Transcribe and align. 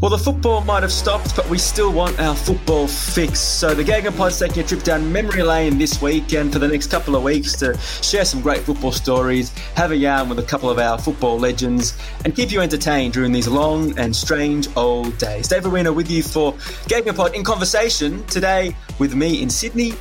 Well, 0.00 0.10
the 0.10 0.18
football 0.18 0.60
might 0.62 0.82
have 0.82 0.92
stopped, 0.92 1.36
but 1.36 1.48
we 1.48 1.56
still 1.56 1.92
want 1.92 2.18
our 2.20 2.34
football 2.34 2.86
fix. 2.86 3.38
So 3.40 3.74
the 3.74 3.84
Gegenpod's 3.84 4.38
taking 4.38 4.62
a 4.62 4.66
trip 4.66 4.82
down 4.82 5.10
memory 5.10 5.42
lane 5.42 5.78
this 5.78 6.02
week 6.02 6.34
and 6.34 6.52
for 6.52 6.58
the 6.58 6.68
next 6.68 6.88
couple 6.88 7.16
of 7.16 7.22
weeks 7.22 7.54
to 7.60 7.78
share 8.02 8.24
some 8.24 8.42
great 8.42 8.62
football 8.62 8.92
stories, 8.92 9.50
have 9.76 9.92
a 9.92 9.96
yarn 9.96 10.28
with 10.28 10.40
a 10.40 10.42
couple 10.42 10.68
of 10.68 10.78
our 10.78 10.98
football 10.98 11.38
legends, 11.38 11.96
and 12.24 12.34
keep 12.34 12.50
you 12.50 12.60
entertained 12.60 13.14
during 13.14 13.32
these 13.32 13.48
long 13.48 13.96
and 13.98 14.14
strange 14.14 14.68
old 14.76 15.16
days. 15.16 15.48
Dave 15.48 15.64
Weiner 15.64 15.92
with 15.92 16.10
you 16.10 16.22
for 16.22 16.52
Gegenpod 16.88 17.34
in 17.34 17.44
conversation 17.44 18.26
today 18.26 18.76
with 18.98 19.14
me 19.14 19.42
in 19.42 19.48
Sydney, 19.48 19.94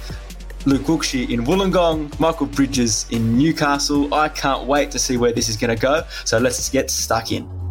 Luke 0.66 0.88
Wilkshire 0.88 1.30
in 1.30 1.46
Wollongong, 1.46 2.20
Michael 2.20 2.48
Bridges 2.48 3.05
in 3.12 3.38
Newcastle. 3.38 4.14
I 4.14 4.28
can't 4.30 4.66
wait 4.66 4.91
to 4.91 5.00
see 5.00 5.18
where 5.18 5.32
this 5.32 5.50
is 5.50 5.55
going 5.55 5.76
to 5.76 5.82
go. 5.82 6.04
So 6.26 6.40
let's 6.40 6.68
get 6.70 6.90
stuck 6.90 7.32
in. 7.32 7.62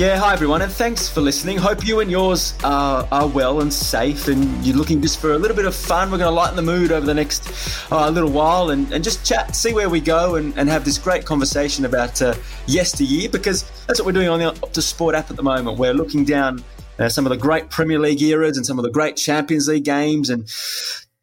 Yeah, 0.00 0.16
hi 0.16 0.32
everyone, 0.32 0.62
and 0.62 0.72
thanks 0.72 1.10
for 1.10 1.20
listening. 1.20 1.58
Hope 1.58 1.86
you 1.86 2.00
and 2.00 2.10
yours 2.10 2.54
are, 2.64 3.06
are 3.12 3.28
well 3.28 3.60
and 3.60 3.70
safe, 3.70 4.28
and 4.28 4.64
you're 4.64 4.74
looking 4.74 5.02
just 5.02 5.20
for 5.20 5.34
a 5.34 5.38
little 5.38 5.54
bit 5.54 5.66
of 5.66 5.74
fun. 5.74 6.10
We're 6.10 6.16
going 6.16 6.30
to 6.30 6.34
lighten 6.34 6.56
the 6.56 6.62
mood 6.62 6.90
over 6.90 7.04
the 7.04 7.12
next 7.12 7.92
uh, 7.92 8.08
little 8.08 8.30
while 8.30 8.70
and, 8.70 8.90
and 8.94 9.04
just 9.04 9.26
chat, 9.26 9.54
see 9.54 9.74
where 9.74 9.90
we 9.90 10.00
go, 10.00 10.36
and, 10.36 10.56
and 10.56 10.70
have 10.70 10.86
this 10.86 10.96
great 10.96 11.26
conversation 11.26 11.84
about 11.84 12.22
uh, 12.22 12.34
yesteryear 12.66 13.28
because 13.28 13.70
that's 13.86 14.00
what 14.00 14.06
we're 14.06 14.12
doing 14.12 14.28
on 14.28 14.38
the 14.38 14.46
Optus 14.46 14.84
Sport 14.84 15.14
app 15.14 15.28
at 15.28 15.36
the 15.36 15.42
moment. 15.42 15.76
We're 15.76 15.92
looking 15.92 16.24
down 16.24 16.64
uh, 16.98 17.10
some 17.10 17.26
of 17.26 17.30
the 17.30 17.36
great 17.36 17.68
Premier 17.68 17.98
League 17.98 18.22
eras 18.22 18.56
and 18.56 18.64
some 18.64 18.78
of 18.78 18.84
the 18.86 18.90
great 18.90 19.18
Champions 19.18 19.68
League 19.68 19.84
games 19.84 20.30
and 20.30 20.48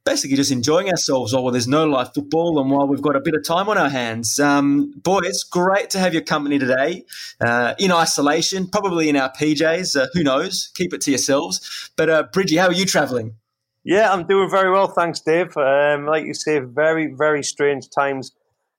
basically 0.08 0.38
just 0.38 0.52
enjoying 0.52 0.90
ourselves 0.90 1.34
while 1.34 1.52
there's 1.52 1.68
no 1.68 1.86
live 1.86 2.14
football 2.14 2.62
and 2.62 2.72
while 2.72 2.88
we've 2.88 3.02
got 3.02 3.18
a 3.18 3.20
bit 3.20 3.36
of 3.36 3.44
time 3.44 3.68
on 3.68 3.78
our 3.78 3.90
hands. 3.90 4.40
Um, 4.40 4.94
boys, 5.04 5.44
great 5.44 5.90
to 5.90 6.00
have 6.00 6.14
your 6.14 6.24
company 6.24 6.58
today 6.58 7.04
uh, 7.46 7.74
in 7.78 7.92
isolation, 7.92 8.68
probably 8.68 9.10
in 9.10 9.18
our 9.18 9.30
PJs. 9.34 10.00
Uh, 10.00 10.08
who 10.14 10.24
knows? 10.24 10.72
Keep 10.76 10.94
it 10.94 11.02
to 11.02 11.12
yourselves. 11.12 11.92
But 11.98 12.10
uh, 12.10 12.24
Bridgie, 12.32 12.56
how 12.56 12.68
are 12.68 12.74
you 12.74 12.86
travelling? 12.86 13.36
Yeah, 13.84 14.14
I'm 14.14 14.26
doing 14.26 14.50
very 14.50 14.72
well, 14.72 14.88
thanks, 14.88 15.20
Dave. 15.20 15.58
Um, 15.58 16.06
like 16.06 16.26
you 16.26 16.34
say, 16.34 16.60
very, 16.60 17.14
very 17.14 17.44
strange 17.44 17.90
times 17.90 18.32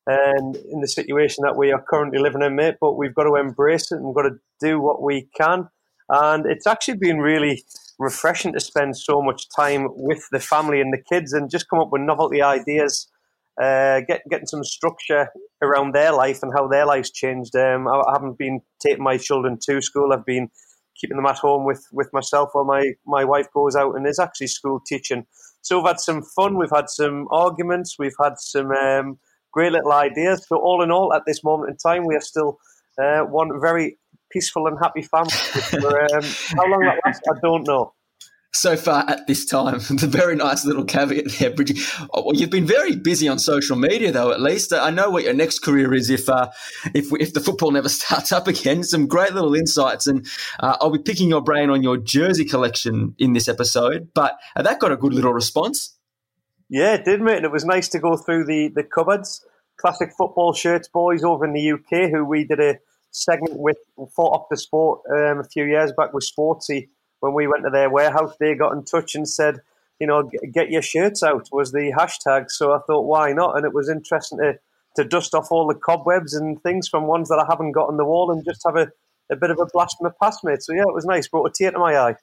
and 0.07 0.57
in 0.57 0.81
the 0.81 0.89
situation 0.89 1.45
that 1.45 1.57
we 1.57 1.71
are 1.73 1.85
currently 1.87 2.19
living 2.19 2.41
in, 2.41 2.57
mate. 2.57 2.77
But 2.81 2.97
we've 2.97 3.15
got 3.15 3.25
to 3.25 3.35
embrace 3.35 3.93
it 3.93 3.97
and 3.97 4.07
we've 4.07 4.15
got 4.15 4.31
to 4.31 4.39
do 4.61 4.81
what 4.81 5.03
we 5.03 5.29
can. 5.37 5.69
And 6.09 6.47
it's 6.47 6.67
actually 6.67 6.97
been 6.97 7.19
really 7.19 7.65
refreshing 7.99 8.53
to 8.53 8.61
spend 8.61 8.97
so 8.97 9.21
much 9.21 9.47
time 9.55 9.89
with 9.91 10.27
the 10.31 10.41
family 10.41 10.81
and 10.81 10.93
the 10.93 11.03
kids 11.03 11.33
and 11.33 11.51
just 11.51 11.69
come 11.69 11.81
up 11.81 11.89
with 11.91 12.03
novelty 12.03 12.43
ideas, 12.43 13.09
uh, 13.61 14.01
get, 14.07 14.23
getting 14.31 14.47
some 14.47 14.63
structure 14.63 15.29
around 15.63 15.95
their 15.95 16.13
life 16.13 16.41
and 16.43 16.53
how 16.55 16.69
their 16.69 16.87
life's 16.87 17.11
changed. 17.11 17.57
Um, 17.57 17.89
I 17.89 18.13
haven't 18.13 18.39
been 18.39 18.61
taking 18.81 19.03
my 19.03 19.17
children 19.17 19.59
to 19.69 19.83
school. 19.83 20.13
I've 20.13 20.25
been 20.25 20.49
keeping 21.01 21.17
them 21.17 21.27
at 21.27 21.39
home 21.39 21.65
with, 21.65 21.85
with 21.93 22.09
myself 22.13 22.51
while 22.53 22.65
my, 22.65 22.93
my 23.07 23.25
wife 23.25 23.47
goes 23.53 23.75
out 23.75 23.97
and 23.97 24.07
is 24.07 24.19
actually 24.19 24.49
school 24.49 24.81
teaching. 24.87 25.27
So 25.63 25.79
we've 25.79 25.89
had 25.89 26.01
some 26.01 26.23
fun. 26.23 26.57
We've 26.57 26.71
had 26.75 26.89
some 26.89 27.27
arguments. 27.31 27.97
We've 27.99 28.17
had 28.23 28.35
some 28.39 28.71
um, 28.71 29.19
great 29.53 29.73
little 29.73 29.93
ideas. 29.93 30.47
So 30.47 30.57
all 30.57 30.83
in 30.83 30.91
all, 30.91 31.13
at 31.13 31.23
this 31.27 31.43
moment 31.43 31.71
in 31.71 31.77
time, 31.77 32.05
we 32.07 32.15
are 32.15 32.21
still 32.21 32.59
uh, 33.01 33.21
one 33.21 33.61
very 33.61 33.99
peaceful 34.31 34.67
and 34.67 34.79
happy 34.81 35.03
family. 35.03 35.31
For, 35.31 36.03
um, 36.17 36.25
how 36.57 36.67
long 36.71 36.81
that 36.81 37.01
lasts, 37.05 37.29
I 37.29 37.39
don't 37.41 37.67
know. 37.67 37.95
So 38.55 38.77
far 38.77 39.05
at 39.09 39.27
this 39.27 39.45
time, 39.45 39.79
the 39.91 40.09
very 40.11 40.35
nice 40.35 40.65
little 40.65 40.85
caveat 40.85 41.27
there, 41.39 41.51
Bridgie. 41.51 41.81
Oh, 42.15 42.25
well, 42.25 42.35
you've 42.35 42.51
been 42.51 42.67
very 42.67 42.97
busy 42.97 43.29
on 43.29 43.39
social 43.39 43.77
media, 43.77 44.11
though. 44.11 44.33
At 44.33 44.41
least 44.41 44.73
I 44.73 44.91
know 44.91 45.11
what 45.11 45.25
your 45.25 45.35
next 45.35 45.59
career 45.59 45.93
is 45.93 46.09
if 46.09 46.29
uh, 46.29 46.49
if 46.95 47.13
if 47.21 47.35
the 47.35 47.41
football 47.41 47.71
never 47.71 47.89
starts 47.91 48.33
up 48.33 48.49
again. 48.49 48.83
Some 48.85 49.07
great 49.07 49.35
little 49.35 49.55
insights, 49.55 50.07
and 50.07 50.27
uh, 50.61 50.77
I'll 50.81 50.91
be 50.91 50.99
picking 50.99 51.29
your 51.29 51.43
brain 51.43 51.69
on 51.69 51.83
your 51.83 51.99
jersey 51.99 52.47
collection 52.47 53.15
in 53.19 53.35
this 53.35 53.49
episode. 53.49 54.09
But 54.15 54.39
uh, 54.57 54.63
that 54.63 54.81
got 54.81 54.93
a 54.93 54.97
good 54.97 55.13
little 55.13 55.35
response. 55.35 55.97
Yeah, 56.71 56.95
it 56.95 57.05
did, 57.05 57.21
mate. 57.21 57.37
And 57.37 57.45
it 57.45 57.53
was 57.53 57.65
nice 57.65 57.89
to 57.91 57.99
go 57.99 58.17
through 58.17 58.47
the 58.47 58.73
the 58.75 58.83
cupboards. 58.83 59.45
Classic 59.79 60.11
football 60.17 60.55
shirts 60.55 60.89
boys 60.89 61.23
over 61.23 61.45
in 61.45 61.53
the 61.53 61.73
UK, 61.73 62.11
who 62.11 62.25
we 62.25 62.45
did 62.45 62.61
a 62.61 62.79
segment 63.11 63.59
with 63.59 63.79
for 64.15 64.47
the 64.51 64.57
Sport 64.57 65.01
um, 65.11 65.41
a 65.41 65.45
few 65.45 65.65
years 65.65 65.93
back 65.97 66.13
with 66.13 66.25
Sporty 66.25 66.91
when 67.21 67.35
we 67.35 67.47
went 67.47 67.65
to 67.65 67.71
their 67.71 67.91
warehouse. 67.91 68.35
They 68.39 68.55
got 68.55 68.73
in 68.73 68.85
touch 68.85 69.15
and 69.15 69.29
said, 69.29 69.61
you 69.99 70.07
know, 70.07 70.31
get 70.53 70.71
your 70.71 70.83
shirts 70.83 71.23
out 71.23 71.49
was 71.53 71.73
the 71.73 71.93
hashtag. 71.97 72.51
So 72.51 72.73
I 72.73 72.79
thought, 72.87 73.07
why 73.07 73.33
not? 73.33 73.57
And 73.57 73.65
it 73.65 73.75
was 73.75 73.89
interesting 73.89 74.39
to 74.39 74.59
to 74.97 75.05
dust 75.05 75.35
off 75.35 75.49
all 75.51 75.67
the 75.67 75.75
cobwebs 75.75 76.35
and 76.35 76.61
things 76.63 76.89
from 76.89 77.07
ones 77.07 77.29
that 77.29 77.39
I 77.39 77.47
haven't 77.49 77.73
got 77.73 77.89
on 77.89 77.99
the 77.99 78.05
wall 78.05 78.33
and 78.33 78.45
just 78.45 78.63
have 78.67 78.75
a, 78.75 78.89
a 79.31 79.37
bit 79.37 79.51
of 79.51 79.59
a 79.61 79.67
blast 79.67 79.97
from 79.97 80.09
the 80.09 80.15
past, 80.21 80.43
mate. 80.43 80.63
So 80.63 80.73
yeah, 80.73 80.83
it 80.83 80.95
was 80.95 81.05
nice. 81.05 81.29
Brought 81.29 81.47
a 81.47 81.53
tear 81.53 81.71
to 81.71 81.79
my 81.79 81.97
eye. 81.97 82.15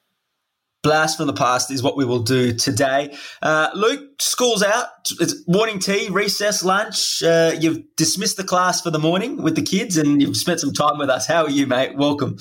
Blast 0.85 1.17
from 1.17 1.25
the 1.25 1.33
past 1.33 1.71
is 1.71 1.81
what 1.81 1.97
we 1.97 2.05
will 2.05 2.21
do 2.21 2.53
today. 2.53 3.17
Uh, 3.41 3.71
Luke, 3.73 4.21
school's 4.21 4.61
out. 4.61 4.85
It's 5.19 5.35
morning 5.47 5.79
tea, 5.79 6.09
recess, 6.11 6.63
lunch. 6.63 7.23
Uh, 7.23 7.53
you've 7.59 7.81
dismissed 7.95 8.37
the 8.37 8.43
class 8.43 8.81
for 8.81 8.91
the 8.91 8.99
morning 8.99 9.41
with 9.41 9.55
the 9.55 9.63
kids 9.63 9.97
and 9.97 10.21
you've 10.21 10.37
spent 10.37 10.59
some 10.59 10.73
time 10.73 10.99
with 10.99 11.09
us. 11.09 11.25
How 11.25 11.45
are 11.45 11.49
you, 11.49 11.65
mate? 11.65 11.97
Welcome. 11.97 12.37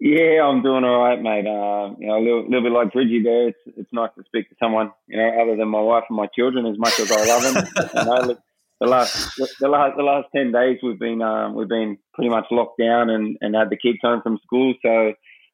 Yeah, 0.00 0.42
I'm 0.42 0.60
doing 0.60 0.82
all 0.82 1.04
right, 1.04 1.22
mate. 1.22 1.46
Uh, 1.46 1.94
you 2.00 2.08
know, 2.08 2.18
a 2.18 2.20
little, 2.20 2.44
little, 2.46 2.62
bit 2.62 2.72
like 2.72 2.92
Bridgie 2.92 3.22
there. 3.22 3.50
It's, 3.50 3.58
it's 3.76 3.92
nice 3.92 4.10
to 4.18 4.24
speak 4.24 4.48
to 4.48 4.56
someone, 4.60 4.90
you 5.06 5.16
know, 5.16 5.40
other 5.40 5.54
than 5.54 5.68
my 5.68 5.80
wife 5.80 6.02
and 6.08 6.16
my 6.16 6.26
children, 6.34 6.66
as 6.66 6.78
much 6.78 6.98
as 6.98 7.12
I 7.12 7.26
love 7.26 7.42
them. 7.44 7.64
you 7.94 8.04
know, 8.04 8.36
the 8.80 8.88
last, 8.88 9.36
the 9.60 9.68
last, 9.68 9.96
the 9.96 10.02
last 10.02 10.26
ten 10.34 10.50
days, 10.50 10.78
we've 10.82 10.98
been, 10.98 11.22
um, 11.22 11.54
we've 11.54 11.68
been 11.68 11.96
pretty 12.12 12.28
much 12.28 12.46
locked 12.50 12.80
down 12.80 13.08
and, 13.08 13.38
and 13.40 13.54
had 13.54 13.70
the 13.70 13.76
kids 13.76 13.98
home 14.02 14.20
from 14.20 14.40
school. 14.44 14.74
So, 14.82 15.12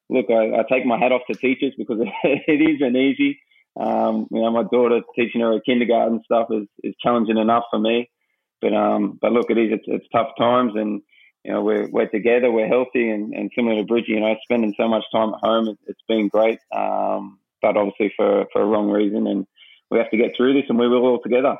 look, 0.09 0.25
I, 0.29 0.59
I, 0.59 0.63
take 0.69 0.85
my 0.85 0.97
hat 0.97 1.11
off 1.11 1.21
to 1.29 1.37
teachers 1.37 1.73
because 1.77 1.99
it 2.23 2.61
isn't 2.61 2.95
easy. 2.95 3.39
Um, 3.79 4.27
you 4.31 4.41
know, 4.41 4.51
my 4.51 4.63
daughter 4.63 5.01
teaching 5.15 5.41
her 5.41 5.55
at 5.55 5.65
kindergarten 5.65 6.21
stuff 6.23 6.47
is, 6.51 6.67
is 6.83 6.95
challenging 7.01 7.37
enough 7.37 7.63
for 7.69 7.79
me. 7.79 8.09
But 8.61 8.73
um, 8.73 9.19
but 9.21 9.33
look, 9.33 9.49
it 9.49 9.57
is 9.57 9.73
it's, 9.73 9.83
it's 9.87 10.07
tough 10.13 10.29
times, 10.37 10.73
and 10.75 11.01
you 11.43 11.51
know 11.51 11.61
we're 11.61 11.89
we're 11.89 12.07
together, 12.07 12.49
we're 12.51 12.67
healthy, 12.67 13.09
and, 13.09 13.33
and 13.33 13.51
similar 13.53 13.75
to 13.75 13.83
Bridgie, 13.83 14.13
you 14.13 14.21
know, 14.21 14.35
spending 14.43 14.73
so 14.77 14.87
much 14.87 15.03
time 15.11 15.33
at 15.33 15.41
home, 15.41 15.67
it, 15.67 15.77
has 15.87 15.95
been 16.07 16.29
great. 16.29 16.59
Um, 16.75 17.39
but 17.61 17.75
obviously 17.75 18.13
for 18.15 18.45
for 18.53 18.61
a 18.61 18.65
wrong 18.65 18.89
reason, 18.89 19.27
and 19.27 19.45
we 19.91 19.97
have 19.97 20.09
to 20.11 20.17
get 20.17 20.31
through 20.35 20.53
this, 20.53 20.69
and 20.69 20.79
we 20.79 20.87
will 20.87 21.05
all 21.05 21.21
together. 21.21 21.57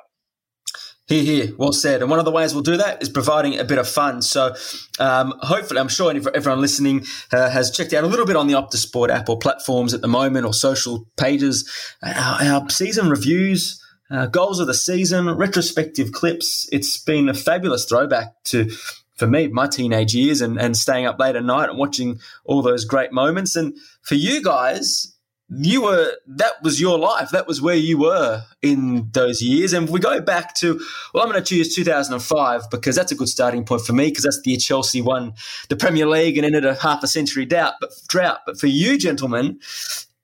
Here, 1.07 1.23
here, 1.23 1.53
well 1.55 1.71
said. 1.71 2.01
And 2.01 2.09
one 2.09 2.17
of 2.17 2.25
the 2.25 2.31
ways 2.31 2.55
we'll 2.55 2.63
do 2.63 2.77
that 2.77 2.99
is 2.99 3.09
providing 3.09 3.59
a 3.59 3.63
bit 3.63 3.77
of 3.77 3.87
fun. 3.87 4.23
So, 4.23 4.55
um, 4.99 5.35
hopefully, 5.41 5.79
I'm 5.79 5.87
sure 5.87 6.11
everyone 6.11 6.61
listening 6.61 7.05
uh, 7.31 7.49
has 7.51 7.69
checked 7.69 7.93
out 7.93 8.03
a 8.03 8.07
little 8.07 8.25
bit 8.25 8.35
on 8.35 8.47
the 8.47 8.55
Optus 8.55 8.77
Sport 8.77 9.11
app 9.11 9.29
or 9.29 9.37
platforms 9.37 9.93
at 9.93 10.01
the 10.01 10.07
moment 10.07 10.47
or 10.47 10.53
social 10.53 11.07
pages. 11.15 11.69
Our, 12.01 12.41
our 12.41 12.69
season 12.71 13.11
reviews, 13.11 13.79
uh, 14.09 14.25
goals 14.25 14.59
of 14.59 14.65
the 14.65 14.73
season, 14.73 15.29
retrospective 15.29 16.11
clips. 16.11 16.67
It's 16.71 16.97
been 16.97 17.29
a 17.29 17.35
fabulous 17.35 17.85
throwback 17.85 18.43
to 18.45 18.71
for 19.15 19.27
me, 19.27 19.47
my 19.47 19.67
teenage 19.67 20.13
years 20.13 20.41
and, 20.41 20.59
and 20.59 20.75
staying 20.75 21.05
up 21.05 21.19
late 21.19 21.35
at 21.35 21.43
night 21.43 21.69
and 21.69 21.77
watching 21.77 22.19
all 22.43 22.61
those 22.61 22.83
great 22.83 23.13
moments. 23.13 23.55
And 23.55 23.77
for 24.01 24.15
you 24.15 24.43
guys, 24.43 25.14
you 25.49 25.83
were 25.83 26.13
that 26.27 26.53
was 26.63 26.81
your 26.81 26.97
life. 26.97 27.29
That 27.29 27.47
was 27.47 27.61
where 27.61 27.75
you 27.75 27.99
were 27.99 28.43
in 28.61 29.09
those 29.11 29.41
years. 29.41 29.73
And 29.73 29.89
we 29.89 29.99
go 29.99 30.19
back 30.19 30.55
to 30.55 30.79
well 31.13 31.23
i'm 31.23 31.31
going 31.31 31.41
to 31.41 31.47
choose 31.47 31.75
2005 31.75 32.69
because 32.71 32.95
that's 32.95 33.11
a 33.11 33.15
good 33.15 33.29
starting 33.29 33.65
point 33.65 33.81
for 33.81 33.93
me 33.93 34.07
because 34.07 34.23
that's 34.23 34.41
the 34.41 34.51
year 34.51 34.59
chelsea 34.59 35.01
won 35.01 35.33
the 35.69 35.75
premier 35.75 36.07
league 36.07 36.37
and 36.37 36.45
ended 36.45 36.65
a 36.65 36.75
half 36.75 37.03
a 37.03 37.07
century 37.07 37.45
drought 37.45 37.75
but 37.79 37.91
drought. 38.07 38.39
But 38.45 38.59
for 38.59 38.67
you 38.67 38.97
gentlemen 38.97 39.59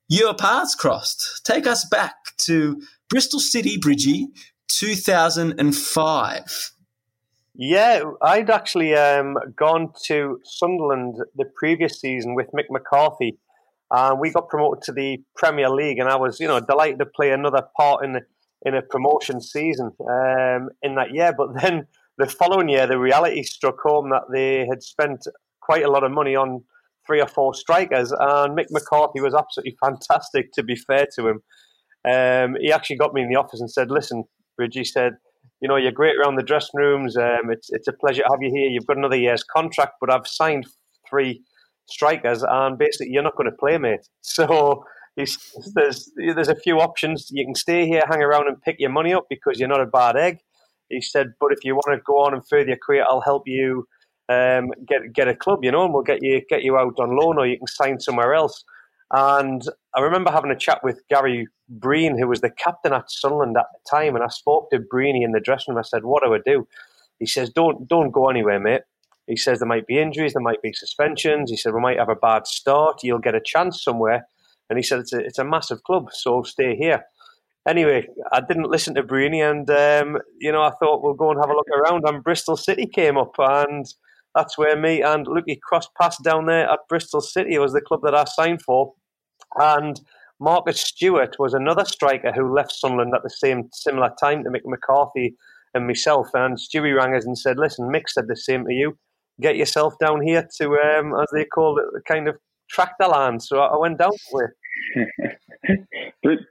your 0.08 0.34
paths 0.34 0.74
crossed. 0.74 1.44
Take 1.44 1.66
us 1.66 1.84
back 1.84 2.14
to 2.38 2.82
bristol 3.08 3.40
city 3.40 3.78
bridgie 3.78 4.28
2005 4.68 6.72
yeah, 7.54 8.02
I'd 8.22 8.48
actually 8.48 8.94
um, 8.94 9.36
gone 9.54 9.92
to 10.04 10.40
Sunderland 10.42 11.16
the 11.36 11.44
previous 11.54 12.00
season 12.00 12.34
with 12.34 12.50
Mick 12.52 12.70
McCarthy, 12.70 13.38
and 13.92 14.18
we 14.18 14.30
got 14.30 14.48
promoted 14.48 14.82
to 14.84 14.92
the 14.92 15.18
Premier 15.36 15.68
League, 15.68 15.98
and 15.98 16.08
I 16.08 16.16
was, 16.16 16.40
you 16.40 16.48
know, 16.48 16.60
delighted 16.60 16.98
to 17.00 17.06
play 17.06 17.30
another 17.30 17.62
part 17.76 18.04
in 18.04 18.20
in 18.64 18.74
a 18.74 18.82
promotion 18.82 19.40
season 19.40 19.90
um, 20.08 20.70
in 20.82 20.94
that 20.94 21.12
year. 21.12 21.34
But 21.36 21.60
then 21.60 21.86
the 22.16 22.26
following 22.26 22.68
year, 22.68 22.86
the 22.86 22.98
reality 22.98 23.42
struck 23.42 23.76
home 23.82 24.10
that 24.10 24.22
they 24.32 24.66
had 24.66 24.82
spent 24.82 25.26
quite 25.60 25.84
a 25.84 25.90
lot 25.90 26.04
of 26.04 26.12
money 26.12 26.34
on 26.34 26.64
three 27.06 27.20
or 27.20 27.26
four 27.26 27.54
strikers, 27.54 28.12
and 28.12 28.56
Mick 28.56 28.66
McCarthy 28.70 29.20
was 29.20 29.34
absolutely 29.34 29.76
fantastic. 29.84 30.52
To 30.54 30.62
be 30.62 30.76
fair 30.76 31.06
to 31.16 31.28
him, 31.28 31.42
um, 32.10 32.56
he 32.60 32.72
actually 32.72 32.96
got 32.96 33.12
me 33.12 33.22
in 33.22 33.28
the 33.28 33.36
office 33.36 33.60
and 33.60 33.70
said, 33.70 33.90
"Listen, 33.90 34.24
Bridgie 34.56 34.84
said." 34.84 35.14
You 35.60 35.68
know, 35.68 35.76
you're 35.76 35.92
great 35.92 36.16
around 36.16 36.34
the 36.34 36.42
dressing 36.42 36.80
rooms. 36.80 37.16
Um, 37.16 37.50
it's 37.50 37.70
it's 37.70 37.86
a 37.86 37.92
pleasure 37.92 38.22
to 38.22 38.28
have 38.28 38.42
you 38.42 38.50
here. 38.52 38.68
You've 38.68 38.86
got 38.86 38.96
another 38.96 39.16
year's 39.16 39.44
contract, 39.44 39.92
but 40.00 40.10
I've 40.10 40.26
signed 40.26 40.66
three 41.08 41.44
strikers, 41.88 42.42
and 42.46 42.78
basically 42.78 43.12
you're 43.12 43.22
not 43.22 43.36
going 43.36 43.50
to 43.50 43.56
play, 43.56 43.78
mate. 43.78 44.08
So 44.22 44.84
there's 45.16 46.10
there's 46.16 46.48
a 46.48 46.56
few 46.56 46.78
options. 46.78 47.28
You 47.30 47.44
can 47.44 47.54
stay 47.54 47.86
here, 47.86 48.02
hang 48.08 48.22
around, 48.22 48.48
and 48.48 48.60
pick 48.62 48.76
your 48.78 48.90
money 48.90 49.12
up 49.12 49.26
because 49.28 49.58
you're 49.58 49.68
not 49.68 49.80
a 49.80 49.86
bad 49.86 50.16
egg. 50.16 50.38
He 50.88 51.00
said, 51.00 51.32
but 51.40 51.52
if 51.52 51.64
you 51.64 51.74
want 51.74 51.98
to 51.98 52.02
go 52.04 52.18
on 52.18 52.34
and 52.34 52.46
further 52.46 52.68
your 52.68 52.76
career, 52.76 53.04
I'll 53.08 53.20
help 53.22 53.44
you 53.46 53.86
um, 54.28 54.70
get 54.86 55.12
get 55.12 55.28
a 55.28 55.34
club, 55.34 55.60
you 55.62 55.70
know, 55.70 55.84
and 55.84 55.92
we'll 55.92 56.02
get 56.02 56.22
you 56.22 56.40
get 56.48 56.62
you 56.62 56.76
out 56.76 56.98
on 56.98 57.16
loan, 57.16 57.38
or 57.38 57.46
you 57.46 57.58
can 57.58 57.66
sign 57.66 58.00
somewhere 58.00 58.34
else. 58.34 58.64
And 59.12 59.62
I 59.94 60.00
remember 60.00 60.30
having 60.30 60.50
a 60.50 60.56
chat 60.56 60.80
with 60.82 61.02
Gary 61.10 61.46
Breen, 61.68 62.18
who 62.18 62.28
was 62.28 62.40
the 62.40 62.50
captain 62.50 62.94
at 62.94 63.10
Sunderland 63.10 63.56
at 63.58 63.66
the 63.72 63.90
time, 63.90 64.14
and 64.14 64.24
I 64.24 64.28
spoke 64.28 64.70
to 64.70 64.78
Breeny 64.78 65.22
in 65.22 65.32
the 65.32 65.40
dressing 65.40 65.74
room. 65.74 65.78
I 65.78 65.86
said, 65.86 66.04
"What 66.04 66.22
do 66.24 66.34
I 66.34 66.38
do?" 66.44 66.66
He 67.18 67.26
says, 67.26 67.50
"Don't 67.50 67.86
don't 67.88 68.10
go 68.10 68.28
anywhere, 68.30 68.58
mate. 68.58 68.82
He 69.32 69.36
says 69.38 69.60
there 69.60 69.66
might 69.66 69.86
be 69.86 69.98
injuries, 69.98 70.34
there 70.34 70.42
might 70.42 70.60
be 70.60 70.74
suspensions. 70.74 71.50
He 71.50 71.56
said 71.56 71.72
we 71.72 71.80
might 71.80 71.98
have 71.98 72.10
a 72.10 72.14
bad 72.14 72.46
start. 72.46 73.02
You'll 73.02 73.18
get 73.18 73.34
a 73.34 73.40
chance 73.42 73.82
somewhere. 73.82 74.26
And 74.68 74.78
he 74.78 74.82
said 74.82 74.98
it's 74.98 75.14
a, 75.14 75.20
it's 75.20 75.38
a 75.38 75.44
massive 75.44 75.82
club, 75.84 76.12
so 76.12 76.42
stay 76.42 76.76
here. 76.76 77.02
Anyway, 77.66 78.06
I 78.30 78.42
didn't 78.42 78.68
listen 78.68 78.94
to 78.94 79.02
Breeny, 79.02 79.40
and 79.40 79.70
um, 79.70 80.20
you 80.38 80.52
know 80.52 80.60
I 80.60 80.72
thought 80.72 81.02
we'll 81.02 81.14
go 81.14 81.30
and 81.30 81.40
have 81.40 81.48
a 81.48 81.54
look 81.54 81.68
around. 81.70 82.06
And 82.06 82.22
Bristol 82.22 82.58
City 82.58 82.84
came 82.84 83.16
up, 83.16 83.32
and 83.38 83.86
that's 84.34 84.58
where 84.58 84.76
me 84.76 85.00
and 85.00 85.26
Lucky 85.26 85.58
crossed 85.66 85.94
paths 85.98 86.18
down 86.22 86.44
there 86.44 86.68
at 86.68 86.80
Bristol 86.90 87.22
City. 87.22 87.54
It 87.54 87.60
was 87.60 87.72
the 87.72 87.80
club 87.80 88.00
that 88.02 88.14
I 88.14 88.24
signed 88.24 88.60
for, 88.60 88.92
and 89.56 89.98
Marcus 90.40 90.82
Stewart 90.82 91.36
was 91.38 91.54
another 91.54 91.86
striker 91.86 92.32
who 92.32 92.54
left 92.54 92.72
Sunderland 92.72 93.14
at 93.14 93.22
the 93.22 93.30
same 93.30 93.70
similar 93.72 94.10
time 94.20 94.44
to 94.44 94.50
Mick 94.50 94.66
McCarthy 94.66 95.36
and 95.72 95.86
myself. 95.86 96.28
And 96.34 96.58
Stewie 96.58 96.94
rang 96.94 97.14
us 97.14 97.24
and 97.24 97.38
said, 97.38 97.56
"Listen, 97.56 97.90
Mick 97.90 98.10
said 98.10 98.28
the 98.28 98.36
same 98.36 98.66
to 98.66 98.74
you 98.74 98.98
get 99.40 99.56
yourself 99.56 99.94
down 99.98 100.22
here 100.22 100.46
to, 100.58 100.64
um, 100.78 101.14
as 101.20 101.28
they 101.32 101.44
call 101.44 101.78
it, 101.78 101.86
the 101.92 102.00
kind 102.06 102.28
of 102.28 102.36
track 102.70 102.94
the 102.98 103.08
land. 103.08 103.42
So 103.42 103.60
I 103.60 103.76
went 103.76 103.98
down 103.98 104.12
to 104.12 104.38
it. 104.38 104.50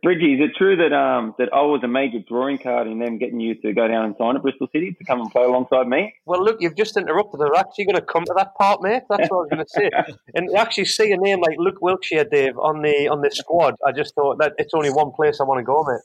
Bridgie, 0.04 0.34
is 0.34 0.50
it 0.50 0.52
true 0.58 0.76
that 0.78 0.94
um, 0.94 1.36
that 1.38 1.50
I 1.54 1.62
was 1.62 1.82
a 1.84 1.88
major 1.88 2.20
drawing 2.28 2.58
card 2.58 2.88
in 2.88 3.00
them 3.00 3.18
getting 3.18 3.40
you 3.40 3.56
to 3.56 3.74
go 3.74 3.88
down 3.88 4.06
and 4.06 4.16
sign 4.18 4.36
at 4.36 4.42
Bristol 4.42 4.68
City 4.72 4.96
to 4.98 5.04
come 5.06 5.22
and 5.22 5.30
play 5.32 5.44
alongside 5.44 5.88
me? 5.88 6.14
Well, 6.26 6.44
look, 6.44 6.58
you've 6.60 6.76
just 6.76 6.98
interrupted. 6.98 7.42
I'm 7.42 7.56
actually 7.56 7.86
going 7.86 7.96
to 7.96 8.02
come 8.02 8.26
to 8.26 8.34
that 8.38 8.56
part, 8.56 8.82
mate. 8.82 9.04
That's 9.10 9.30
what 9.30 9.32
I 9.32 9.42
was 9.42 9.50
going 9.52 9.66
to 9.66 9.70
say. 9.70 9.90
and 10.36 10.50
actually 10.56 10.86
see 10.86 11.12
a 11.12 11.18
name 11.18 11.42
like 11.42 11.58
Luke 11.58 11.82
Wilkshire, 11.82 12.26
Dave, 12.26 12.58
on 12.58 12.82
the 12.82 13.10
on 13.10 13.22
the 13.22 13.32
squad, 13.32 13.76
I 13.86 13.92
just 13.92 14.16
thought 14.16 14.40
that 14.40 14.54
it's 14.58 14.74
only 14.74 14.90
one 14.90 15.12
place 15.12 15.40
I 15.40 15.44
want 15.44 15.60
to 15.60 15.64
go, 15.64 15.84
mate. 15.84 16.02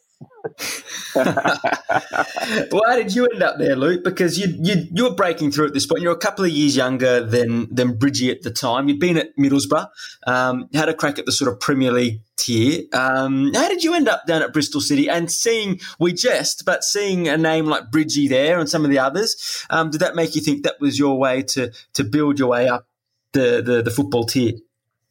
well, 1.16 2.82
how 2.86 2.96
did 2.96 3.14
you 3.14 3.26
end 3.26 3.42
up 3.42 3.58
there, 3.58 3.76
Luke? 3.76 4.04
Because 4.04 4.38
you, 4.38 4.54
you 4.60 4.86
you 4.92 5.04
were 5.04 5.14
breaking 5.14 5.50
through 5.50 5.66
at 5.66 5.74
this 5.74 5.86
point. 5.86 6.02
You're 6.02 6.12
a 6.12 6.18
couple 6.18 6.44
of 6.44 6.50
years 6.50 6.76
younger 6.76 7.24
than 7.24 7.74
than 7.74 7.98
Bridgie 7.98 8.30
at 8.30 8.42
the 8.42 8.50
time. 8.50 8.88
You'd 8.88 9.00
been 9.00 9.18
at 9.18 9.36
Middlesbrough, 9.36 9.88
um, 10.26 10.68
had 10.72 10.88
a 10.88 10.94
crack 10.94 11.18
at 11.18 11.26
the 11.26 11.32
sort 11.32 11.52
of 11.52 11.60
Premier 11.60 11.92
League 11.92 12.05
tier. 12.36 12.84
Um, 12.92 13.52
how 13.54 13.68
did 13.68 13.82
you 13.82 13.94
end 13.94 14.08
up 14.08 14.26
down 14.26 14.42
at 14.42 14.52
Bristol 14.52 14.80
City? 14.80 15.08
And 15.08 15.30
seeing 15.30 15.80
we 15.98 16.12
jest, 16.12 16.64
but 16.64 16.84
seeing 16.84 17.28
a 17.28 17.36
name 17.36 17.66
like 17.66 17.90
Bridgie 17.90 18.28
there 18.28 18.58
and 18.58 18.68
some 18.68 18.84
of 18.84 18.90
the 18.90 18.98
others, 18.98 19.64
um, 19.70 19.90
did 19.90 20.00
that 20.00 20.16
make 20.16 20.34
you 20.34 20.40
think 20.40 20.62
that 20.64 20.80
was 20.80 20.98
your 20.98 21.18
way 21.18 21.42
to 21.42 21.72
to 21.94 22.04
build 22.04 22.38
your 22.38 22.48
way 22.48 22.68
up 22.68 22.86
the 23.32 23.62
the, 23.64 23.82
the 23.82 23.90
football 23.90 24.24
tier? 24.24 24.52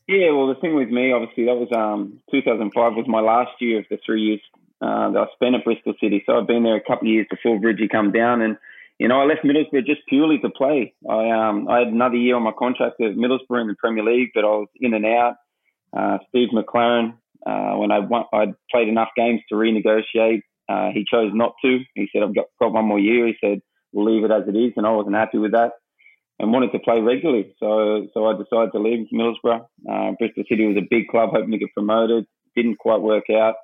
Yeah, 0.08 0.32
well, 0.32 0.48
the 0.48 0.60
thing 0.62 0.76
with 0.76 0.90
me, 0.90 1.12
obviously, 1.12 1.46
that 1.46 1.56
was 1.56 1.70
um, 1.76 2.22
2005 2.30 2.94
was 2.94 3.06
my 3.08 3.22
last 3.22 3.60
year 3.60 3.80
of 3.80 3.86
the 3.90 3.98
three 4.06 4.22
years 4.22 4.42
uh, 4.82 5.10
that 5.12 5.20
I 5.20 5.26
spent 5.34 5.56
at 5.56 5.64
Bristol 5.64 5.96
City. 6.00 6.22
So 6.26 6.38
I've 6.38 6.48
been 6.48 6.64
there 6.64 6.76
a 6.76 6.84
couple 6.84 7.08
of 7.08 7.14
years 7.14 7.28
before 7.30 7.60
Bridgie 7.60 7.88
come 7.88 8.12
down, 8.12 8.42
and 8.42 8.58
you 9.00 9.08
know 9.08 9.20
I 9.20 9.26
left 9.26 9.44
Middlesbrough 9.44 9.86
just 9.86 10.02
purely 10.08 10.38
to 10.40 10.50
play. 10.50 10.94
I 11.10 11.30
um 11.32 11.68
I 11.68 11.80
had 11.80 11.88
another 11.88 12.18
year 12.18 12.36
on 12.36 12.44
my 12.44 12.52
contract 12.58 13.02
at 13.02 13.16
Middlesbrough 13.16 13.62
in 13.62 13.68
the 13.68 13.76
Premier 13.80 14.04
League, 14.04 14.30
but 14.36 14.44
I 14.44 14.48
was 14.48 14.68
in 14.80 14.94
and 14.94 15.06
out. 15.06 15.38
Uh, 15.96 16.18
Steve 16.30 16.50
McClaren, 16.54 17.14
uh, 17.46 17.78
when 17.78 17.92
I 17.92 18.00
won, 18.00 18.26
I'd 18.34 18.54
played 18.72 18.88
enough 18.88 19.10
games 19.16 19.42
to 19.50 19.56
renegotiate. 19.56 20.42
Uh, 20.68 20.90
he 20.94 21.06
chose 21.10 21.32
not 21.34 21.54
to. 21.64 21.80
He 21.94 22.10
said, 22.12 22.24
"I've 22.24 22.36
got, 22.36 22.46
got 22.60 22.74
one 22.74 22.86
more 22.86 23.00
year." 23.00 23.28
He 23.28 23.36
said, 23.40 23.62
"We'll 23.94 24.12
leave 24.14 24.24
it 24.24 24.32
as 24.32 24.48
it 24.48 24.58
is," 24.58 24.74
and 24.78 24.86
I 24.86 24.92
wasn't 24.92 25.16
happy 25.16 25.38
with 25.38 25.52
that 25.52 25.74
and 26.40 26.52
wanted 26.52 26.72
to 26.74 26.80
play 26.80 27.00
regularly. 27.00 27.56
So 27.60 28.08
so 28.14 28.26
I 28.26 28.34
decided 28.34 28.72
to 28.74 28.80
leave 28.80 29.08
Middlesbrough. 29.14 29.66
Uh, 29.90 30.12
Bristol 30.20 30.44
City 30.50 30.66
was 30.66 30.78
a 30.78 30.88
big 30.90 31.08
club, 31.08 31.30
hoping 31.32 31.52
to 31.52 31.58
get 31.58 31.74
promoted. 31.74 32.26
Didn't 32.56 32.80
quite 32.80 33.02
work 33.02 33.26
out 33.30 33.56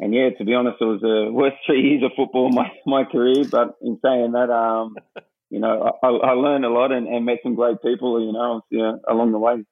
and 0.00 0.14
yeah, 0.14 0.30
to 0.30 0.44
be 0.44 0.54
honest, 0.54 0.78
it 0.80 0.84
was 0.84 1.00
the 1.02 1.28
worst 1.30 1.56
three 1.66 1.82
years 1.82 2.02
of 2.02 2.12
football 2.16 2.48
in 2.48 2.54
my, 2.54 2.72
my 2.86 3.04
career. 3.04 3.44
But 3.48 3.76
in 3.82 3.98
saying 4.02 4.32
that, 4.32 4.50
um, 4.50 4.96
you 5.50 5.60
know, 5.60 5.98
I, 6.02 6.08
I 6.08 6.32
learned 6.32 6.64
a 6.64 6.70
lot 6.70 6.90
and, 6.90 7.06
and, 7.06 7.26
met 7.26 7.38
some 7.42 7.54
great 7.54 7.82
people, 7.82 8.20
you 8.20 8.32
know, 8.32 8.62
along 9.08 9.32
the 9.32 9.38
way. 9.38 9.64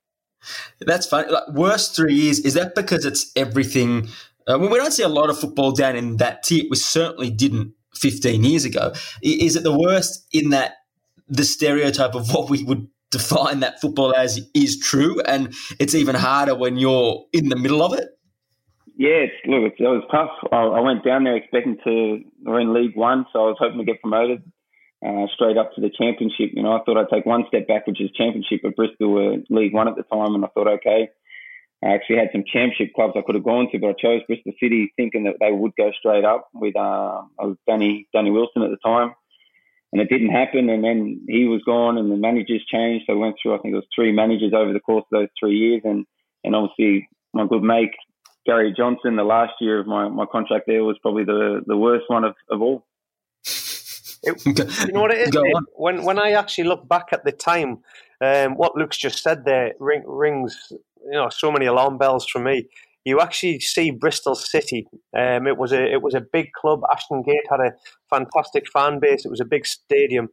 That's 0.81 1.07
funny. 1.07 1.31
Like, 1.31 1.49
worst 1.49 1.97
three 1.97 2.15
years, 2.15 2.41
is 2.41 2.55
that 2.55 2.75
because 2.75 3.05
it's 3.05 3.33
everything? 3.37 4.09
Uh, 4.47 4.59
we 4.59 4.69
don't 4.69 4.93
see 4.93 5.03
a 5.03 5.09
lot 5.09 5.31
of 5.31 5.39
football 5.39 5.73
down 5.73 5.97
in 5.97 6.17
that 6.17 6.43
tier. 6.43 6.65
We 6.71 6.77
certainly 6.77 7.31
didn't 7.31 7.75
15 7.97 8.45
years 8.45 8.65
ago. 8.65 8.93
Is 9.23 9.57
it 9.57 9.63
the 9.63 9.77
worst 9.77 10.27
in 10.33 10.51
that 10.51 10.75
the 11.29 11.45
stereotype 11.45 12.15
of 12.15 12.33
what 12.33 12.49
we 12.49 12.65
would 12.65 12.89
define 13.11 13.61
that 13.61 13.81
football 13.81 14.15
as 14.15 14.41
is 14.55 14.79
true? 14.79 15.21
And 15.23 15.55
it's 15.79 15.95
even 15.95 16.15
harder 16.15 16.55
when 16.55 16.77
you're 16.77 17.27
in 17.33 17.49
the 17.49 17.57
middle 17.57 17.83
of 17.83 17.93
it? 17.95 18.09
Yeah, 18.97 19.27
look, 19.47 19.75
it 19.79 19.83
was 19.83 20.03
tough. 20.11 20.31
I, 20.51 20.57
I, 20.57 20.81
went 20.81 21.05
down 21.05 21.23
there 21.23 21.37
expecting 21.37 21.79
to, 21.85 22.19
we're 22.43 22.59
in 22.59 22.75
League 22.75 22.97
One, 22.97 23.27
so 23.33 23.45
I 23.45 23.47
was 23.47 23.57
hoping 23.61 23.79
to 23.79 23.85
get 23.85 24.01
promoted 24.01 24.43
uh, 25.05 25.27
straight 25.35 25.57
up 25.57 25.75
to 25.75 25.81
the 25.81 25.91
Championship. 25.91 26.51
You 26.53 26.63
know, 26.63 26.73
I 26.73 26.83
thought 26.85 26.97
I'd 26.97 27.13
take 27.13 27.27
one 27.27 27.45
step 27.49 27.69
back, 27.69 27.87
which 27.87 28.01
is 28.01 28.11
Championship, 28.13 28.61
but 28.63 28.77
Bristol 28.77 29.11
were 29.11 29.37
League 29.49 29.75
One 29.75 29.89
at 29.89 29.97
the 29.97 30.03
time, 30.03 30.35
and 30.35 30.45
I 30.45 30.49
thought, 30.49 30.69
okay. 30.69 31.11
I 31.85 31.95
actually 31.95 32.17
had 32.17 32.31
some 32.33 32.43
Championship 32.53 32.93
clubs 32.95 33.15
I 33.17 33.23
could 33.25 33.37
have 33.37 33.45
gone 33.45 33.69
to, 33.71 33.79
but 33.79 33.91
I 33.91 33.93
chose 33.93 34.23
Bristol 34.27 34.53
City 34.61 34.93
thinking 34.97 35.25
that 35.25 35.37
they 35.39 35.53
would 35.53 35.73
go 35.77 35.93
straight 35.97 36.25
up 36.25 36.49
with, 36.53 36.75
uh, 36.75 37.23
I 37.39 37.45
was 37.45 37.57
Danny, 37.69 38.09
Danny 38.13 38.33
Wilson 38.33 38.63
at 38.63 38.71
the 38.71 38.79
time. 38.85 39.15
And 39.93 40.03
it 40.03 40.11
didn't 40.11 40.31
happen, 40.31 40.69
and 40.69 40.85
then 40.85 41.25
he 41.29 41.47
was 41.47 41.63
gone, 41.65 41.97
and 41.97 42.11
the 42.11 42.17
managers 42.17 42.63
changed. 42.71 43.05
So 43.07 43.15
I 43.15 43.17
went 43.17 43.37
through, 43.41 43.55
I 43.55 43.59
think 43.59 43.73
it 43.73 43.77
was 43.77 43.87
three 43.95 44.13
managers 44.13 44.53
over 44.55 44.73
the 44.73 44.81
course 44.81 45.05
of 45.11 45.21
those 45.21 45.29
three 45.39 45.57
years, 45.57 45.83
and 45.85 46.05
and 46.45 46.55
obviously 46.55 47.09
my 47.33 47.47
good 47.47 47.63
mate 47.63 47.95
Gary 48.49 48.73
Johnson, 48.75 49.17
the 49.17 49.25
last 49.25 49.53
year 49.61 49.79
of 49.79 49.87
my, 49.87 50.09
my 50.09 50.25
contract 50.25 50.65
there 50.67 50.83
was 50.83 50.97
probably 51.03 51.23
the, 51.23 51.61
the 51.67 51.77
worst 51.77 52.05
one 52.09 52.25
of, 52.25 52.35
of 52.51 52.63
all. 52.63 52.87
It, 54.23 54.45
you 54.87 54.93
know 54.93 55.03
what 55.03 55.13
it 55.13 55.29
is? 55.29 55.37
When 55.75 56.05
when 56.05 56.19
I 56.19 56.33
actually 56.33 56.65
look 56.65 56.89
back 56.89 57.09
at 57.13 57.25
the 57.25 57.33
time, 57.33 57.79
um, 58.21 58.55
what 58.55 58.77
Luke's 58.77 58.99
just 58.99 59.23
said 59.23 59.45
there 59.45 59.73
ring, 59.79 60.03
rings 60.07 60.73
you 61.05 61.13
know 61.13 61.29
so 61.31 61.51
many 61.51 61.67
alarm 61.67 61.99
bells 61.99 62.27
for 62.27 62.41
me. 62.41 62.69
You 63.05 63.21
actually 63.21 63.61
see 63.61 63.91
Bristol 63.91 64.35
City. 64.35 64.87
Um, 65.17 65.47
it 65.47 65.57
was 65.57 65.73
a 65.73 65.83
it 65.83 66.03
was 66.03 66.15
a 66.15 66.21
big 66.21 66.53
club. 66.53 66.81
Ashton 66.93 67.23
Gate 67.23 67.47
had 67.51 67.61
a 67.61 67.73
fantastic 68.11 68.69
fan 68.71 68.99
base. 68.99 69.25
It 69.25 69.31
was 69.31 69.41
a 69.41 69.47
big 69.47 69.67
stadium, 69.67 70.29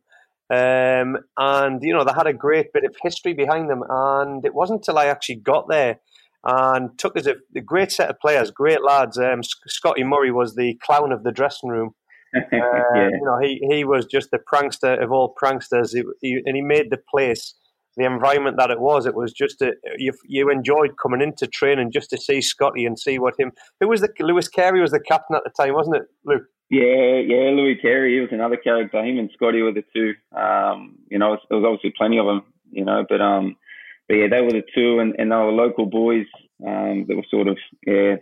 um, 0.50 1.18
and 1.38 1.82
you 1.82 1.94
know 1.94 2.04
they 2.04 2.14
had 2.14 2.28
a 2.28 2.34
great 2.34 2.74
bit 2.74 2.84
of 2.84 2.96
history 3.02 3.34
behind 3.34 3.70
them. 3.70 3.84
And 3.88 4.46
it 4.46 4.54
wasn't 4.54 4.80
until 4.80 4.98
I 4.98 5.06
actually 5.06 5.38
got 5.38 5.70
there 5.70 6.00
and 6.44 6.98
took 7.00 7.18
us 7.18 7.26
a, 7.26 7.36
a 7.56 7.62
great 7.62 7.92
set 7.92 8.10
of 8.10 8.20
players, 8.20 8.52
great 8.52 8.84
lads. 8.84 9.18
Um, 9.18 9.42
Scotty 9.44 10.04
Murray 10.04 10.32
was 10.32 10.56
the 10.56 10.76
clown 10.84 11.12
of 11.12 11.24
the 11.24 11.32
dressing 11.32 11.70
room. 11.70 11.96
Yeah. 12.52 13.10
You 13.10 13.22
know, 13.24 13.40
he, 13.42 13.62
he 13.70 13.84
was 13.84 14.06
just 14.06 14.32
the 14.32 14.40
prankster 14.40 15.02
of 15.02 15.12
all 15.12 15.34
pranksters, 15.42 15.94
he, 15.94 16.04
he, 16.22 16.42
and 16.46 16.56
he 16.56 16.62
made 16.62 16.90
the 16.90 17.00
place, 17.10 17.54
the 17.98 18.06
environment 18.06 18.58
that 18.58 18.72
it 18.72 18.80
was. 18.80 19.06
It 19.06 19.16
was 19.16 19.32
just 19.32 19.62
a, 19.62 19.74
you, 19.98 20.12
you 20.26 20.50
enjoyed 20.50 20.98
coming 21.02 21.22
into 21.22 21.48
training 21.48 21.92
just 21.92 22.10
to 22.10 22.18
see 22.18 22.42
Scotty 22.42 22.86
and 22.86 23.00
see 23.00 23.20
what 23.20 23.40
him. 23.40 23.52
Who 23.80 23.88
was 23.88 24.02
the 24.02 24.10
Louis 24.20 24.48
Carey 24.48 24.82
was 24.82 24.92
the 24.92 25.00
captain 25.00 25.36
at 25.36 25.44
the 25.44 25.52
time, 25.52 25.74
wasn't 25.74 25.98
it, 25.98 26.04
Luke? 26.26 26.44
Yeah, 26.70 27.22
yeah, 27.26 27.52
Louis 27.52 27.78
Carey. 27.82 28.16
He 28.16 28.22
was 28.22 28.30
another 28.32 28.58
character. 28.58 29.04
Him 29.04 29.20
and 29.20 29.30
Scotty 29.34 29.62
were 29.62 29.72
the 29.72 29.84
two. 29.94 30.14
Um, 30.38 30.96
you 31.10 31.20
know, 31.20 31.38
there 31.50 31.60
was 31.60 31.66
obviously 31.66 31.94
plenty 31.96 32.18
of 32.18 32.26
them. 32.26 32.44
You 32.72 32.84
know, 32.84 33.06
but 33.08 33.22
um, 33.22 33.56
but 34.08 34.16
yeah, 34.16 34.28
they 34.30 34.42
were 34.42 34.52
the 34.52 34.64
two, 34.74 35.00
and, 35.00 35.14
and 35.20 35.32
they 35.32 35.36
were 35.36 35.52
local 35.52 35.86
boys 35.86 36.26
um, 36.66 37.06
that 37.08 37.16
were 37.16 37.26
sort 37.30 37.48
of 37.48 37.58
yeah, 37.86 38.16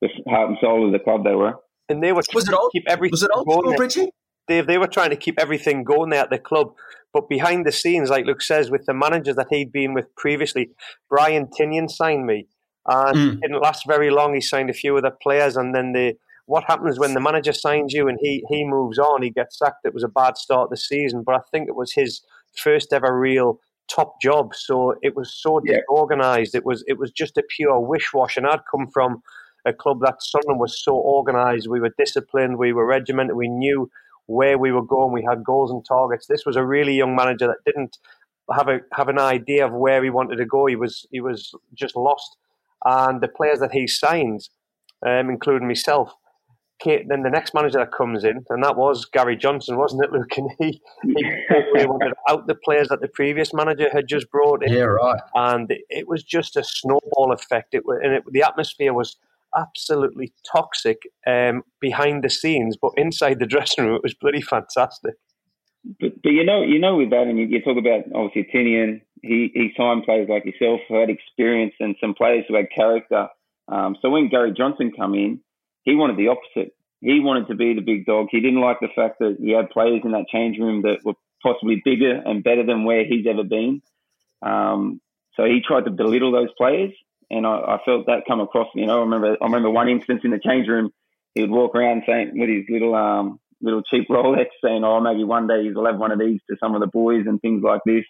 the 0.00 0.08
heart 0.28 0.50
and 0.50 0.58
soul 0.60 0.86
of 0.86 0.92
the 0.92 0.98
club. 0.98 1.24
They 1.24 1.34
were. 1.34 1.54
And 1.88 2.02
they 2.02 2.12
were 2.12 2.22
was 2.34 2.48
it 2.48 2.54
all, 2.54 2.68
keep 2.70 2.84
everything 2.88 3.12
was 3.12 3.22
it 3.22 3.30
school, 3.32 3.74
Bridgie? 3.76 4.10
Dave, 4.48 4.66
they 4.66 4.78
were 4.78 4.86
trying 4.86 5.10
to 5.10 5.16
keep 5.16 5.38
everything 5.40 5.84
going 5.84 6.10
there 6.10 6.22
at 6.22 6.30
the 6.30 6.38
club. 6.38 6.72
But 7.12 7.28
behind 7.28 7.66
the 7.66 7.72
scenes, 7.72 8.10
like 8.10 8.26
Luke 8.26 8.42
says, 8.42 8.70
with 8.70 8.86
the 8.86 8.94
managers 8.94 9.36
that 9.36 9.48
he'd 9.50 9.72
been 9.72 9.94
with 9.94 10.14
previously, 10.16 10.70
Brian 11.08 11.48
Tinnion 11.48 11.90
signed 11.90 12.26
me. 12.26 12.46
and 12.86 13.16
mm. 13.16 13.40
didn't 13.40 13.62
last 13.62 13.86
very 13.86 14.10
long. 14.10 14.34
He 14.34 14.40
signed 14.40 14.70
a 14.70 14.74
few 14.74 14.96
other 14.96 15.12
players, 15.22 15.56
and 15.56 15.74
then 15.74 15.92
the 15.92 16.14
what 16.46 16.64
happens 16.64 16.98
when 16.98 17.14
the 17.14 17.20
manager 17.20 17.52
signs 17.52 17.92
you 17.92 18.08
and 18.08 18.18
he 18.20 18.44
he 18.48 18.64
moves 18.64 18.98
on? 18.98 19.22
He 19.22 19.30
gets 19.30 19.58
sacked. 19.58 19.84
It 19.84 19.94
was 19.94 20.04
a 20.04 20.08
bad 20.08 20.36
start 20.36 20.64
of 20.64 20.70
the 20.70 20.76
season, 20.76 21.22
but 21.24 21.34
I 21.34 21.40
think 21.50 21.68
it 21.68 21.74
was 21.74 21.92
his 21.92 22.22
first 22.56 22.92
ever 22.92 23.18
real 23.18 23.60
top 23.88 24.20
job. 24.20 24.54
So 24.54 24.94
it 25.02 25.16
was 25.16 25.34
so 25.34 25.60
yeah. 25.64 25.78
disorganized. 25.78 26.54
It 26.54 26.64
was 26.64 26.84
it 26.86 26.98
was 26.98 27.10
just 27.10 27.36
a 27.36 27.42
pure 27.56 27.80
wish 27.80 28.12
wash. 28.12 28.36
And 28.36 28.46
I'd 28.46 28.60
come 28.70 28.88
from 28.92 29.22
a 29.66 29.72
club 29.72 30.00
that 30.00 30.22
Sunderland 30.22 30.60
was 30.60 30.82
so 30.82 30.94
organized. 30.94 31.68
We 31.68 31.80
were 31.80 31.94
disciplined. 31.98 32.56
We 32.58 32.72
were 32.72 32.86
regimented. 32.86 33.36
We 33.36 33.48
knew 33.48 33.90
where 34.26 34.58
we 34.58 34.72
were 34.72 34.84
going. 34.84 35.12
We 35.12 35.26
had 35.28 35.44
goals 35.44 35.70
and 35.70 35.84
targets. 35.84 36.26
This 36.26 36.46
was 36.46 36.56
a 36.56 36.64
really 36.64 36.94
young 36.94 37.14
manager 37.14 37.46
that 37.46 37.64
didn't 37.64 37.98
have 38.54 38.68
a 38.68 38.80
have 38.92 39.08
an 39.08 39.18
idea 39.18 39.66
of 39.66 39.72
where 39.72 40.02
he 40.02 40.10
wanted 40.10 40.36
to 40.36 40.46
go. 40.46 40.66
He 40.66 40.76
was 40.76 41.06
he 41.10 41.20
was 41.20 41.52
just 41.74 41.96
lost. 41.96 42.36
And 42.84 43.20
the 43.20 43.28
players 43.28 43.58
that 43.60 43.72
he 43.72 43.86
signed, 43.88 44.48
um, 45.04 45.28
including 45.30 45.66
myself, 45.66 46.12
then 46.84 47.22
the 47.22 47.30
next 47.30 47.54
manager 47.54 47.78
that 47.78 47.92
comes 47.92 48.22
in, 48.22 48.44
and 48.50 48.62
that 48.62 48.76
was 48.76 49.06
Gary 49.06 49.36
Johnson, 49.36 49.76
wasn't 49.76 50.04
it, 50.04 50.12
Luke? 50.12 50.30
And 50.36 50.50
he, 50.58 50.80
he 51.02 51.24
really 51.72 51.86
wanted 51.86 52.12
out 52.28 52.46
the 52.46 52.54
players 52.54 52.88
that 52.88 53.00
the 53.00 53.08
previous 53.08 53.52
manager 53.54 53.88
had 53.90 54.06
just 54.06 54.30
brought 54.30 54.62
in. 54.62 54.72
Yeah, 54.72 54.82
right. 54.82 55.20
And 55.34 55.72
it 55.88 56.06
was 56.06 56.22
just 56.22 56.56
a 56.56 56.62
snowball 56.62 57.32
effect. 57.32 57.74
It 57.74 57.82
and 57.86 58.14
it, 58.14 58.24
the 58.30 58.42
atmosphere 58.42 58.92
was 58.92 59.16
absolutely 59.56 60.32
toxic 60.50 60.98
um, 61.26 61.62
behind 61.80 62.22
the 62.22 62.30
scenes, 62.30 62.76
but 62.80 62.92
inside 62.96 63.38
the 63.38 63.46
dressing 63.54 63.86
room, 63.86 63.96
it 63.96 64.02
was 64.02 64.14
bloody 64.14 64.40
fantastic. 64.40 65.14
But, 66.00 66.20
but 66.22 66.30
you 66.30 66.44
know, 66.44 66.62
you 66.62 66.78
know, 66.78 66.96
with 66.96 67.10
that, 67.10 67.26
and 67.26 67.38
you, 67.38 67.46
you 67.46 67.62
talk 67.62 67.78
about 67.78 68.04
obviously 68.14 68.48
Tinnion, 68.52 69.02
he 69.22 69.50
he 69.54 69.72
signed 69.76 70.04
players 70.04 70.28
like 70.28 70.44
yourself 70.44 70.80
who 70.88 70.98
had 70.98 71.10
experience 71.10 71.74
and 71.80 71.96
some 72.00 72.14
players 72.14 72.44
who 72.48 72.56
had 72.56 72.66
character. 72.74 73.28
Um, 73.68 73.96
so 74.02 74.10
when 74.10 74.28
Gary 74.28 74.52
Johnson 74.56 74.92
come 74.96 75.14
in, 75.14 75.40
he 75.84 75.94
wanted 75.94 76.16
the 76.16 76.28
opposite. 76.28 76.74
He 77.00 77.20
wanted 77.20 77.48
to 77.48 77.54
be 77.54 77.74
the 77.74 77.82
big 77.82 78.06
dog. 78.06 78.28
He 78.30 78.40
didn't 78.40 78.60
like 78.60 78.80
the 78.80 78.88
fact 78.96 79.18
that 79.20 79.36
he 79.40 79.52
had 79.52 79.70
players 79.70 80.00
in 80.04 80.12
that 80.12 80.26
change 80.32 80.58
room 80.58 80.82
that 80.82 81.04
were 81.04 81.14
possibly 81.42 81.80
bigger 81.84 82.20
and 82.24 82.42
better 82.42 82.64
than 82.64 82.84
where 82.84 83.04
he's 83.04 83.26
ever 83.28 83.44
been. 83.44 83.82
Um, 84.42 85.00
so 85.34 85.44
he 85.44 85.60
tried 85.66 85.84
to 85.84 85.90
belittle 85.90 86.32
those 86.32 86.48
players, 86.56 86.92
and 87.30 87.46
I, 87.46 87.50
I, 87.50 87.78
felt 87.84 88.06
that 88.06 88.22
come 88.28 88.40
across. 88.40 88.68
You 88.74 88.86
know, 88.86 88.98
I 88.98 89.00
remember 89.00 89.36
I 89.40 89.44
remember 89.44 89.70
one 89.70 89.88
instance 89.88 90.22
in 90.24 90.30
the 90.30 90.38
change 90.38 90.68
room, 90.68 90.90
he 91.34 91.42
would 91.42 91.50
walk 91.50 91.74
around 91.74 92.02
saying 92.06 92.32
with 92.34 92.48
his 92.48 92.64
little 92.68 92.94
um, 92.94 93.40
little 93.60 93.82
cheap 93.82 94.08
Rolex, 94.08 94.46
saying, 94.64 94.84
"Oh, 94.84 95.00
maybe 95.00 95.24
one 95.24 95.46
day 95.46 95.64
he'll 95.64 95.86
have 95.86 95.98
one 95.98 96.12
of 96.12 96.18
these 96.18 96.40
to 96.48 96.56
some 96.60 96.74
of 96.74 96.80
the 96.80 96.86
boys 96.86 97.24
and 97.26 97.40
things 97.40 97.62
like 97.62 97.80
this." 97.84 98.04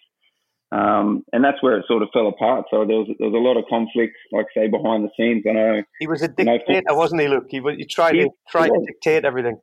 Um, 0.71 1.23
and 1.31 1.43
that's 1.43 1.63
where 1.63 1.77
it 1.77 1.85
sort 1.87 2.03
of 2.03 2.09
fell 2.11 2.27
apart. 2.27 2.65
So 2.69 2.85
there 2.85 2.97
was 2.97 3.07
there 3.19 3.29
was 3.29 3.35
a 3.35 3.39
lot 3.39 3.57
of 3.57 3.65
conflict, 3.69 4.15
like 4.31 4.47
say 4.53 4.67
behind 4.67 5.05
the 5.05 5.09
scenes. 5.17 5.45
I 5.49 5.53
know 5.53 5.83
he 5.99 6.07
was 6.07 6.21
a 6.21 6.27
dictator, 6.27 6.63
you 6.67 6.81
know, 6.87 6.95
wasn't 6.95 7.21
he? 7.21 7.27
Luke, 7.27 7.47
he, 7.49 7.61
he 7.77 7.85
tried 7.85 8.15
he, 8.15 8.23
to 8.23 8.29
try 8.49 8.67
to 8.67 8.83
dictate 8.85 9.23
everything. 9.23 9.59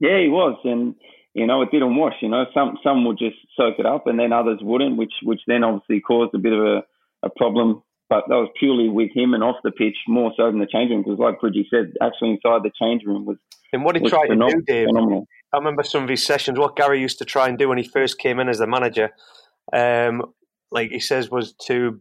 Yeah, 0.00 0.18
he 0.18 0.28
was, 0.28 0.58
and 0.64 0.96
you 1.34 1.46
know 1.46 1.62
it 1.62 1.70
didn't 1.70 1.96
wash. 1.96 2.14
You 2.20 2.28
know, 2.28 2.44
some 2.52 2.76
some 2.82 3.04
would 3.04 3.18
just 3.18 3.36
soak 3.56 3.78
it 3.78 3.86
up, 3.86 4.08
and 4.08 4.18
then 4.18 4.32
others 4.32 4.58
wouldn't, 4.62 4.96
which 4.96 5.12
which 5.22 5.40
then 5.46 5.62
obviously 5.62 6.00
caused 6.00 6.34
a 6.34 6.38
bit 6.38 6.52
of 6.52 6.60
a, 6.60 6.82
a 7.22 7.30
problem. 7.36 7.82
But 8.08 8.24
that 8.28 8.36
was 8.36 8.48
purely 8.58 8.88
with 8.88 9.10
him 9.14 9.34
and 9.34 9.42
off 9.42 9.56
the 9.64 9.72
pitch, 9.72 9.96
more 10.06 10.32
so 10.36 10.46
than 10.46 10.60
the 10.60 10.66
change 10.66 10.90
room. 10.90 11.02
Because, 11.02 11.18
like 11.18 11.40
Bridgie 11.40 11.66
said, 11.70 11.92
actually 12.00 12.30
inside 12.30 12.62
the 12.62 12.70
change 12.80 13.02
room 13.04 13.24
was. 13.24 13.36
And 13.72 13.84
what 13.84 13.96
he 13.96 14.08
tried 14.08 14.28
to 14.28 14.36
do, 14.36 14.62
Dave, 14.66 14.86
phenomenal. 14.86 15.26
I 15.52 15.58
remember 15.58 15.82
some 15.82 16.04
of 16.04 16.08
his 16.08 16.24
sessions. 16.24 16.58
What 16.58 16.76
Gary 16.76 17.00
used 17.00 17.18
to 17.18 17.24
try 17.24 17.48
and 17.48 17.58
do 17.58 17.68
when 17.68 17.78
he 17.78 17.84
first 17.84 18.18
came 18.18 18.38
in 18.38 18.48
as 18.48 18.58
the 18.58 18.66
manager 18.66 19.10
um, 19.72 20.22
like 20.70 20.90
he 20.90 21.00
says, 21.00 21.30
was 21.30 21.52
to 21.66 21.98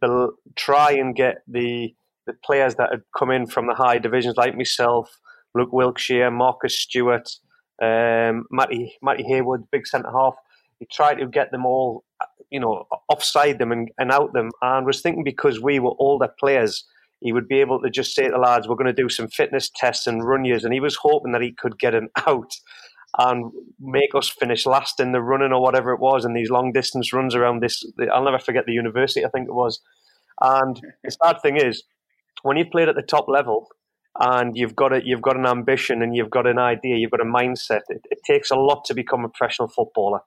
try 0.56 0.92
and 0.92 1.16
get 1.16 1.38
the 1.48 1.94
the 2.26 2.34
players 2.44 2.76
that 2.76 2.90
had 2.92 3.04
come 3.16 3.30
in 3.30 3.46
from 3.46 3.68
the 3.68 3.76
high 3.76 4.00
divisions, 4.00 4.36
like 4.36 4.58
myself, 4.58 5.20
Luke 5.54 5.72
Wilkshire, 5.72 6.32
Marcus 6.32 6.76
Stewart, 6.76 7.30
um, 7.82 8.46
Matty 8.52 8.98
Matty 9.02 9.24
Heywood, 9.24 9.70
big 9.72 9.88
centre 9.88 10.12
half. 10.12 10.36
He 10.80 10.88
tried 10.92 11.16
to 11.16 11.28
get 11.28 11.52
them 11.52 11.66
all, 11.66 12.04
you 12.52 12.60
know, 12.60 12.86
offside 13.10 13.60
them 13.60 13.72
and, 13.72 13.90
and 13.98 14.12
out 14.12 14.34
them. 14.34 14.52
And 14.62 14.86
was 14.86 15.02
thinking 15.02 15.24
because 15.24 15.62
we 15.62 15.80
were 15.80 15.94
older 16.00 16.30
players, 16.40 16.86
he 17.22 17.32
would 17.32 17.48
be 17.48 17.60
able 17.60 17.82
to 17.82 17.90
just 17.90 18.14
say 18.14 18.26
to 18.26 18.32
the 18.32 18.38
lads, 18.38 18.68
"We're 18.68 18.76
going 18.76 18.94
to 18.94 19.02
do 19.02 19.10
some 19.10 19.28
fitness 19.28 19.70
tests 19.74 20.08
and 20.08 20.26
run 20.26 20.46
years." 20.46 20.64
And 20.64 20.74
he 20.74 20.80
was 20.80 20.98
hoping 21.02 21.32
that 21.32 21.42
he 21.42 21.52
could 21.52 21.80
get 21.80 21.96
an 21.96 22.10
out 22.28 22.52
and 23.18 23.52
make 23.80 24.14
us 24.14 24.30
finish 24.30 24.66
last 24.66 25.00
in 25.00 25.12
the 25.14 25.22
running 25.22 25.54
or 25.54 25.62
whatever 25.62 25.92
it 25.92 26.00
was, 26.00 26.26
and 26.26 26.36
these 26.36 26.50
long 26.50 26.72
distance 26.74 27.14
runs 27.14 27.34
around 27.34 27.62
this. 27.62 27.84
I'll 28.14 28.26
never 28.26 28.40
forget 28.40 28.66
the 28.66 28.74
university, 28.74 29.26
I 29.26 29.30
think 29.30 29.48
it 29.48 29.54
was. 29.54 29.80
And 30.42 30.82
the 31.04 31.12
sad 31.12 31.42
thing 31.42 31.58
is, 31.58 31.84
when 32.44 32.58
you've 32.58 32.72
played 32.72 32.90
at 32.90 32.96
the 32.96 33.02
top 33.02 33.28
level 33.30 33.70
and 34.20 34.58
you've 34.58 34.76
got 34.76 34.94
a, 34.94 35.02
you've 35.06 35.22
got 35.22 35.38
an 35.38 35.46
ambition 35.46 36.02
and 36.02 36.16
you've 36.16 36.30
got 36.30 36.46
an 36.46 36.60
idea, 36.60 36.98
you've 36.98 37.12
got 37.12 37.22
a 37.22 37.26
mindset. 37.26 37.82
It, 37.90 38.02
it 38.12 38.20
takes 38.26 38.52
a 38.52 38.56
lot 38.56 38.84
to 38.86 38.94
become 38.94 39.24
a 39.24 39.30
professional 39.30 39.70
footballer. 39.70 40.20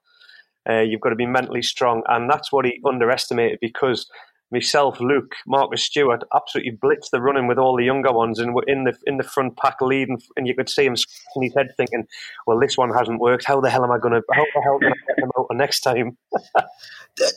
Uh, 0.69 0.81
you've 0.81 1.01
got 1.01 1.09
to 1.09 1.15
be 1.15 1.25
mentally 1.25 1.61
strong, 1.61 2.03
and 2.07 2.29
that's 2.29 2.51
what 2.51 2.65
he 2.65 2.79
underestimated 2.85 3.59
because 3.61 4.09
myself, 4.51 4.99
Luke, 4.99 5.35
Marcus 5.47 5.83
Stewart, 5.83 6.23
absolutely 6.35 6.77
blitzed 6.77 7.11
the 7.11 7.21
running 7.21 7.47
with 7.47 7.57
all 7.57 7.75
the 7.75 7.83
younger 7.83 8.11
ones, 8.11 8.39
and 8.39 8.53
were 8.53 8.63
in 8.67 8.83
the 8.83 8.97
in 9.05 9.17
the 9.17 9.23
front 9.23 9.57
pack 9.57 9.81
leading, 9.81 10.21
and 10.35 10.47
you 10.47 10.55
could 10.55 10.69
see 10.69 10.85
him 10.85 10.95
scratching 10.95 11.43
his 11.43 11.53
head, 11.55 11.67
thinking, 11.77 12.07
"Well, 12.47 12.59
this 12.59 12.77
one 12.77 12.91
hasn't 12.93 13.19
worked. 13.19 13.45
How 13.45 13.61
the 13.61 13.69
hell 13.69 13.83
am 13.83 13.91
I 13.91 13.99
going 13.99 14.13
to? 14.13 14.23
How 14.31 14.45
the 14.55 14.61
hell 14.61 14.79
can 14.79 14.91
I 14.91 14.95
get 15.07 15.15
them 15.17 15.31
out 15.37 15.47
the 15.49 15.55
next 15.55 15.81
time?" 15.81 16.17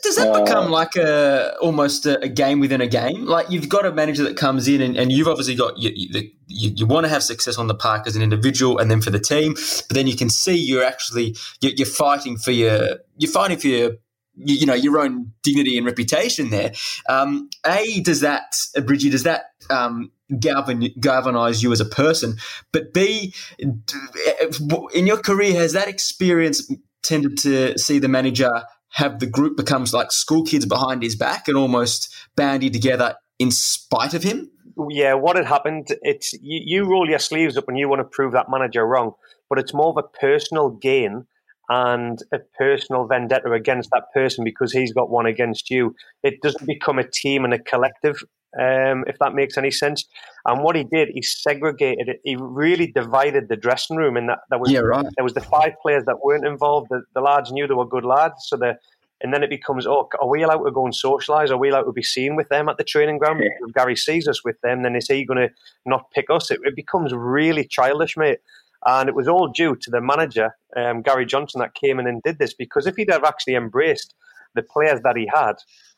Does 0.02 0.14
that 0.16 0.28
uh, 0.28 0.44
become 0.44 0.70
like 0.70 0.94
a 0.94 1.56
almost 1.60 2.06
a, 2.06 2.20
a, 2.20 2.28
game 2.28 2.60
within 2.60 2.80
a 2.80 2.86
game? 2.86 3.26
Like 3.26 3.50
you've 3.50 3.68
got 3.68 3.84
a 3.84 3.90
manager 3.90 4.22
that 4.22 4.36
comes 4.36 4.68
in, 4.68 4.80
and, 4.80 4.96
and 4.96 5.10
you've 5.10 5.26
obviously 5.26 5.56
got 5.56 5.76
you, 5.76 5.90
you, 5.94 6.30
you, 6.46 6.70
you, 6.76 6.86
want 6.86 7.04
to 7.04 7.08
have 7.08 7.22
success 7.22 7.58
on 7.58 7.66
the 7.66 7.74
park 7.74 8.06
as 8.06 8.14
an 8.14 8.22
individual, 8.22 8.78
and 8.78 8.90
then 8.90 9.00
for 9.00 9.10
the 9.10 9.18
team. 9.18 9.54
But 9.54 9.94
then 9.94 10.06
you 10.06 10.16
can 10.16 10.30
see 10.30 10.54
you're 10.54 10.84
actually 10.84 11.34
you're, 11.60 11.72
you're 11.72 11.86
fighting 11.86 12.36
for 12.36 12.52
your 12.52 12.98
you're 13.16 13.32
fighting 13.32 13.58
for 13.58 13.66
your 13.66 13.92
you, 14.34 14.56
you 14.56 14.66
know 14.66 14.74
your 14.74 14.98
own 14.98 15.32
dignity 15.42 15.76
and 15.76 15.86
reputation 15.86 16.50
there. 16.50 16.72
Um, 17.08 17.48
a 17.66 18.00
does 18.00 18.20
that 18.20 18.56
Bridgie 18.84 19.10
does 19.10 19.24
that 19.24 19.46
um, 19.70 20.10
galvan, 20.38 20.88
galvanize 21.00 21.62
you 21.62 21.72
as 21.72 21.80
a 21.80 21.86
person? 21.86 22.36
But 22.72 22.92
B, 22.92 23.34
in 23.58 25.06
your 25.06 25.18
career, 25.18 25.54
has 25.54 25.72
that 25.72 25.88
experience 25.88 26.70
tended 27.02 27.38
to 27.38 27.76
see 27.78 27.98
the 27.98 28.08
manager 28.08 28.62
have 28.92 29.20
the 29.20 29.26
group 29.26 29.56
becomes 29.56 29.94
like 29.94 30.12
school 30.12 30.44
kids 30.44 30.66
behind 30.66 31.02
his 31.02 31.16
back 31.16 31.48
and 31.48 31.56
almost 31.56 32.14
bandy 32.36 32.70
together 32.70 33.16
in 33.38 33.50
spite 33.50 34.14
of 34.14 34.22
him? 34.22 34.50
Yeah, 34.90 35.14
what 35.14 35.36
had 35.36 35.46
happened? 35.46 35.88
It's 36.02 36.32
you, 36.34 36.60
you 36.64 36.90
roll 36.90 37.08
your 37.08 37.18
sleeves 37.18 37.56
up 37.56 37.68
and 37.68 37.78
you 37.78 37.88
want 37.88 38.00
to 38.00 38.04
prove 38.04 38.32
that 38.32 38.46
manager 38.50 38.86
wrong, 38.86 39.12
but 39.48 39.58
it's 39.58 39.74
more 39.74 39.88
of 39.88 39.96
a 39.96 40.02
personal 40.02 40.70
gain 40.70 41.26
and 41.72 42.22
a 42.32 42.38
personal 42.58 43.06
vendetta 43.06 43.50
against 43.52 43.88
that 43.92 44.04
person 44.12 44.44
because 44.44 44.72
he's 44.72 44.92
got 44.92 45.08
one 45.08 45.24
against 45.24 45.70
you. 45.70 45.94
It 46.22 46.42
doesn't 46.42 46.66
become 46.66 46.98
a 46.98 47.08
team 47.08 47.44
and 47.46 47.54
a 47.54 47.58
collective, 47.58 48.22
um, 48.60 49.04
if 49.06 49.18
that 49.20 49.34
makes 49.34 49.56
any 49.56 49.70
sense. 49.70 50.04
And 50.44 50.62
what 50.62 50.76
he 50.76 50.84
did, 50.84 51.08
he 51.14 51.22
segregated 51.22 52.10
it. 52.10 52.20
He 52.24 52.36
really 52.38 52.88
divided 52.88 53.48
the 53.48 53.56
dressing 53.56 53.96
room 53.96 54.18
and 54.18 54.28
that 54.28 54.40
there 54.50 54.58
was 54.58 54.70
yeah, 54.70 54.80
right. 54.80 55.06
there 55.16 55.24
was 55.24 55.32
the 55.32 55.40
five 55.40 55.72
players 55.80 56.04
that 56.04 56.22
weren't 56.22 56.46
involved. 56.46 56.88
The, 56.90 57.04
the 57.14 57.22
lads 57.22 57.50
knew 57.50 57.66
they 57.66 57.72
were 57.72 57.86
good 57.86 58.04
lads, 58.04 58.34
so 58.48 58.56
the 58.56 58.76
and 59.22 59.32
then 59.32 59.44
it 59.44 59.50
becomes, 59.50 59.86
oh, 59.86 60.08
are 60.20 60.28
we 60.28 60.42
allowed 60.42 60.64
to 60.64 60.72
go 60.72 60.84
and 60.84 60.92
socialise? 60.92 61.50
Are 61.50 61.56
we 61.56 61.70
allowed 61.70 61.84
to 61.84 61.92
be 61.92 62.02
seen 62.02 62.34
with 62.34 62.48
them 62.48 62.68
at 62.68 62.76
the 62.76 62.82
training 62.82 63.18
ground? 63.18 63.40
Yeah. 63.40 63.50
If 63.64 63.72
Gary 63.72 63.94
sees 63.94 64.26
us 64.26 64.44
with 64.44 64.60
them, 64.62 64.82
then 64.82 64.96
is 64.96 65.06
he 65.06 65.24
going 65.24 65.48
to 65.48 65.54
not 65.86 66.10
pick 66.10 66.26
us? 66.28 66.50
It, 66.50 66.58
it 66.64 66.74
becomes 66.74 67.12
really 67.14 67.64
childish, 67.64 68.16
mate. 68.16 68.38
And 68.84 69.08
it 69.08 69.14
was 69.14 69.28
all 69.28 69.48
due 69.48 69.76
to 69.76 69.90
the 69.90 70.00
manager, 70.00 70.56
um, 70.76 71.02
Gary 71.02 71.26
Johnson, 71.26 71.60
that 71.60 71.74
came 71.74 72.00
in 72.00 72.06
and 72.06 72.22
did 72.22 72.38
this. 72.38 72.54
Because 72.54 72.86
if 72.86 72.96
he'd 72.96 73.10
have 73.10 73.24
actually 73.24 73.54
embraced 73.54 74.14
the 74.54 74.62
players 74.62 75.00
that 75.02 75.16
he 75.16 75.28
had, 75.32 75.54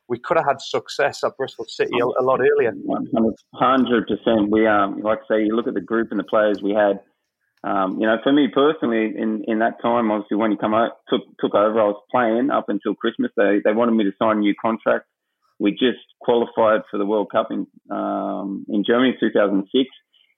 we 0.09 0.19
could 0.19 0.37
have 0.37 0.47
had 0.47 0.61
success 0.61 1.25
at 1.25 1.37
Bristol 1.37 1.64
City 1.67 1.99
a, 2.00 2.05
a 2.05 2.23
lot 2.23 2.41
earlier. 2.41 2.73
Hundred 3.55 4.07
percent. 4.07 4.50
We 4.50 4.67
um, 4.67 5.00
like 5.00 5.21
I 5.25 5.37
say, 5.37 5.45
you 5.45 5.57
look 5.57 5.67
at 5.67 5.75
the 5.75 5.81
group 5.81 6.09
and 6.11 6.21
the 6.21 6.25
players 6.25 6.61
we 6.62 6.73
had. 6.73 7.00
Um, 7.62 7.99
you 7.99 8.07
know, 8.07 8.19
for 8.23 8.31
me 8.31 8.49
personally, 8.53 9.14
in, 9.17 9.43
in 9.49 9.61
that 9.61 9.81
time, 9.81 10.11
obviously 10.11 10.37
when 10.37 10.50
he 10.50 10.57
come 10.59 10.75
out, 10.75 10.99
took 11.09 11.23
took 11.41 11.55
over, 11.55 11.81
I 11.81 11.85
was 11.85 12.03
playing 12.11 12.50
up 12.50 12.69
until 12.69 12.95
Christmas. 12.95 13.31
They 13.37 13.61
they 13.64 13.73
wanted 13.73 13.93
me 13.93 14.05
to 14.05 14.12
sign 14.19 14.37
a 14.37 14.41
new 14.41 14.55
contract. 14.61 15.07
We 15.59 15.71
just 15.71 16.05
qualified 16.21 16.83
for 16.91 16.99
the 16.99 17.07
World 17.07 17.31
Cup 17.33 17.49
in 17.50 17.67
um, 17.91 18.67
in 18.69 18.85
Germany, 18.87 19.17
2006. 19.19 19.88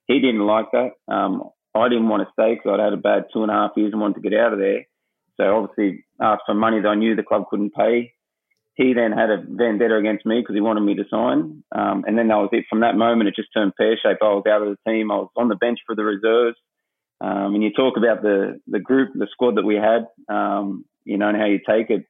He 0.06 0.20
didn't 0.20 0.46
like 0.46 0.66
that. 0.70 0.90
Um, 1.12 1.50
I 1.80 1.88
didn't 1.88 2.08
want 2.08 2.26
to 2.26 2.32
stay 2.32 2.54
because 2.54 2.72
I'd 2.72 2.84
had 2.84 2.92
a 2.92 2.96
bad 2.96 3.24
two 3.32 3.42
and 3.42 3.50
a 3.50 3.54
half 3.54 3.72
years 3.76 3.92
and 3.92 4.00
wanted 4.00 4.22
to 4.22 4.28
get 4.28 4.38
out 4.38 4.52
of 4.52 4.58
there. 4.58 4.86
So 5.36 5.44
obviously 5.44 6.04
asked 6.20 6.42
for 6.46 6.54
money 6.54 6.80
that 6.80 6.88
I 6.88 6.94
knew 6.94 7.14
the 7.14 7.22
club 7.22 7.44
couldn't 7.50 7.74
pay. 7.74 8.12
He 8.74 8.92
then 8.92 9.12
had 9.12 9.30
a 9.30 9.42
vendetta 9.48 9.96
against 9.96 10.26
me 10.26 10.40
because 10.40 10.54
he 10.54 10.60
wanted 10.60 10.82
me 10.82 10.94
to 10.96 11.04
sign. 11.10 11.64
Um, 11.74 12.04
and 12.06 12.18
then 12.18 12.28
that 12.28 12.36
was 12.36 12.50
it. 12.52 12.64
From 12.68 12.80
that 12.80 12.94
moment, 12.94 13.28
it 13.28 13.34
just 13.36 13.48
turned 13.54 13.74
pear 13.76 13.96
shaped. 13.96 14.20
I 14.22 14.26
was 14.26 14.44
out 14.48 14.62
of 14.62 14.68
the 14.68 14.90
team. 14.90 15.10
I 15.10 15.16
was 15.16 15.30
on 15.36 15.48
the 15.48 15.54
bench 15.54 15.78
for 15.86 15.94
the 15.94 16.04
reserves. 16.04 16.56
Um, 17.20 17.54
and 17.54 17.62
you 17.62 17.72
talk 17.72 17.96
about 17.96 18.22
the 18.22 18.60
the 18.66 18.78
group, 18.78 19.12
the 19.14 19.28
squad 19.32 19.56
that 19.56 19.64
we 19.64 19.76
had, 19.76 20.06
um, 20.28 20.84
you 21.04 21.16
know, 21.16 21.28
and 21.28 21.36
how 21.38 21.46
you 21.46 21.60
take 21.66 21.88
it. 21.88 22.04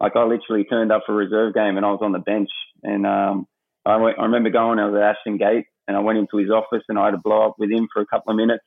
Like 0.00 0.14
I 0.14 0.24
literally 0.24 0.64
turned 0.64 0.92
up 0.92 1.02
for 1.04 1.12
a 1.12 1.16
reserve 1.16 1.54
game 1.54 1.76
and 1.76 1.84
I 1.84 1.90
was 1.90 2.00
on 2.02 2.12
the 2.12 2.20
bench. 2.20 2.50
And 2.84 3.04
um, 3.06 3.46
I, 3.84 3.94
I 3.94 4.22
remember 4.22 4.50
going. 4.50 4.78
I 4.78 4.86
was 4.86 4.96
at 4.96 5.16
Ashton 5.16 5.38
Gate 5.38 5.66
and 5.88 5.96
I 5.96 6.00
went 6.00 6.18
into 6.18 6.36
his 6.36 6.50
office 6.50 6.84
and 6.88 6.98
I 6.98 7.06
had 7.06 7.14
a 7.14 7.18
blow 7.18 7.46
up 7.46 7.56
with 7.58 7.70
him 7.70 7.88
for 7.92 8.02
a 8.02 8.06
couple 8.06 8.30
of 8.30 8.36
minutes, 8.36 8.64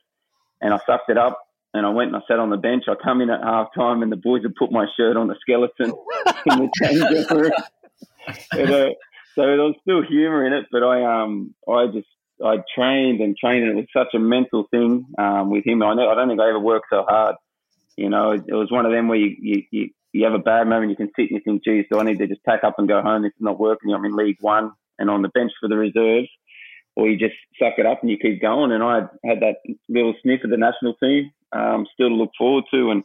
and 0.60 0.74
I 0.74 0.78
sucked 0.86 1.10
it 1.10 1.18
up. 1.18 1.40
And 1.74 1.84
I 1.84 1.90
went 1.90 2.08
and 2.08 2.16
I 2.16 2.20
sat 2.26 2.38
on 2.38 2.48
the 2.48 2.56
bench. 2.56 2.84
I 2.88 2.94
come 2.94 3.20
in 3.20 3.28
at 3.28 3.42
half 3.42 3.68
time 3.74 4.02
and 4.02 4.10
the 4.10 4.16
boys 4.16 4.42
had 4.42 4.54
put 4.54 4.72
my 4.72 4.86
shirt 4.96 5.16
on 5.16 5.28
the 5.28 5.36
skeleton 5.40 5.90
in 6.46 6.58
the 6.58 6.70
change 6.82 7.30
room. 7.30 7.52
and, 8.52 8.70
uh, 8.70 8.90
so 9.34 9.42
there 9.42 9.56
was 9.58 9.74
still 9.82 10.02
humour 10.02 10.46
in 10.46 10.54
it, 10.54 10.64
but 10.72 10.82
I 10.82 11.22
um 11.22 11.54
I 11.68 11.86
just 11.88 12.08
I 12.44 12.56
trained 12.74 13.20
and 13.20 13.36
trained, 13.36 13.64
and 13.64 13.72
it 13.72 13.74
was 13.76 13.86
such 13.92 14.14
a 14.14 14.18
mental 14.18 14.66
thing 14.70 15.06
um, 15.18 15.50
with 15.50 15.66
him. 15.66 15.82
I 15.82 15.94
know 15.94 16.08
I 16.08 16.14
don't 16.14 16.28
think 16.28 16.40
I 16.40 16.48
ever 16.48 16.58
worked 16.58 16.86
so 16.90 17.04
hard. 17.06 17.36
You 17.96 18.10
know, 18.10 18.32
it, 18.32 18.44
it 18.46 18.54
was 18.54 18.70
one 18.70 18.84
of 18.84 18.92
them 18.92 19.08
where 19.08 19.18
you, 19.18 19.36
you, 19.40 19.62
you, 19.70 19.90
you 20.12 20.24
have 20.24 20.34
a 20.34 20.38
bad 20.38 20.66
moment, 20.66 20.90
you 20.90 20.96
can 20.96 21.10
sit 21.16 21.30
and 21.30 21.32
you 21.32 21.40
think, 21.40 21.64
geez, 21.64 21.86
do 21.90 21.98
I 21.98 22.02
need 22.02 22.18
to 22.18 22.26
just 22.26 22.44
pack 22.44 22.62
up 22.62 22.74
and 22.78 22.86
go 22.86 23.00
home? 23.00 23.22
This 23.22 23.30
is 23.30 23.40
not 23.40 23.58
working. 23.58 23.92
I'm 23.92 24.04
in 24.04 24.14
League 24.14 24.36
One 24.40 24.72
and 24.98 25.08
on 25.08 25.22
the 25.22 25.28
bench 25.28 25.52
for 25.60 25.68
the 25.68 25.76
reserves, 25.76 26.28
or 26.96 27.08
you 27.08 27.16
just 27.16 27.34
suck 27.58 27.74
it 27.78 27.86
up 27.86 28.00
and 28.02 28.10
you 28.10 28.18
keep 28.18 28.40
going. 28.40 28.72
And 28.72 28.82
I 28.82 29.02
had 29.24 29.40
that 29.40 29.56
little 29.88 30.14
sniff 30.22 30.42
of 30.44 30.50
the 30.50 30.56
national 30.56 30.94
team 30.94 31.30
um, 31.52 31.86
still 31.92 32.08
to 32.08 32.14
look 32.14 32.30
forward 32.36 32.64
to. 32.72 32.90
And, 32.90 33.04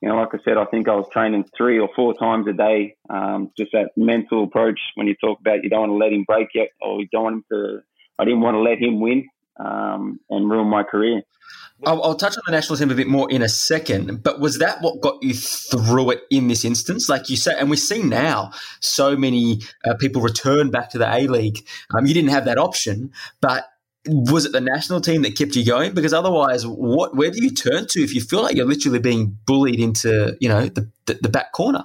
you 0.00 0.08
know, 0.08 0.16
like 0.16 0.34
I 0.34 0.38
said, 0.44 0.58
I 0.58 0.66
think 0.66 0.88
I 0.88 0.94
was 0.94 1.08
training 1.12 1.46
three 1.56 1.78
or 1.78 1.88
four 1.96 2.14
times 2.14 2.46
a 2.46 2.52
day. 2.52 2.96
Um, 3.08 3.50
just 3.56 3.72
that 3.72 3.90
mental 3.96 4.44
approach 4.44 4.78
when 4.94 5.06
you 5.06 5.14
talk 5.16 5.40
about 5.40 5.64
you 5.64 5.70
don't 5.70 5.88
want 5.88 5.92
to 5.92 5.96
let 5.96 6.12
him 6.12 6.24
break 6.24 6.48
yet 6.54 6.68
or 6.80 7.00
you 7.00 7.08
don't 7.10 7.24
want 7.24 7.36
him 7.36 7.44
to 7.52 7.80
I 8.18 8.24
didn't 8.24 8.42
want 8.42 8.54
to 8.54 8.60
let 8.60 8.78
him 8.78 9.00
win 9.00 9.26
um, 9.64 10.20
and 10.30 10.50
ruin 10.50 10.68
my 10.68 10.82
career. 10.82 11.22
I'll, 11.86 12.02
I'll, 12.02 12.14
touch 12.14 12.36
on 12.36 12.42
the 12.46 12.52
national 12.52 12.76
team 12.76 12.90
a 12.90 12.94
bit 12.94 13.08
more 13.08 13.30
in 13.30 13.40
a 13.40 13.48
second, 13.48 14.22
but 14.22 14.38
was 14.38 14.58
that 14.58 14.82
what 14.82 15.00
got 15.00 15.22
you 15.22 15.32
through 15.32 16.10
it 16.10 16.22
in 16.30 16.48
this 16.48 16.64
instance? 16.64 17.08
Like 17.08 17.30
you 17.30 17.36
say, 17.36 17.54
and 17.58 17.70
we 17.70 17.76
see 17.76 18.02
now 18.02 18.50
so 18.80 19.16
many 19.16 19.60
uh, 19.84 19.94
people 19.94 20.20
return 20.20 20.70
back 20.70 20.90
to 20.90 20.98
the 20.98 21.10
A 21.10 21.26
League. 21.26 21.66
Um, 21.96 22.06
you 22.06 22.12
didn't 22.12 22.30
have 22.30 22.44
that 22.44 22.58
option, 22.58 23.12
but 23.40 23.64
was 24.06 24.44
it 24.44 24.52
the 24.52 24.60
national 24.60 25.00
team 25.00 25.22
that 25.22 25.36
kept 25.36 25.56
you 25.56 25.64
going? 25.64 25.94
Because 25.94 26.12
otherwise, 26.12 26.66
what 26.66 27.16
where 27.16 27.30
do 27.30 27.42
you 27.42 27.50
turn 27.50 27.86
to 27.88 28.02
if 28.02 28.14
you 28.14 28.20
feel 28.20 28.42
like 28.42 28.56
you're 28.56 28.66
literally 28.66 28.98
being 28.98 29.38
bullied 29.46 29.80
into 29.80 30.36
you 30.38 30.50
know 30.50 30.66
the, 30.66 30.90
the, 31.06 31.14
the 31.14 31.28
back 31.30 31.52
corner? 31.52 31.84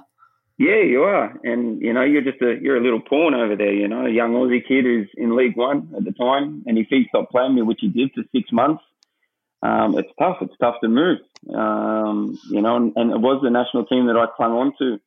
Yeah, 0.58 0.80
you 0.80 1.02
are, 1.02 1.38
and 1.44 1.82
you 1.82 1.92
know 1.92 2.02
you're 2.02 2.22
just 2.22 2.40
a 2.40 2.56
you're 2.60 2.78
a 2.78 2.82
little 2.82 3.00
pawn 3.00 3.34
over 3.34 3.56
there. 3.56 3.74
You 3.74 3.88
know, 3.88 4.06
a 4.06 4.10
young 4.10 4.32
Aussie 4.32 4.66
kid 4.66 4.84
who's 4.84 5.08
in 5.14 5.36
League 5.36 5.56
One 5.56 5.92
at 5.94 6.04
the 6.04 6.12
time, 6.12 6.62
and 6.66 6.78
if 6.78 6.86
he 6.88 7.04
stopped 7.08 7.30
playing 7.30 7.54
me, 7.54 7.62
which 7.62 7.80
he 7.82 7.88
did 7.88 8.10
for 8.14 8.22
six 8.34 8.50
months, 8.50 8.82
um, 9.62 9.98
it's 9.98 10.08
tough. 10.18 10.38
It's 10.40 10.56
tough 10.58 10.76
to 10.82 10.88
move. 10.88 11.18
Um, 11.54 12.38
you 12.50 12.62
know, 12.62 12.76
and, 12.76 12.92
and, 12.96 13.12
it 13.12 13.20
was 13.20 13.42
the 13.42 13.50
national 13.50 13.84
team 13.84 14.06
that 14.06 14.16
I 14.16 14.26
clung 14.34 14.52
on 14.52 14.72
to 14.78 14.98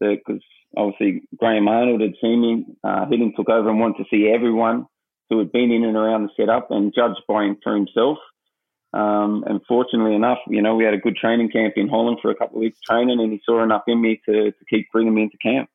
because 0.00 0.42
obviously 0.76 1.22
Graham 1.36 1.68
Arnold 1.68 2.00
had 2.00 2.14
seen 2.20 2.40
me. 2.40 2.66
Uh, 2.84 3.06
he 3.06 3.32
took 3.36 3.48
over 3.48 3.70
and 3.70 3.80
wanted 3.80 3.98
to 3.98 4.08
see 4.10 4.30
everyone 4.32 4.86
who 5.30 5.38
had 5.38 5.52
been 5.52 5.70
in 5.72 5.84
and 5.84 5.96
around 5.96 6.24
the 6.24 6.30
setup 6.36 6.70
and 6.70 6.94
judged 6.94 7.22
by 7.26 7.44
him 7.44 7.56
for 7.62 7.74
himself. 7.74 8.18
Um, 8.92 9.44
and 9.46 9.60
fortunately 9.66 10.14
enough, 10.14 10.38
you 10.48 10.60
know, 10.60 10.74
we 10.74 10.84
had 10.84 10.94
a 10.94 10.98
good 10.98 11.16
training 11.16 11.50
camp 11.50 11.74
in 11.76 11.88
Holland 11.88 12.18
for 12.20 12.30
a 12.30 12.34
couple 12.34 12.56
of 12.56 12.60
weeks 12.60 12.78
training, 12.80 13.20
and 13.20 13.32
he 13.32 13.40
saw 13.44 13.62
enough 13.62 13.82
in 13.86 14.00
me 14.00 14.20
to, 14.26 14.52
to 14.52 14.64
keep 14.68 14.90
bringing 14.92 15.14
me 15.14 15.22
into 15.22 15.38
camp. 15.38 15.70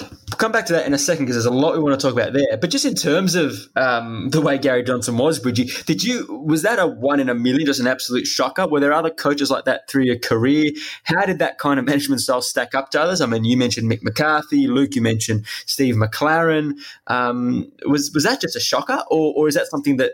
We'll 0.00 0.36
come 0.36 0.52
back 0.52 0.66
to 0.66 0.74
that 0.74 0.86
in 0.86 0.94
a 0.94 0.98
second 0.98 1.24
because 1.24 1.36
there's 1.36 1.46
a 1.46 1.50
lot 1.50 1.74
we 1.74 1.82
want 1.82 1.98
to 1.98 2.06
talk 2.06 2.12
about 2.12 2.32
there. 2.32 2.58
But 2.58 2.70
just 2.70 2.84
in 2.84 2.94
terms 2.94 3.34
of 3.34 3.54
um, 3.76 4.28
the 4.30 4.40
way 4.40 4.58
Gary 4.58 4.82
Johnson 4.82 5.16
was, 5.16 5.38
Bridgie, 5.38 5.70
did 5.86 6.04
you 6.04 6.26
was 6.46 6.62
that 6.62 6.78
a 6.78 6.86
one 6.86 7.18
in 7.18 7.28
a 7.28 7.34
million, 7.34 7.66
just 7.66 7.80
an 7.80 7.86
absolute 7.86 8.26
shocker? 8.26 8.68
Were 8.68 8.78
there 8.78 8.92
other 8.92 9.10
coaches 9.10 9.50
like 9.50 9.64
that 9.64 9.88
through 9.88 10.04
your 10.04 10.18
career? 10.18 10.70
How 11.04 11.24
did 11.24 11.38
that 11.40 11.58
kind 11.58 11.80
of 11.80 11.86
management 11.86 12.20
style 12.20 12.42
stack 12.42 12.74
up 12.74 12.90
to 12.90 13.00
others? 13.00 13.20
I 13.20 13.26
mean, 13.26 13.44
you 13.44 13.56
mentioned 13.56 13.90
Mick 13.90 14.02
McCarthy, 14.02 14.68
Luke, 14.68 14.94
you 14.94 15.02
mentioned 15.02 15.46
Steve 15.66 15.96
McClaren. 15.96 16.74
Um, 17.06 17.72
was 17.86 18.12
was 18.12 18.24
that 18.24 18.40
just 18.40 18.54
a 18.54 18.60
shocker, 18.60 19.02
or, 19.10 19.32
or 19.34 19.48
is 19.48 19.54
that 19.54 19.66
something 19.68 19.96
that 19.96 20.12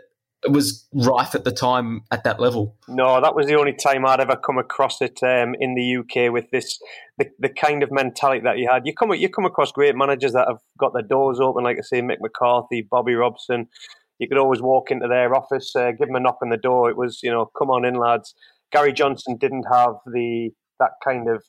was 0.51 0.87
rife 0.93 1.35
at 1.35 1.43
the 1.43 1.51
time 1.51 2.01
at 2.11 2.23
that 2.23 2.39
level. 2.39 2.75
No, 2.87 3.21
that 3.21 3.35
was 3.35 3.47
the 3.47 3.55
only 3.55 3.73
time 3.73 4.05
I'd 4.05 4.19
ever 4.19 4.35
come 4.35 4.57
across 4.57 5.01
it 5.01 5.21
um, 5.23 5.55
in 5.59 5.75
the 5.75 5.97
UK 5.97 6.31
with 6.31 6.49
this 6.51 6.79
the, 7.17 7.29
the 7.39 7.49
kind 7.49 7.83
of 7.83 7.91
mentality 7.91 8.41
that 8.41 8.57
you 8.57 8.69
had. 8.69 8.85
You 8.85 8.93
come 8.93 9.13
you 9.13 9.29
come 9.29 9.45
across 9.45 9.71
great 9.71 9.95
managers 9.95 10.33
that 10.33 10.47
have 10.47 10.59
got 10.77 10.93
their 10.93 11.03
doors 11.03 11.39
open, 11.39 11.63
like 11.63 11.77
I 11.77 11.81
say, 11.81 12.01
Mick 12.01 12.17
McCarthy, 12.19 12.81
Bobby 12.81 13.13
Robson. 13.13 13.67
You 14.19 14.27
could 14.27 14.37
always 14.37 14.61
walk 14.61 14.91
into 14.91 15.07
their 15.07 15.35
office, 15.35 15.75
uh, 15.75 15.91
give 15.91 16.07
them 16.07 16.15
a 16.15 16.19
knock 16.19 16.37
on 16.41 16.49
the 16.49 16.57
door. 16.57 16.89
It 16.89 16.95
was, 16.95 17.19
you 17.21 17.29
know, 17.29 17.51
come 17.57 17.69
on 17.69 17.83
in, 17.83 17.95
lads. 17.95 18.33
Gary 18.71 18.93
Johnson 18.93 19.37
didn't 19.37 19.65
have 19.71 19.95
the 20.05 20.51
that 20.79 20.91
kind 21.03 21.29
of 21.29 21.43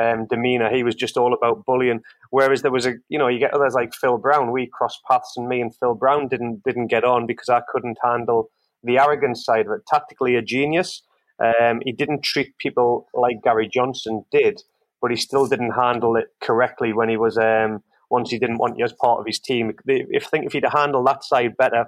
um, 0.00 0.26
demeanor. 0.26 0.74
He 0.74 0.82
was 0.82 0.94
just 0.94 1.16
all 1.16 1.34
about 1.34 1.64
bullying. 1.64 2.00
Whereas 2.30 2.62
there 2.62 2.70
was 2.70 2.86
a, 2.86 2.94
you 3.08 3.18
know, 3.18 3.28
you 3.28 3.38
get 3.38 3.54
others 3.54 3.74
like 3.74 3.94
Phil 3.94 4.18
Brown. 4.18 4.52
We 4.52 4.66
crossed 4.72 5.00
paths, 5.08 5.34
and 5.36 5.48
me 5.48 5.60
and 5.60 5.74
Phil 5.74 5.94
Brown 5.94 6.28
didn't 6.28 6.62
didn't 6.64 6.88
get 6.88 7.04
on 7.04 7.26
because 7.26 7.48
I 7.48 7.62
couldn't 7.68 7.98
handle 8.02 8.50
the 8.82 8.98
arrogance 8.98 9.44
side 9.44 9.66
of 9.66 9.72
it. 9.72 9.86
Tactically, 9.86 10.36
a 10.36 10.42
genius. 10.42 11.02
Um, 11.42 11.80
he 11.84 11.92
didn't 11.92 12.22
treat 12.22 12.56
people 12.58 13.08
like 13.12 13.42
Gary 13.42 13.68
Johnson 13.68 14.24
did, 14.30 14.62
but 15.02 15.10
he 15.10 15.16
still 15.16 15.46
didn't 15.46 15.72
handle 15.72 16.16
it 16.16 16.28
correctly 16.40 16.92
when 16.92 17.08
he 17.08 17.16
was 17.16 17.36
um, 17.36 17.82
once 18.10 18.30
he 18.30 18.38
didn't 18.38 18.58
want 18.58 18.78
you 18.78 18.84
as 18.84 18.92
part 18.92 19.20
of 19.20 19.26
his 19.26 19.40
team. 19.40 19.72
If 19.86 20.26
think 20.26 20.46
if 20.46 20.52
he'd 20.52 20.64
handled 20.64 21.06
that 21.06 21.24
side 21.24 21.56
better, 21.56 21.86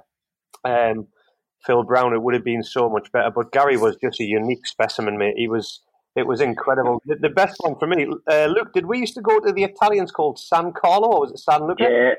um, 0.64 1.06
Phil 1.64 1.82
Brown, 1.84 2.12
it 2.12 2.22
would 2.22 2.34
have 2.34 2.44
been 2.44 2.62
so 2.62 2.88
much 2.88 3.10
better. 3.12 3.30
But 3.30 3.52
Gary 3.52 3.76
was 3.76 3.96
just 4.02 4.20
a 4.20 4.24
unique 4.24 4.66
specimen, 4.66 5.18
mate. 5.18 5.34
He 5.36 5.48
was 5.48 5.80
it 6.16 6.26
was 6.26 6.40
incredible. 6.40 7.02
The, 7.04 7.16
the 7.16 7.28
best 7.28 7.56
one 7.60 7.78
for 7.78 7.86
me, 7.86 8.06
uh, 8.30 8.46
Luke. 8.46 8.72
Did 8.72 8.86
we 8.86 8.98
used 8.98 9.14
to 9.14 9.20
go 9.20 9.38
to 9.40 9.52
the 9.52 9.64
Italians 9.64 10.10
called 10.10 10.38
San 10.38 10.72
Carlo, 10.72 11.08
or 11.08 11.20
was 11.20 11.32
it 11.32 11.38
San 11.38 11.66
Luca? 11.66 11.84
Yeah, 11.88 12.14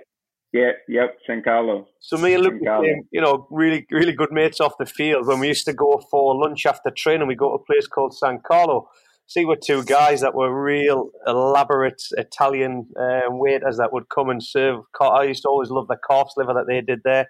yeah, 0.54 0.72
yep, 0.88 1.18
San 1.26 1.42
Carlo. 1.44 1.88
So 2.00 2.18
me 2.18 2.34
and 2.34 2.44
Luke 2.44 2.60
became, 2.60 3.08
you 3.12 3.22
know, 3.22 3.48
really, 3.52 3.86
really 3.92 4.14
good 4.14 4.32
mates 4.32 4.60
off 4.60 4.74
the 4.80 4.86
field 4.86 5.28
when 5.28 5.40
we 5.40 5.48
used 5.48 5.66
to 5.66 5.74
go 5.74 6.02
for 6.10 6.36
lunch 6.36 6.66
after 6.66 6.90
training. 6.90 7.28
We 7.28 7.36
go 7.36 7.50
to 7.50 7.56
a 7.56 7.66
place 7.66 7.88
called 7.88 8.16
San 8.16 8.40
Carlo. 8.46 8.90
See, 9.30 9.44
we're 9.44 9.58
two 9.58 9.84
guys 9.84 10.22
that 10.22 10.34
were 10.34 10.64
real 10.64 11.10
elaborate 11.26 12.02
Italian 12.12 12.88
uh, 12.98 13.24
waiters 13.28 13.76
that 13.76 13.92
would 13.92 14.08
come 14.08 14.30
and 14.30 14.42
serve. 14.42 14.82
I 15.02 15.24
used 15.24 15.42
to 15.42 15.50
always 15.50 15.70
love 15.70 15.90
the 15.90 15.98
calf's 16.08 16.36
liver 16.38 16.54
that 16.54 16.66
they 16.66 16.80
did 16.80 17.02
there. 17.04 17.28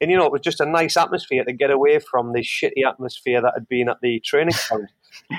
And 0.00 0.10
you 0.10 0.16
know, 0.16 0.26
it 0.26 0.32
was 0.32 0.42
just 0.42 0.60
a 0.60 0.66
nice 0.66 0.96
atmosphere 0.96 1.44
to 1.44 1.52
get 1.52 1.70
away 1.70 2.00
from 2.00 2.32
the 2.32 2.40
shitty 2.40 2.86
atmosphere 2.86 3.40
that 3.40 3.52
had 3.54 3.68
been 3.68 3.88
at 3.88 3.98
the 4.02 4.20
training 4.20 4.54
ground. 4.68 4.88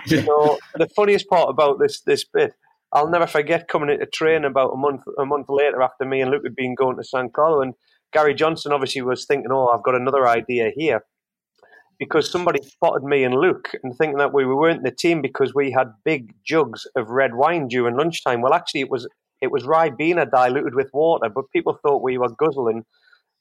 So 0.06 0.58
the 0.76 0.90
funniest 0.96 1.28
part 1.28 1.50
about 1.50 1.80
this 1.80 2.02
this 2.02 2.24
bit, 2.26 2.54
I'll 2.92 3.10
never 3.10 3.28
forget 3.28 3.68
coming 3.68 3.90
into 3.90 4.06
train 4.06 4.46
about 4.46 4.74
a 4.74 4.78
month 4.78 5.02
a 5.20 5.26
month 5.26 5.48
later 5.50 5.82
after 5.82 6.06
me 6.06 6.22
and 6.22 6.32
Luke 6.32 6.44
had 6.44 6.56
been 6.56 6.76
going 6.76 6.98
to 6.98 7.04
San 7.04 7.30
Carlo, 7.30 7.62
and 7.62 7.74
Gary 8.14 8.34
Johnson 8.34 8.72
obviously 8.72 9.02
was 9.02 9.26
thinking, 9.26 9.52
"Oh, 9.52 9.68
I've 9.68 9.84
got 9.84 9.96
another 9.96 10.28
idea 10.28 10.72
here." 10.76 11.04
Because 12.00 12.32
somebody 12.32 12.62
spotted 12.62 13.04
me 13.04 13.24
and 13.24 13.34
Luke 13.34 13.72
and 13.82 13.96
thinking 13.98 14.20
that 14.20 14.32
we 14.32 14.46
weren't 14.46 14.84
the 14.84 14.92
team 14.92 15.20
because 15.20 15.56
we 15.56 15.72
had 15.72 15.88
big 16.06 16.32
jugs 16.46 16.86
of 16.96 17.10
red 17.10 17.34
wine 17.34 17.68
during 17.68 17.98
lunchtime. 17.98 18.42
Well, 18.42 18.54
actually, 18.54 18.82
it 18.82 18.92
was 18.92 19.08
it 19.42 19.52
was 19.52 19.64
Ribena 19.64 20.30
diluted 20.30 20.76
with 20.76 20.90
water, 20.94 21.30
but 21.30 21.50
people 21.52 21.78
thought 21.82 22.04
we 22.04 22.18
were 22.18 22.30
guzzling 22.30 22.86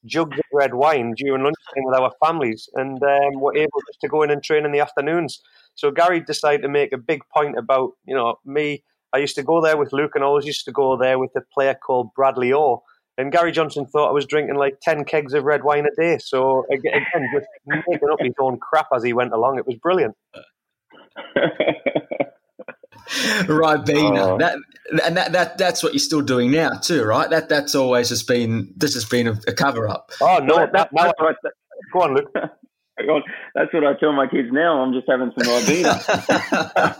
jugs 0.05 0.39
of 0.39 0.45
red 0.53 0.75
wine 0.75 1.15
during 1.17 1.43
lunchtime 1.43 1.85
with 1.85 1.99
our 1.99 2.13
families, 2.25 2.69
and 2.75 3.03
um, 3.03 3.41
were 3.41 3.57
able 3.57 3.81
just 3.89 4.01
to 4.01 4.09
go 4.09 4.23
in 4.23 4.31
and 4.31 4.43
train 4.43 4.65
in 4.65 4.73
the 4.73 4.81
afternoons. 4.81 5.41
So 5.77 5.91
Gary 5.91 6.21
decided 6.21 6.63
to 6.63 6.69
make 6.69 6.93
a 6.93 6.99
big 6.99 7.23
point 7.33 7.57
about, 7.57 7.93
you 8.05 8.15
know, 8.15 8.37
me. 8.45 8.83
I 9.13 9.19
used 9.19 9.37
to 9.37 9.43
go 9.43 9.63
there 9.63 9.77
with 9.77 9.93
Luke 9.93 10.13
and 10.15 10.25
I 10.25 10.27
always 10.27 10.47
used 10.47 10.65
to 10.65 10.73
go 10.73 10.97
there 10.97 11.19
with 11.19 11.31
a 11.37 11.43
player 11.55 11.75
called 11.75 12.13
Bradley 12.15 12.53
Orr. 12.53 12.83
And 13.19 13.33
Gary 13.33 13.53
Johnson 13.53 13.87
thought 13.87 14.09
I 14.09 14.13
was 14.13 14.27
drinking 14.27 14.57
like 14.57 14.79
10 14.83 15.05
kegs 15.05 15.33
of 15.33 15.45
red 15.45 15.65
wine 15.65 15.87
a 15.87 16.01
day. 16.01 16.19
So 16.19 16.67
again, 16.71 17.05
just 17.33 17.47
making 17.67 18.09
up 18.11 18.19
his 18.21 18.35
own 18.39 18.59
crap 18.59 18.89
as 18.95 19.03
he 19.03 19.13
went 19.13 19.33
along. 19.33 19.59
It 19.59 19.67
was 19.67 19.77
brilliant. 19.77 20.17
right, 23.49 23.87
Bina. 23.87 24.35
Oh. 24.35 24.39
That 24.39 24.59
and 25.05 25.17
that, 25.17 25.33
that 25.33 25.59
that's 25.59 25.83
what 25.83 25.93
you're 25.93 26.01
still 26.01 26.21
doing 26.21 26.51
now 26.51 26.71
too, 26.71 27.05
right? 27.05 27.31
That 27.31 27.49
that's 27.49 27.75
always 27.75 28.11
just 28.11 28.29
been 28.29 28.73
this 28.77 28.95
has 28.95 29.05
been 29.05 29.29
a, 29.29 29.41
a 29.49 29.53
cover 29.53 29.89
up. 29.89 30.13
Oh 30.21 30.39
no, 30.39 30.57
well, 30.57 30.69
that, 30.73 30.91
that, 30.93 31.37
that, 31.43 31.53
go 31.93 32.03
on, 32.03 32.15
Luke. 32.15 32.35
That's 33.55 33.73
what 33.73 33.85
I 33.85 33.95
tell 33.95 34.13
my 34.13 34.27
kids 34.27 34.49
now. 34.53 34.81
I'm 34.83 34.93
just 34.93 35.09
having 35.09 35.33
some 35.39 35.49
Ribena. 35.63 36.97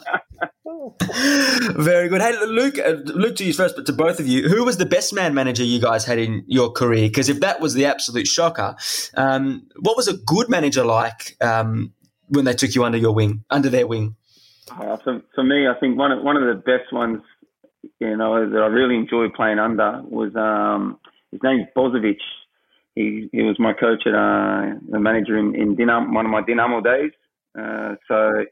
Very 1.77 2.09
good. 2.09 2.21
Hey, 2.21 2.33
Luke, 2.47 2.79
uh, 2.79 2.97
Luke 3.07 3.37
to 3.37 3.45
you 3.45 3.53
first, 3.53 3.77
but 3.77 3.87
to 3.87 3.93
both 3.93 4.21
of 4.21 4.27
you, 4.27 4.49
who 4.49 4.65
was 4.65 4.77
the 4.77 4.87
best 4.87 5.15
man 5.15 5.35
manager 5.35 5.65
you 5.65 5.81
guys 5.81 6.05
had 6.05 6.19
in 6.19 6.45
your 6.47 6.71
career? 6.71 7.09
Because 7.09 7.29
if 7.29 7.41
that 7.41 7.61
was 7.61 7.75
the 7.75 7.87
absolute 7.87 8.27
shocker, 8.27 8.77
um, 9.17 9.67
what 9.81 9.97
was 9.97 10.09
a 10.09 10.17
good 10.17 10.49
manager 10.49 10.85
like 10.85 11.37
um, 11.41 11.93
when 12.29 12.45
they 12.45 12.53
took 12.53 12.75
you 12.75 12.85
under 12.85 12.99
your 12.99 13.13
wing, 13.13 13.45
under 13.51 13.71
their 13.71 13.87
wing? 13.87 14.17
Uh, 14.71 14.97
for, 15.03 15.23
for 15.35 15.45
me, 15.45 15.67
I 15.67 15.79
think 15.79 15.97
one 15.99 16.13
of, 16.13 16.23
one 16.23 16.37
of 16.37 16.43
the 16.43 16.61
best 16.61 16.93
ones, 16.93 17.23
you 18.01 18.17
know, 18.17 18.49
that 18.51 18.59
I 18.59 18.67
really 18.67 18.97
enjoyed 18.97 19.33
playing 19.35 19.59
under 19.59 20.03
was 20.03 20.35
um, 20.37 20.99
his 21.31 21.41
name's 21.43 21.67
Bozovic 21.77 22.19
he 22.97 23.29
he 23.31 23.43
was 23.43 23.57
my 23.61 23.75
coach 23.75 24.03
at 24.07 24.15
uh, 24.15 24.75
the 24.89 24.99
manager 24.99 25.37
in, 25.37 25.55
in 25.55 25.77
one 26.13 26.25
of 26.25 26.33
my 26.33 26.41
Dinamo 26.43 26.83
days. 26.83 27.13
Uh, 27.57 27.95
so, 28.09 28.45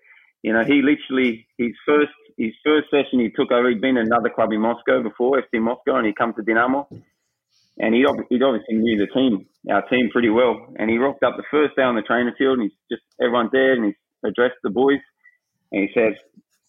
you 0.43 0.53
know, 0.53 0.63
he 0.65 0.83
literally 0.83 1.47
his 1.59 1.73
first 1.85 2.13
his 2.37 2.53
first 2.63 2.91
session 2.91 3.19
he 3.21 3.31
took 3.31 3.51
over. 3.51 3.71
He'd 3.71 3.81
been 3.81 3.97
another 3.97 4.29
club 4.29 4.53
in 4.53 4.61
Moscow 4.61 5.03
before, 5.03 5.43
FC 5.43 5.61
Moscow, 5.61 5.97
and 5.97 6.07
he 6.07 6.13
come 6.13 6.35
to 6.35 6.43
Dinamo. 6.43 6.87
and 7.79 7.95
he 7.95 8.05
he 8.29 8.43
obviously 8.43 8.77
knew 8.77 8.99
the 8.99 9.13
team, 9.13 9.47
our 9.71 9.83
team, 9.89 10.11
pretty 10.11 10.31
well. 10.31 10.67
And 10.77 10.91
he 10.91 10.99
rocked 10.99 11.25
up 11.25 11.37
the 11.37 11.51
first 11.51 11.75
day 11.77 11.83
on 11.83 11.97
the 11.97 12.03
training 12.03 12.35
field, 12.37 12.59
and 12.59 12.71
he's 12.71 12.79
just 12.91 13.03
everyone's 13.21 13.51
there, 13.51 13.73
and 13.73 13.87
he's 13.87 13.95
addressed 14.25 14.61
the 14.63 14.71
boys, 14.71 15.01
and 15.73 15.89
he 15.89 15.95
says, 15.95 16.15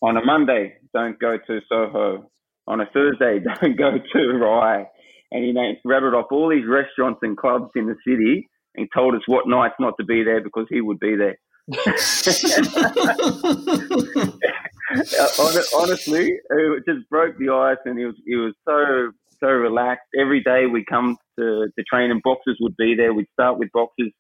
"On 0.02 0.16
a 0.16 0.24
Monday, 0.24 0.78
don't 0.94 1.20
go 1.20 1.38
to 1.38 1.60
Soho. 1.68 2.32
On 2.68 2.80
a 2.80 2.86
Thursday, 2.94 3.40
don't 3.62 3.78
go 3.78 3.92
to 4.14 4.28
Rye." 4.38 4.88
And 5.32 5.44
he 5.44 5.54
rattled 5.84 6.14
off 6.14 6.28
all 6.32 6.50
these 6.50 6.68
restaurants 6.68 7.20
and 7.24 7.36
clubs 7.36 7.72
in 7.76 7.88
the 7.88 7.96
city, 8.08 8.48
and 8.76 8.88
told 8.94 9.16
us 9.16 9.22
what 9.26 9.48
nights 9.48 9.76
not 9.80 9.96
to 10.00 10.06
be 10.06 10.24
there 10.24 10.42
because 10.42 10.68
he 10.70 10.82
would 10.82 11.00
be 11.00 11.16
there. 11.16 11.38
Honestly, 15.76 16.38
it 16.50 16.86
just 16.88 17.10
broke 17.10 17.38
the 17.40 17.50
ice, 17.50 17.78
and 17.86 17.98
he 17.98 18.06
was 18.06 18.16
he 18.26 18.36
was 18.36 18.54
so 18.68 19.12
so 19.40 19.48
relaxed. 19.48 20.08
Every 20.20 20.44
day 20.44 20.66
we 20.72 20.86
come 20.86 21.18
to, 21.40 21.68
to 21.76 21.84
train 21.84 22.12
and 22.12 22.22
boxes 22.24 22.58
would 22.62 22.78
be 22.78 22.96
there. 22.96 23.14
We'd 23.14 23.28
start 23.34 23.58
with 23.58 23.72
boxes. 23.74 24.12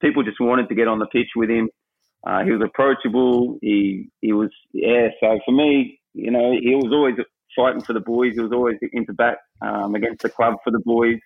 People 0.00 0.22
just 0.22 0.40
wanted 0.40 0.68
to 0.68 0.74
get 0.74 0.88
on 0.88 0.98
the 0.98 1.06
pitch 1.06 1.28
with 1.36 1.50
him. 1.50 1.68
Uh, 2.26 2.44
he 2.44 2.52
was 2.52 2.62
approachable. 2.64 3.58
He 3.60 4.08
he 4.20 4.32
was 4.32 4.50
yeah. 4.72 5.08
So 5.20 5.40
for 5.44 5.52
me, 5.52 6.00
you 6.14 6.30
know, 6.30 6.52
he 6.52 6.74
was 6.74 6.92
always 6.92 7.14
fighting 7.56 7.82
for 7.82 7.92
the 7.92 8.00
boys. 8.00 8.34
He 8.34 8.40
was 8.40 8.52
always 8.52 8.76
into 8.92 9.12
bat 9.12 9.38
um, 9.62 9.94
against 9.94 10.22
the 10.22 10.30
club 10.30 10.56
for 10.64 10.70
the 10.70 10.80
boys. 10.84 11.18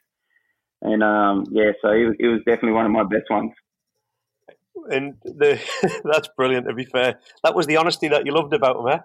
And 0.83 1.03
um, 1.03 1.45
yeah, 1.51 1.73
so 1.81 1.89
it, 1.89 2.05
was, 2.05 2.17
was 2.21 2.43
definitely 2.47 2.73
one 2.73 2.87
of 2.87 2.93
my 2.93 3.05
best 3.05 3.31
ones. 3.31 3.53
And 4.91 5.15
the, 5.25 5.61
that's 6.05 6.29
brilliant. 6.37 6.69
To 6.69 6.75
be 6.75 6.85
fair, 6.85 7.19
that 7.43 7.55
was 7.55 7.67
the 7.67 7.77
honesty 7.77 8.09
that 8.09 8.27
you 8.27 8.33
loved 8.33 8.53
about 8.53 8.77
him, 8.77 8.89
eh? 8.89 8.99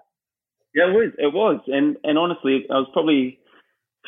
Yeah, 0.74 0.88
it 0.88 0.94
was. 0.94 1.12
It 1.18 1.32
was. 1.32 1.60
And 1.66 1.96
and 2.04 2.18
honestly, 2.18 2.66
I 2.70 2.74
was 2.74 2.88
probably 2.92 3.38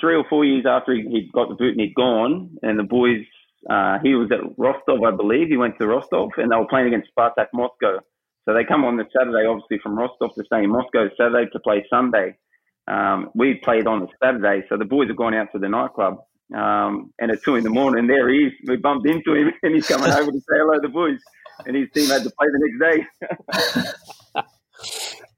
three 0.00 0.16
or 0.16 0.24
four 0.28 0.44
years 0.44 0.64
after 0.68 0.94
he, 0.94 1.02
he 1.02 1.30
got 1.32 1.48
the 1.48 1.54
boot 1.54 1.72
and 1.72 1.80
he'd 1.80 1.94
gone, 1.94 2.56
and 2.62 2.78
the 2.78 2.84
boys, 2.84 3.24
uh, 3.70 3.98
he 4.02 4.14
was 4.14 4.30
at 4.32 4.40
Rostov, 4.58 5.02
I 5.02 5.10
believe. 5.16 5.48
He 5.48 5.56
went 5.56 5.78
to 5.78 5.86
Rostov, 5.86 6.30
and 6.36 6.50
they 6.50 6.56
were 6.56 6.68
playing 6.68 6.88
against 6.88 7.10
Spartak 7.16 7.48
Moscow. 7.52 8.00
So 8.44 8.52
they 8.52 8.64
come 8.64 8.84
on 8.84 8.96
the 8.96 9.04
Saturday, 9.16 9.46
obviously 9.46 9.78
from 9.82 9.96
Rostov 9.98 10.34
to 10.34 10.44
stay 10.44 10.64
in 10.64 10.70
Moscow 10.70 11.08
Saturday 11.16 11.50
to 11.50 11.60
play 11.60 11.84
Sunday. 11.88 12.36
Um, 12.86 13.30
we 13.34 13.54
played 13.54 13.86
on 13.86 14.02
a 14.02 14.06
Saturday, 14.22 14.66
so 14.68 14.76
the 14.76 14.84
boys 14.84 15.08
have 15.08 15.16
gone 15.16 15.34
out 15.34 15.48
to 15.52 15.58
the 15.58 15.68
nightclub. 15.68 16.18
Um, 16.54 17.12
and 17.18 17.30
at 17.30 17.42
two 17.42 17.56
in 17.56 17.64
the 17.64 17.70
morning, 17.70 18.06
there 18.06 18.28
he 18.28 18.46
is. 18.46 18.52
We 18.66 18.76
bumped 18.76 19.06
into 19.06 19.34
him, 19.34 19.52
and 19.62 19.74
he's 19.74 19.86
coming 19.86 20.10
over 20.10 20.30
to 20.30 20.38
say 20.38 20.56
hello 20.56 20.74
to 20.74 20.80
the 20.80 20.88
boys. 20.88 21.20
And 21.66 21.76
his 21.76 21.88
team 21.94 22.10
had 22.10 22.22
to 22.24 22.30
play 22.30 22.48
the 22.48 22.78
next 22.78 22.96
day. 22.96 24.42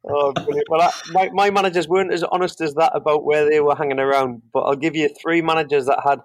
Oh, 0.09 0.33
brilliant. 0.33 0.69
Well, 0.71 0.83
I, 0.83 0.93
my, 1.11 1.31
my 1.33 1.51
managers 1.51 1.89
weren't 1.89 2.13
as 2.13 2.23
honest 2.23 2.61
as 2.61 2.75
that 2.75 2.93
about 2.95 3.25
where 3.25 3.49
they 3.49 3.61
were 3.61 3.75
hanging 3.75 3.99
around, 3.99 4.43
but 4.53 4.61
I'll 4.61 4.77
give 4.77 4.95
you 4.95 5.09
three 5.21 5.43
managers 5.43 5.87
that 5.87 5.99
had 6.05 6.21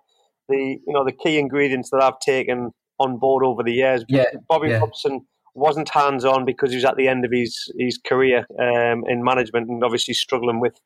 the 0.49 0.79
you 0.85 0.93
know 0.93 1.03
the 1.03 1.11
key 1.11 1.39
ingredients 1.39 1.89
that 1.89 2.01
I've 2.01 2.19
taken 2.19 2.71
on 2.99 3.17
board 3.17 3.43
over 3.43 3.63
the 3.63 3.73
years. 3.73 4.05
Yeah, 4.07 4.25
Bobby 4.47 4.69
yeah. 4.69 4.77
Robson 4.77 5.25
wasn't 5.55 5.89
hands 5.89 6.23
on 6.25 6.45
because 6.45 6.69
he 6.69 6.77
was 6.77 6.85
at 6.85 6.95
the 6.95 7.07
end 7.07 7.25
of 7.25 7.31
his 7.31 7.71
his 7.77 7.97
career 7.97 8.45
um, 8.59 9.03
in 9.07 9.23
management 9.23 9.67
and 9.67 9.83
obviously 9.83 10.13
struggling 10.13 10.59
with 10.59 10.79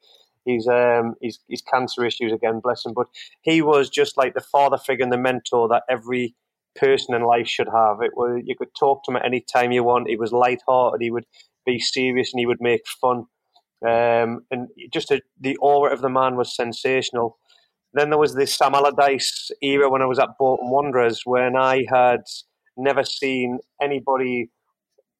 his 0.45 0.67
um 0.67 1.15
his, 1.21 1.39
his 1.49 1.61
cancer 1.61 2.05
issues 2.05 2.31
again, 2.31 2.59
bless 2.61 2.85
him. 2.85 2.93
But 2.93 3.07
he 3.41 3.61
was 3.61 3.89
just 3.89 4.17
like 4.17 4.33
the 4.33 4.41
father 4.41 4.77
figure 4.77 5.03
and 5.03 5.11
the 5.11 5.17
mentor 5.17 5.67
that 5.69 5.83
every 5.89 6.35
person 6.75 7.15
in 7.15 7.23
life 7.23 7.47
should 7.47 7.67
have. 7.67 8.01
It 8.01 8.11
was 8.15 8.41
you 8.45 8.55
could 8.55 8.75
talk 8.77 9.03
to 9.03 9.11
him 9.11 9.17
at 9.17 9.25
any 9.25 9.41
time 9.41 9.71
you 9.71 9.83
want. 9.83 10.09
He 10.09 10.17
was 10.17 10.31
light 10.31 10.61
hearted. 10.67 11.01
He 11.01 11.11
would 11.11 11.25
be 11.65 11.79
serious 11.79 12.33
and 12.33 12.39
he 12.39 12.45
would 12.45 12.61
make 12.61 12.81
fun. 13.01 13.25
Um, 13.85 14.45
and 14.51 14.69
just 14.91 15.11
a, 15.11 15.21
the 15.39 15.57
aura 15.57 15.93
of 15.93 16.01
the 16.01 16.09
man 16.09 16.35
was 16.35 16.55
sensational. 16.55 17.37
Then 17.93 18.09
there 18.09 18.19
was 18.19 18.35
the 18.35 18.47
Sam 18.47 18.73
Allardyce 18.73 19.51
era 19.61 19.89
when 19.89 20.01
I 20.01 20.05
was 20.05 20.19
at 20.19 20.37
Bolton 20.37 20.69
Wanderers, 20.69 21.21
when 21.23 21.55
I 21.55 21.85
had 21.89 22.21
never 22.77 23.03
seen 23.03 23.59
anybody 23.81 24.49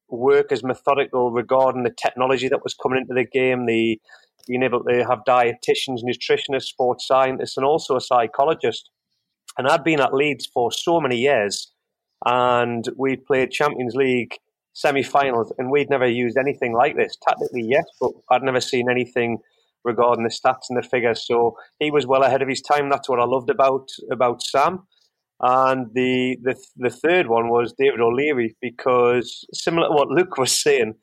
work 0.08 0.52
as 0.52 0.62
methodical 0.62 1.30
regarding 1.30 1.82
the 1.82 1.90
technology 1.90 2.48
that 2.48 2.62
was 2.62 2.74
coming 2.74 3.00
into 3.00 3.14
the 3.14 3.24
game, 3.24 3.66
the 3.66 4.00
being 4.46 4.62
able 4.62 4.84
to 4.84 5.04
have 5.04 5.24
dietitians, 5.26 6.04
nutritionists, 6.04 6.66
sports 6.66 7.06
scientists, 7.06 7.56
and 7.56 7.66
also 7.66 7.96
a 7.96 8.00
psychologist. 8.00 8.90
And 9.58 9.66
I'd 9.66 9.82
been 9.84 10.00
at 10.00 10.14
Leeds 10.14 10.46
for 10.46 10.70
so 10.70 11.00
many 11.00 11.16
years, 11.16 11.72
and 12.24 12.88
we 12.96 13.16
played 13.16 13.50
Champions 13.50 13.94
League 13.94 14.36
semi-finals, 14.74 15.52
and 15.58 15.70
we'd 15.70 15.90
never 15.90 16.06
used 16.06 16.36
anything 16.36 16.74
like 16.74 16.96
this. 16.96 17.16
Tactically, 17.26 17.66
yes, 17.66 17.84
but 18.00 18.12
I'd 18.30 18.42
never 18.42 18.60
seen 18.60 18.90
anything 18.90 19.38
regarding 19.84 20.24
the 20.24 20.30
stats 20.30 20.68
and 20.68 20.76
the 20.76 20.86
figures. 20.86 21.26
So 21.26 21.56
he 21.78 21.90
was 21.90 22.06
well 22.06 22.22
ahead 22.22 22.42
of 22.42 22.48
his 22.48 22.60
time. 22.60 22.90
That's 22.90 23.08
what 23.08 23.20
I 23.20 23.24
loved 23.24 23.50
about 23.50 23.88
about 24.10 24.42
Sam. 24.42 24.86
And 25.40 25.88
the 25.92 26.38
the 26.42 26.56
the 26.76 26.90
third 26.90 27.28
one 27.28 27.48
was 27.48 27.74
David 27.78 28.00
O'Leary 28.00 28.56
because 28.60 29.46
similar 29.52 29.88
to 29.88 29.94
what 29.94 30.08
Luke 30.08 30.38
was 30.38 30.52
saying, 30.52 30.94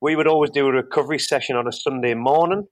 we 0.00 0.16
would 0.16 0.26
always 0.26 0.50
do 0.50 0.66
a 0.66 0.72
recovery 0.72 1.18
session 1.18 1.56
on 1.56 1.68
a 1.68 1.72
Sunday 1.72 2.14
morning, 2.14 2.66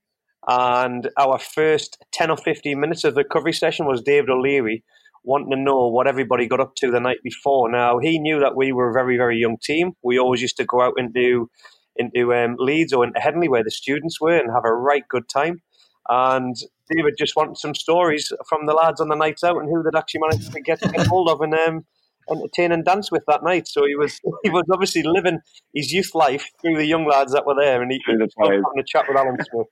and 0.48 1.10
our 1.18 1.38
first 1.38 1.98
ten 2.12 2.30
or 2.30 2.38
fifteen 2.38 2.80
minutes 2.80 3.04
of 3.04 3.14
the 3.14 3.24
recovery 3.24 3.52
session 3.52 3.86
was 3.86 4.02
David 4.02 4.30
O'Leary 4.30 4.84
wanting 5.24 5.50
to 5.50 5.56
know 5.56 5.86
what 5.86 6.08
everybody 6.08 6.48
got 6.48 6.60
up 6.60 6.74
to 6.76 6.90
the 6.90 6.98
night 6.98 7.18
before. 7.22 7.70
Now 7.70 7.98
he 7.98 8.18
knew 8.18 8.40
that 8.40 8.56
we 8.56 8.72
were 8.72 8.90
a 8.90 8.94
very 8.94 9.16
very 9.18 9.38
young 9.38 9.58
team. 9.62 9.92
We 10.02 10.18
always 10.18 10.40
used 10.40 10.56
to 10.56 10.64
go 10.64 10.80
out 10.80 10.94
into 10.96 11.50
into 11.96 12.32
um, 12.34 12.56
Leeds 12.58 12.94
or 12.94 13.04
into 13.04 13.20
Headingley 13.20 13.50
where 13.50 13.62
the 13.62 13.70
students 13.70 14.18
were 14.18 14.38
and 14.38 14.50
have 14.50 14.64
a 14.64 14.72
right 14.72 15.04
good 15.10 15.28
time. 15.28 15.60
And 16.08 16.56
David 16.90 17.14
just 17.18 17.36
wanted 17.36 17.56
some 17.58 17.74
stories 17.74 18.32
from 18.48 18.66
the 18.66 18.74
lads 18.74 19.00
on 19.00 19.08
the 19.08 19.14
nights 19.14 19.44
out 19.44 19.56
and 19.56 19.68
who 19.68 19.82
they'd 19.82 19.96
actually 19.96 20.20
managed 20.20 20.52
to 20.52 20.60
get, 20.60 20.80
get 20.80 21.06
hold 21.06 21.28
of 21.28 21.40
and 21.40 21.54
um, 21.54 21.84
entertain 22.30 22.72
and 22.72 22.84
dance 22.84 23.10
with 23.10 23.24
that 23.26 23.42
night. 23.42 23.68
So 23.68 23.86
he 23.86 23.94
was 23.94 24.20
he 24.42 24.50
was 24.50 24.64
obviously 24.70 25.02
living 25.02 25.38
his 25.74 25.92
youth 25.92 26.14
life 26.14 26.50
through 26.60 26.76
the 26.76 26.86
young 26.86 27.06
lads 27.06 27.32
that 27.32 27.46
were 27.46 27.54
there, 27.54 27.82
and 27.82 27.90
he, 27.90 28.00
he 28.06 28.16
was 28.16 28.32
having 28.38 28.62
a 28.78 28.82
chat 28.86 29.06
with 29.08 29.16
Alan 29.16 29.36
Smith. 29.50 29.66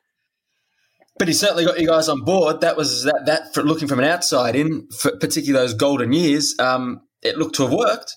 But 1.18 1.28
he 1.28 1.34
certainly 1.34 1.66
got 1.66 1.78
you 1.78 1.86
guys 1.86 2.08
on 2.08 2.22
board. 2.22 2.60
That 2.62 2.76
was 2.76 3.04
that. 3.04 3.24
That 3.26 3.52
for 3.54 3.62
looking 3.62 3.88
from 3.88 3.98
an 3.98 4.06
outside 4.06 4.56
in, 4.56 4.88
for 4.98 5.16
particularly 5.16 5.66
those 5.66 5.74
golden 5.74 6.12
years, 6.12 6.58
um, 6.58 7.02
it 7.22 7.36
looked 7.36 7.56
to 7.56 7.64
have 7.64 7.72
worked. 7.72 8.16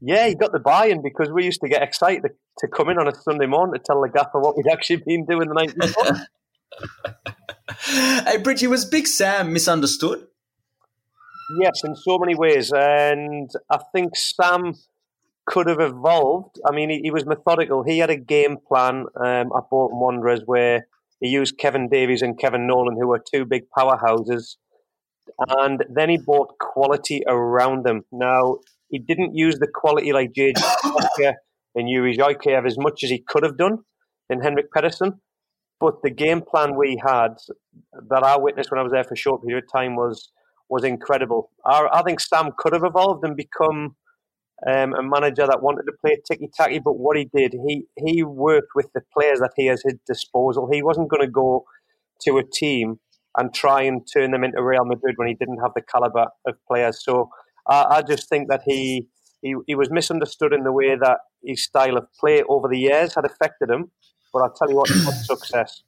Yeah, 0.00 0.28
he 0.28 0.34
got 0.34 0.52
the 0.52 0.60
buy-in 0.60 1.02
because 1.02 1.32
we 1.32 1.44
used 1.44 1.62
to 1.62 1.68
get 1.68 1.82
excited 1.82 2.22
to, 2.22 2.28
to 2.58 2.68
come 2.68 2.90
in 2.90 2.98
on 2.98 3.08
a 3.08 3.14
Sunday 3.14 3.46
morning 3.46 3.72
to 3.72 3.80
tell 3.84 4.00
the 4.02 4.10
gaffer 4.10 4.38
what 4.38 4.54
we'd 4.56 4.70
actually 4.70 4.96
been 4.96 5.24
doing 5.24 5.48
the 5.48 5.54
night 5.54 5.74
before. 5.74 7.34
hey, 7.80 8.38
Bridgie, 8.38 8.66
was 8.66 8.84
Big 8.84 9.06
Sam 9.06 9.52
misunderstood? 9.52 10.26
Yes, 11.60 11.82
in 11.84 11.94
so 11.94 12.18
many 12.18 12.34
ways, 12.34 12.72
and 12.72 13.50
I 13.70 13.78
think 13.92 14.16
Sam 14.16 14.74
could 15.46 15.68
have 15.68 15.80
evolved. 15.80 16.58
I 16.66 16.72
mean, 16.72 16.90
he, 16.90 17.00
he 17.04 17.10
was 17.10 17.24
methodical. 17.24 17.84
He 17.84 17.98
had 17.98 18.10
a 18.10 18.16
game 18.16 18.56
plan 18.66 19.06
um, 19.16 19.52
at 19.56 19.70
Bolton 19.70 19.98
Wanderers 19.98 20.42
where 20.44 20.86
he 21.20 21.28
used 21.28 21.58
Kevin 21.58 21.88
Davies 21.88 22.22
and 22.22 22.38
Kevin 22.38 22.66
Nolan, 22.66 22.96
who 23.00 23.06
were 23.08 23.22
two 23.32 23.44
big 23.44 23.64
powerhouses, 23.76 24.56
and 25.38 25.84
then 25.88 26.10
he 26.10 26.18
bought 26.18 26.58
quality 26.58 27.22
around 27.26 27.84
them. 27.84 28.04
Now, 28.12 28.58
he 28.88 28.98
didn't 28.98 29.34
use 29.34 29.58
the 29.58 29.68
quality 29.68 30.12
like 30.12 30.32
JJ 30.32 31.34
and 31.74 31.88
Youri 31.88 32.16
Djorkaeff 32.16 32.66
as 32.66 32.78
much 32.78 33.02
as 33.04 33.10
he 33.10 33.18
could 33.26 33.42
have 33.42 33.56
done 33.56 33.78
in 34.30 34.40
Henrik 34.40 34.72
Pedersen, 34.72 35.20
but 35.80 36.02
the 36.02 36.10
game 36.10 36.42
plan 36.42 36.76
we 36.76 37.00
had 37.04 37.36
that 38.08 38.22
I 38.22 38.36
witnessed 38.36 38.70
when 38.70 38.80
I 38.80 38.82
was 38.82 38.92
there 38.92 39.04
for 39.04 39.14
a 39.14 39.18
short 39.18 39.42
period 39.44 39.64
of 39.64 39.72
time 39.72 39.96
was 39.96 40.30
was 40.68 40.84
incredible. 40.84 41.50
I, 41.64 41.86
I 41.92 42.02
think 42.02 42.20
Sam 42.20 42.50
could 42.58 42.72
have 42.72 42.84
evolved 42.84 43.24
and 43.24 43.36
become 43.36 43.94
um, 44.66 44.94
a 44.94 45.02
manager 45.02 45.46
that 45.46 45.62
wanted 45.62 45.84
to 45.84 45.92
play 46.00 46.16
ticky 46.26 46.50
tacky, 46.52 46.78
but 46.78 46.94
what 46.94 47.16
he 47.16 47.28
did, 47.34 47.54
he 47.66 47.84
he 47.96 48.22
worked 48.22 48.74
with 48.74 48.88
the 48.94 49.02
players 49.12 49.40
that 49.40 49.52
he 49.56 49.66
has 49.66 49.82
at 49.84 49.92
his 49.92 50.00
disposal. 50.06 50.68
He 50.72 50.82
wasn't 50.82 51.10
going 51.10 51.22
to 51.22 51.30
go 51.30 51.64
to 52.22 52.38
a 52.38 52.42
team 52.42 52.98
and 53.36 53.52
try 53.52 53.82
and 53.82 54.06
turn 54.10 54.30
them 54.30 54.44
into 54.44 54.62
Real 54.62 54.86
Madrid 54.86 55.16
when 55.18 55.28
he 55.28 55.34
didn't 55.34 55.58
have 55.58 55.72
the 55.74 55.82
caliber 55.82 56.28
of 56.46 56.54
players. 56.66 57.04
So 57.04 57.28
I 57.68 58.02
just 58.02 58.28
think 58.28 58.48
that 58.48 58.62
he, 58.64 59.08
he 59.42 59.54
he 59.66 59.74
was 59.74 59.90
misunderstood 59.90 60.52
in 60.52 60.64
the 60.64 60.72
way 60.72 60.96
that 60.96 61.18
his 61.44 61.64
style 61.64 61.96
of 61.96 62.06
play 62.18 62.42
over 62.48 62.68
the 62.68 62.78
years 62.78 63.14
had 63.14 63.24
affected 63.24 63.70
him. 63.70 63.90
But 64.36 64.42
I'll 64.42 64.50
tell 64.50 64.68
you 64.68 64.76
what, 64.76 64.88
success. 64.88 65.82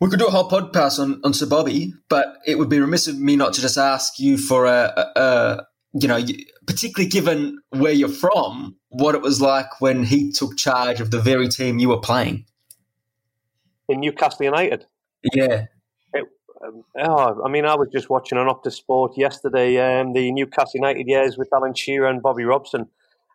We 0.00 0.10
could 0.10 0.18
do 0.18 0.26
a 0.26 0.30
whole 0.30 0.50
podcast 0.50 0.98
on, 0.98 1.20
on 1.22 1.32
Sir 1.32 1.46
Bobby, 1.46 1.94
but 2.08 2.38
it 2.44 2.58
would 2.58 2.68
be 2.68 2.80
remiss 2.80 3.06
of 3.06 3.16
me 3.16 3.36
not 3.36 3.52
to 3.52 3.60
just 3.60 3.78
ask 3.78 4.18
you 4.18 4.36
for 4.36 4.66
a, 4.66 4.92
a, 4.96 5.20
a 5.20 5.66
you 5.92 6.08
know, 6.08 6.20
particularly 6.66 7.08
given 7.08 7.60
where 7.70 7.92
you're 7.92 8.08
from, 8.08 8.74
what 8.88 9.14
it 9.14 9.22
was 9.22 9.40
like 9.40 9.80
when 9.80 10.02
he 10.02 10.32
took 10.32 10.56
charge 10.56 11.00
of 11.00 11.12
the 11.12 11.20
very 11.20 11.48
team 11.48 11.78
you 11.78 11.90
were 11.90 12.00
playing. 12.00 12.44
In 13.88 14.00
Newcastle 14.00 14.44
United? 14.44 14.84
Yeah. 15.32 15.66
It, 16.12 16.24
um, 16.66 16.82
oh, 16.98 17.40
I 17.44 17.48
mean, 17.48 17.66
I 17.66 17.76
was 17.76 17.88
just 17.92 18.10
watching 18.10 18.36
on 18.36 18.48
Optus 18.48 18.72
Sport 18.72 19.16
yesterday, 19.16 19.78
um, 19.78 20.12
the 20.12 20.32
Newcastle 20.32 20.72
United 20.74 21.06
years 21.06 21.38
with 21.38 21.52
Alan 21.52 21.74
Shearer 21.74 22.08
and 22.08 22.20
Bobby 22.20 22.42
Robson. 22.42 22.88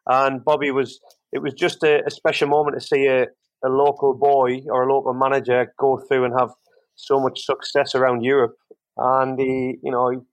And 0.06 0.44
Bobby 0.44 0.72
was, 0.72 1.00
it 1.32 1.42
was 1.42 1.54
just 1.54 1.84
a, 1.84 2.02
a 2.06 2.12
special 2.12 2.48
moment 2.48 2.80
to 2.80 2.86
see 2.86 3.06
a, 3.08 3.24
a 3.64 3.70
local 3.70 4.14
boy 4.14 4.62
or 4.68 4.84
a 4.84 4.94
local 4.94 5.14
manager 5.14 5.74
go 5.78 5.98
through 6.08 6.26
and 6.26 6.34
have 6.40 6.50
so 6.96 7.20
much 7.20 7.46
success 7.46 7.96
around 7.96 8.24
Europe. 8.24 8.56
and 8.98 9.40
he, 9.40 9.78
you 9.82 9.92
know, 9.92 10.26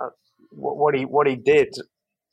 uh, 0.00 0.08
what 0.50 0.94
he 0.94 1.04
what 1.04 1.26
he 1.26 1.36
did 1.36 1.68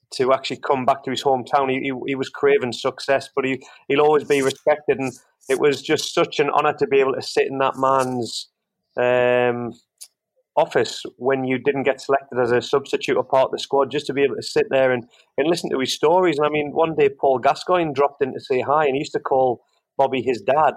to 0.09 0.33
actually 0.33 0.59
come 0.65 0.85
back 0.85 1.03
to 1.03 1.11
his 1.11 1.23
hometown. 1.23 1.69
He, 1.69 1.79
he, 1.79 1.91
he, 2.07 2.15
was 2.15 2.29
craving 2.29 2.71
success, 2.71 3.29
but 3.35 3.45
he, 3.45 3.61
he'll 3.87 4.01
always 4.01 4.23
be 4.23 4.41
respected. 4.41 4.99
And 4.99 5.11
it 5.49 5.59
was 5.59 5.81
just 5.81 6.13
such 6.13 6.39
an 6.39 6.49
honour 6.49 6.73
to 6.79 6.87
be 6.87 6.99
able 6.99 7.13
to 7.13 7.21
sit 7.21 7.47
in 7.47 7.57
that 7.57 7.75
man's 7.75 8.49
um, 8.95 9.73
office 10.57 11.03
when 11.17 11.45
you 11.45 11.59
didn't 11.59 11.83
get 11.83 12.01
selected 12.01 12.39
as 12.39 12.51
a 12.51 12.61
substitute 12.61 13.15
or 13.15 13.23
part 13.23 13.45
of 13.45 13.51
the 13.51 13.59
squad, 13.59 13.91
just 13.91 14.07
to 14.07 14.13
be 14.13 14.23
able 14.23 14.35
to 14.35 14.41
sit 14.41 14.65
there 14.69 14.91
and, 14.91 15.07
and 15.37 15.47
listen 15.47 15.69
to 15.69 15.79
his 15.79 15.93
stories. 15.93 16.37
And 16.37 16.47
I 16.47 16.49
mean, 16.49 16.71
one 16.71 16.95
day 16.95 17.09
Paul 17.09 17.37
Gascoigne 17.37 17.93
dropped 17.93 18.23
in 18.23 18.33
to 18.33 18.39
say 18.39 18.61
hi, 18.61 18.85
and 18.85 18.95
he 18.95 18.99
used 18.99 19.13
to 19.13 19.19
call 19.19 19.63
Bobby 19.97 20.21
his 20.21 20.41
dad. 20.41 20.73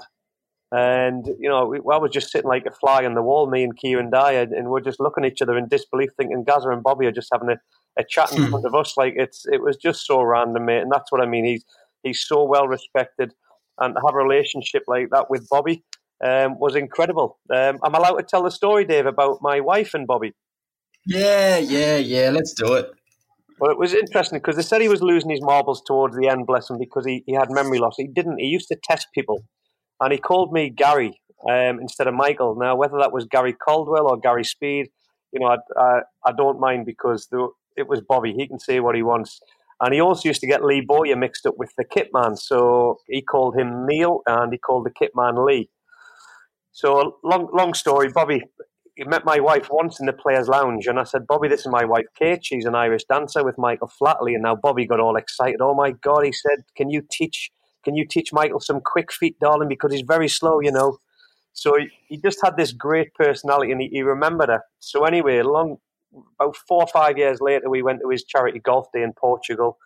And, 0.71 1.27
you 1.40 1.49
know, 1.49 1.75
I 1.75 1.99
was 1.99 2.12
just 2.12 2.31
sitting 2.31 2.49
like 2.49 2.64
a 2.66 2.71
fly 2.71 3.05
on 3.05 3.14
the 3.14 3.23
wall, 3.23 3.51
me 3.51 3.64
and 3.64 3.77
Kieran 3.77 4.11
Dyer, 4.11 4.47
and 4.57 4.69
we're 4.69 4.81
just 4.81 5.01
looking 5.01 5.25
at 5.25 5.33
each 5.33 5.43
other 5.43 5.59
in 5.59 5.66
disbelief, 5.66 6.11
thinking 6.16 6.45
Gazza 6.45 6.69
and 6.69 6.83
Bobby 6.83 7.07
are 7.07 7.12
just 7.12 7.31
having 7.33 7.49
a, 7.49 7.59
a 7.99 8.05
chat 8.05 8.31
in 8.37 8.49
front 8.49 8.64
of 8.66 8.75
us. 8.75 8.97
Like, 8.97 9.14
it's 9.16 9.47
it 9.51 9.62
was 9.62 9.77
just 9.77 10.07
so 10.07 10.23
random, 10.23 10.66
mate. 10.66 10.83
And 10.83 10.93
that's 10.93 11.11
what 11.11 11.21
I 11.21 11.27
mean. 11.27 11.45
He's, 11.45 11.64
he's 12.05 12.25
so 12.25 12.45
well 12.45 12.69
respected. 12.69 13.33
And 13.79 13.97
to 13.97 14.01
have 14.07 14.14
a 14.14 14.19
relationship 14.19 14.85
like 14.87 15.09
that 15.11 15.31
with 15.31 15.49
Bobby 15.49 15.83
um, 16.24 16.59
was 16.59 16.76
incredible. 16.76 17.38
Um, 17.52 17.78
I'm 17.83 17.94
allowed 17.94 18.16
to 18.16 18.22
tell 18.22 18.42
the 18.42 18.50
story, 18.50 18.85
Dave, 18.85 19.06
about 19.06 19.38
my 19.40 19.61
wife 19.61 19.94
and 19.94 20.06
Bobby. 20.06 20.33
Yeah, 21.06 21.59
yeah, 21.59 21.96
yeah. 21.96 22.30
Let's 22.30 22.52
do 22.52 22.74
it. 22.74 22.90
Well, 23.59 23.70
it 23.70 23.78
was 23.78 23.92
interesting 23.92 24.38
because 24.38 24.56
they 24.56 24.62
said 24.62 24.80
he 24.80 24.88
was 24.88 25.02
losing 25.02 25.30
his 25.30 25.42
marbles 25.42 25.83
towards 25.87 26.16
the 26.16 26.28
end, 26.28 26.46
bless 26.46 26.70
him, 26.70 26.78
because 26.78 27.04
he, 27.04 27.22
he 27.26 27.35
had 27.35 27.50
memory 27.50 27.78
loss. 27.78 27.94
He 27.96 28.06
didn't. 28.06 28.38
He 28.38 28.46
used 28.46 28.68
to 28.68 28.76
test 28.83 29.09
people 29.14 29.44
and 30.00 30.12
he 30.12 30.18
called 30.18 30.52
me 30.52 30.70
Gary 30.70 31.20
um, 31.48 31.78
instead 31.80 32.06
of 32.06 32.14
Michael. 32.14 32.56
Now, 32.59 32.74
whether 32.74 32.98
that 32.98 33.12
was 33.12 33.26
Gary 33.26 33.52
Caldwell 33.52 34.09
or 34.09 34.18
Gary 34.18 34.44
Speed, 34.44 34.88
you 35.33 35.40
know, 35.40 35.46
I, 35.46 35.56
I, 35.78 36.00
I 36.26 36.33
don't 36.33 36.59
mind 36.59 36.87
because 36.87 37.28
the, 37.30 37.48
it 37.76 37.87
was 37.87 38.00
Bobby. 38.00 38.33
He 38.33 38.48
can 38.48 38.59
say 38.59 38.80
what 38.80 38.96
he 38.96 39.02
wants. 39.02 39.40
And 39.80 39.94
he 39.94 40.00
also 40.00 40.28
used 40.28 40.40
to 40.40 40.46
get 40.46 40.64
Lee 40.64 40.80
Bowyer 40.80 41.16
mixed 41.16 41.46
up 41.46 41.54
with 41.56 41.72
the 41.76 41.85
Kitman. 41.85 42.37
So 42.37 42.98
he 43.09 43.22
called 43.22 43.56
him 43.56 43.87
Neil 43.87 44.20
and 44.26 44.52
he 44.52 44.59
called 44.59 44.87
the 44.87 44.90
Kitman 44.90 45.46
Lee. 45.46 45.70
So 46.72 47.18
long, 47.24 47.48
long 47.52 47.74
story. 47.74 48.11
Bobby 48.12 48.42
he 48.96 49.04
met 49.04 49.24
my 49.24 49.40
wife 49.40 49.68
once 49.70 49.98
in 49.98 50.06
the 50.06 50.12
players' 50.12 50.48
lounge, 50.48 50.87
and 50.87 50.98
I 50.98 51.04
said, 51.04 51.26
"Bobby, 51.26 51.48
this 51.48 51.61
is 51.61 51.68
my 51.68 51.85
wife 51.85 52.06
Kate. 52.18 52.44
She's 52.44 52.66
an 52.66 52.74
Irish 52.74 53.04
dancer 53.04 53.44
with 53.44 53.56
Michael 53.56 53.90
Flatley." 54.00 54.35
And 54.35 54.42
now 54.42 54.56
Bobby 54.56 54.87
got 54.87 55.00
all 55.00 55.16
excited. 55.16 55.61
Oh 55.61 55.74
my 55.74 55.92
God! 55.92 56.24
He 56.24 56.33
said, 56.33 56.64
"Can 56.76 56.90
you 56.90 57.02
teach 57.11 57.50
can 57.85 57.94
you 57.94 58.06
teach 58.06 58.33
Michael 58.33 58.61
some 58.61 58.80
quick 58.80 59.12
feet, 59.12 59.38
darling? 59.40 59.68
Because 59.68 59.92
he's 59.92 60.02
very 60.02 60.28
slow, 60.28 60.61
you 60.61 60.70
know. 60.70 60.98
So 61.52 61.76
he, 61.78 61.88
he 62.09 62.16
just 62.18 62.38
had 62.42 62.56
this 62.56 62.72
great 62.72 63.14
personality 63.14 63.72
and 63.72 63.80
he, 63.80 63.88
he 63.88 64.02
remembered 64.02 64.48
her. 64.48 64.62
So 64.78 65.04
anyway, 65.04 65.42
long 65.42 65.78
about 66.40 66.56
four 66.68 66.83
or 66.83 66.87
five 66.87 67.16
years 67.16 67.38
later, 67.40 67.70
we 67.70 67.83
went 67.83 68.00
to 68.02 68.11
his 68.11 68.24
charity 68.24 68.59
golf 68.59 68.87
day 68.92 69.02
in 69.02 69.12
Portugal. 69.12 69.78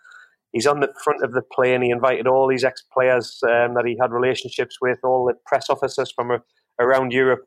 He's 0.53 0.66
on 0.66 0.81
the 0.81 0.92
front 1.03 1.23
of 1.23 1.33
the 1.33 1.42
plane. 1.42 1.83
He 1.83 1.90
invited 1.90 2.27
all 2.27 2.49
these 2.49 2.64
ex-players 2.64 3.40
um, 3.42 3.75
that 3.75 3.85
he 3.87 3.97
had 4.01 4.12
relationships 4.12 4.79
with, 4.81 4.99
all 5.03 5.27
the 5.27 5.35
press 5.47 5.68
officers 5.68 6.12
from 6.12 6.31
uh, 6.31 6.38
around 6.79 7.13
Europe. 7.13 7.45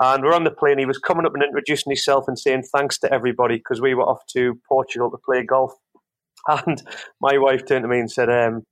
And 0.00 0.24
we're 0.24 0.34
on 0.34 0.44
the 0.44 0.50
plane. 0.50 0.78
He 0.78 0.86
was 0.86 0.98
coming 0.98 1.24
up 1.24 1.34
and 1.34 1.42
introducing 1.42 1.90
himself 1.90 2.24
and 2.26 2.38
saying 2.38 2.64
thanks 2.72 2.98
to 2.98 3.12
everybody 3.12 3.56
because 3.56 3.80
we 3.80 3.94
were 3.94 4.02
off 4.02 4.26
to 4.32 4.60
Portugal 4.68 5.10
to 5.10 5.18
play 5.24 5.42
golf. 5.42 5.72
And 6.46 6.82
my 7.22 7.38
wife 7.38 7.64
turned 7.64 7.84
to 7.84 7.88
me 7.88 8.00
and 8.00 8.10
said, 8.10 8.28
um, 8.28 8.64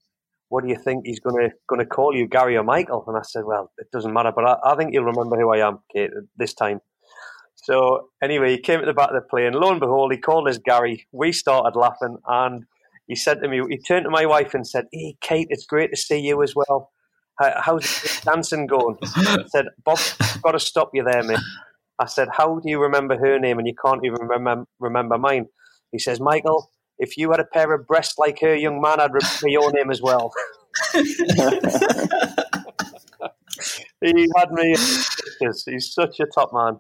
what 0.53 0.63
do 0.63 0.69
you 0.69 0.77
think 0.77 1.07
he's 1.07 1.21
going 1.21 1.43
to 1.43 1.55
going 1.67 1.79
to 1.79 1.87
call 1.87 2.15
you, 2.15 2.29
Gary 2.29 2.59
or 2.59 2.63
Michael? 2.63 3.03
And 3.07 3.17
I 3.17 3.23
said, 3.23 3.45
well, 3.47 3.73
it 3.79 3.87
doesn't 3.91 4.13
matter, 4.13 4.31
but 4.37 4.45
I, 4.45 4.57
I 4.63 4.77
think 4.77 4.93
you'll 4.93 5.05
remember 5.05 5.37
who 5.37 5.51
I 5.51 5.67
am, 5.67 5.79
Kate, 5.91 6.11
this 6.37 6.53
time. 6.53 6.81
So 7.55 8.09
anyway, 8.23 8.51
he 8.51 8.59
came 8.59 8.81
at 8.81 8.85
the 8.85 8.93
back 8.93 9.09
of 9.09 9.15
the 9.15 9.23
plane. 9.23 9.55
Lo 9.55 9.71
and 9.71 9.81
behold, 9.81 10.13
he 10.13 10.19
called 10.19 10.49
us 10.49 10.59
Gary. 10.59 11.07
We 11.11 11.33
started 11.33 11.79
laughing, 11.79 12.19
and 12.27 12.65
he 13.07 13.15
said 13.15 13.41
to 13.41 13.49
me, 13.49 13.63
he 13.71 13.79
turned 13.79 14.05
to 14.05 14.11
my 14.11 14.27
wife 14.27 14.53
and 14.53 14.67
said, 14.67 14.89
"Hey, 14.93 15.17
Kate, 15.23 15.47
it's 15.49 15.65
great 15.65 15.91
to 15.91 15.97
see 15.97 16.19
you 16.19 16.43
as 16.43 16.55
well. 16.55 16.91
How's 17.39 18.21
dancing 18.25 18.67
going?" 18.67 18.97
I 19.03 19.45
said, 19.49 19.67
"Bob, 19.85 19.99
I've 20.21 20.43
got 20.43 20.53
to 20.53 20.61
stop 20.61 20.91
you 20.95 21.05
there, 21.05 21.23
mate." 21.23 21.39
I 21.99 22.07
said, 22.07 22.29
"How 22.33 22.59
do 22.59 22.69
you 22.69 22.81
remember 22.81 23.17
her 23.17 23.39
name 23.39 23.59
and 23.59 23.67
you 23.67 23.75
can't 23.75 24.05
even 24.05 24.23
remember 24.23 24.67
remember 24.81 25.19
mine?" 25.19 25.47
He 25.91 25.99
says, 25.99 26.21
"Michael." 26.21 26.71
if 27.03 27.17
you 27.19 27.31
had 27.33 27.41
a 27.41 27.45
pair 27.45 27.75
of 27.75 27.87
breasts 27.87 28.17
like 28.17 28.41
her, 28.41 28.55
young 28.55 28.81
man, 28.81 29.01
I'd 29.01 29.13
remember 29.13 29.49
your 29.49 29.73
name 29.73 29.91
as 29.91 30.01
well. 30.01 30.33
he 30.93 31.03
had 34.37 34.53
me. 34.53 34.77
He's 35.67 35.93
such 35.93 36.21
a 36.21 36.27
top 36.27 36.53
man. 36.53 36.79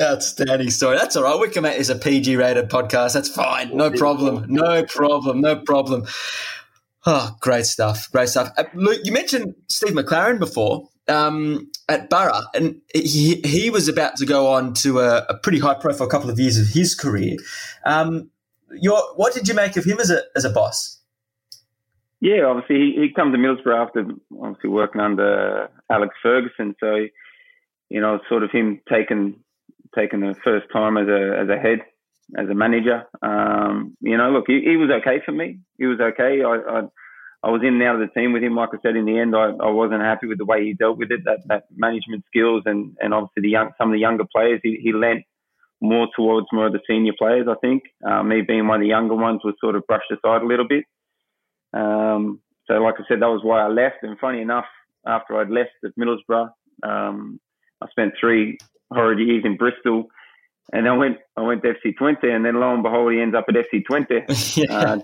Outstanding 0.00 0.70
story. 0.70 0.98
That's 0.98 1.16
all 1.16 1.24
right. 1.24 1.34
Wickermate 1.34 1.76
is 1.76 1.88
a 1.88 1.94
PG 1.96 2.36
rated 2.36 2.68
podcast. 2.68 3.14
That's 3.14 3.28
fine. 3.28 3.74
No 3.74 3.90
problem. 3.90 4.44
No 4.48 4.84
problem. 4.84 5.40
No 5.40 5.56
problem. 5.56 6.06
Oh, 7.04 7.36
great 7.40 7.66
stuff. 7.66 8.10
Great 8.12 8.28
stuff. 8.28 8.50
Uh, 8.56 8.64
Luke, 8.74 9.00
you 9.04 9.12
mentioned 9.12 9.54
Steve 9.68 9.94
McClaren 9.94 10.38
before 10.38 10.88
um, 11.08 11.70
at 11.88 12.08
Borough, 12.08 12.42
and 12.54 12.80
he, 12.94 13.40
he 13.44 13.70
was 13.70 13.88
about 13.88 14.16
to 14.16 14.26
go 14.26 14.52
on 14.52 14.72
to 14.74 15.00
a, 15.00 15.26
a 15.28 15.36
pretty 15.38 15.58
high 15.58 15.74
profile 15.74 16.06
couple 16.06 16.30
of 16.30 16.38
years 16.38 16.58
of 16.58 16.68
his 16.68 16.94
career. 16.94 17.36
Um, 17.84 18.30
your 18.80 19.00
what 19.16 19.34
did 19.34 19.48
you 19.48 19.54
make 19.54 19.76
of 19.76 19.84
him 19.84 19.98
as 20.00 20.10
a 20.10 20.22
as 20.36 20.44
a 20.44 20.50
boss? 20.50 20.98
Yeah, 22.20 22.44
obviously 22.44 22.76
he, 22.76 23.02
he 23.02 23.12
come 23.12 23.32
to 23.32 23.38
Middlesbrough 23.38 23.86
after 23.86 24.06
obviously 24.40 24.70
working 24.70 25.00
under 25.00 25.68
Alex 25.90 26.14
Ferguson, 26.22 26.76
so 26.78 27.06
you 27.90 28.00
know, 28.00 28.20
sort 28.28 28.42
of 28.42 28.50
him 28.50 28.80
taking 28.88 29.40
taking 29.94 30.20
the 30.20 30.34
first 30.42 30.66
time 30.72 30.96
as 30.96 31.08
a 31.08 31.38
as 31.38 31.48
a 31.48 31.58
head 31.58 31.80
as 32.36 32.48
a 32.48 32.54
manager. 32.54 33.04
Um, 33.22 33.96
you 34.00 34.16
know, 34.16 34.30
look, 34.30 34.44
he, 34.46 34.60
he, 34.64 34.76
was 34.76 34.90
okay 34.90 35.20
for 35.24 35.32
me. 35.32 35.58
He 35.78 35.86
was 35.86 36.00
okay. 36.00 36.42
I, 36.42 36.78
I, 36.78 36.82
I 37.42 37.50
was 37.50 37.62
in 37.62 37.74
and 37.74 37.82
out 37.82 38.00
of 38.00 38.08
the 38.08 38.20
team 38.20 38.32
with 38.32 38.42
him. 38.42 38.54
Like 38.54 38.70
I 38.72 38.78
said, 38.82 38.96
in 38.96 39.04
the 39.04 39.18
end, 39.18 39.34
I, 39.36 39.50
I 39.50 39.70
wasn't 39.70 40.02
happy 40.02 40.26
with 40.26 40.38
the 40.38 40.44
way 40.44 40.64
he 40.64 40.74
dealt 40.74 40.98
with 40.98 41.10
it. 41.10 41.24
That 41.24 41.40
that 41.46 41.64
management 41.76 42.24
skills 42.26 42.62
and 42.66 42.96
and 43.00 43.12
obviously 43.12 43.42
the 43.42 43.50
young 43.50 43.70
some 43.78 43.88
of 43.88 43.92
the 43.92 44.00
younger 44.00 44.24
players 44.32 44.60
he, 44.62 44.78
he 44.82 44.92
lent 44.92 45.24
more 45.82 46.06
towards 46.14 46.46
more 46.52 46.68
of 46.68 46.72
the 46.72 46.80
senior 46.88 47.12
players, 47.18 47.48
I 47.50 47.56
think. 47.60 47.82
Uh, 48.08 48.22
me 48.22 48.40
being 48.40 48.68
one 48.68 48.76
of 48.76 48.82
the 48.82 48.88
younger 48.88 49.16
ones 49.16 49.40
was 49.44 49.54
sort 49.60 49.74
of 49.74 49.86
brushed 49.86 50.12
aside 50.12 50.42
a 50.42 50.46
little 50.46 50.66
bit. 50.66 50.84
Um, 51.74 52.40
so, 52.68 52.74
like 52.74 52.94
I 52.98 53.02
said, 53.08 53.20
that 53.20 53.26
was 53.26 53.42
why 53.42 53.60
I 53.60 53.68
left. 53.68 53.96
And 54.02 54.16
funny 54.18 54.40
enough, 54.40 54.66
after 55.04 55.36
I'd 55.36 55.50
left 55.50 55.70
at 55.84 55.90
Middlesbrough, 55.98 56.50
um, 56.84 57.40
I 57.82 57.88
spent 57.90 58.14
three 58.18 58.58
horrid 58.92 59.18
years 59.18 59.42
in 59.44 59.56
Bristol, 59.56 60.06
and 60.72 60.88
I 60.88 60.96
went 60.96 61.18
I 61.36 61.42
went 61.42 61.62
to 61.62 61.74
FC 61.74 61.94
Twente, 61.98 62.24
and 62.24 62.44
then 62.44 62.60
lo 62.60 62.72
and 62.72 62.82
behold, 62.82 63.12
he 63.12 63.20
ends 63.20 63.34
up 63.34 63.46
at 63.48 63.54
FC 63.54 63.82
Twente. 63.88 64.56
yeah. 64.56 64.76
uh, 64.76 65.00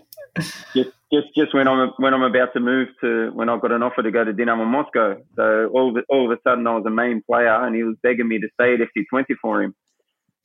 just 0.75 0.91
just 1.13 1.27
just 1.37 1.55
when 1.55 1.67
I'm 1.67 1.91
when 1.97 2.15
I'm 2.15 2.23
about 2.23 2.53
to 2.55 2.61
move 2.61 2.89
to 3.01 3.31
when 3.33 3.49
I 3.49 3.59
got 3.59 3.73
an 3.73 3.83
offer 3.83 4.03
to 4.03 4.11
go 4.11 4.25
to 4.25 4.33
Dinamo 4.33 4.67
Moscow. 4.67 5.17
So 5.37 5.69
all 5.69 5.97
of, 5.97 6.05
all 6.09 6.31
of 6.31 6.39
a 6.39 6.41
sudden 6.43 6.67
I 6.67 6.75
was 6.77 6.85
a 6.87 6.91
main 6.91 7.23
player, 7.23 7.65
and 7.67 7.75
he 7.75 7.83
was 7.83 7.97
begging 8.03 8.29
me 8.29 8.39
to 8.39 8.49
stay 8.55 8.75
at 8.75 8.81
FC 8.81 9.05
Twente 9.13 9.37
for 9.41 9.63
him. 9.63 9.75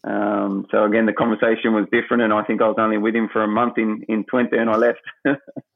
Um, 0.03 0.65
so 0.69 0.83
again, 0.83 1.05
the 1.05 1.13
conversation 1.13 1.73
was 1.73 1.85
different, 1.91 2.23
and 2.23 2.33
I 2.33 2.43
think 2.43 2.61
I 2.61 2.67
was 2.67 2.75
only 2.77 2.97
with 2.97 3.15
him 3.15 3.29
for 3.31 3.43
a 3.43 3.47
month 3.47 3.77
in 3.77 4.03
in 4.07 4.23
Twente, 4.23 4.59
and 4.59 4.69
I 4.69 4.75
left. 4.75 5.01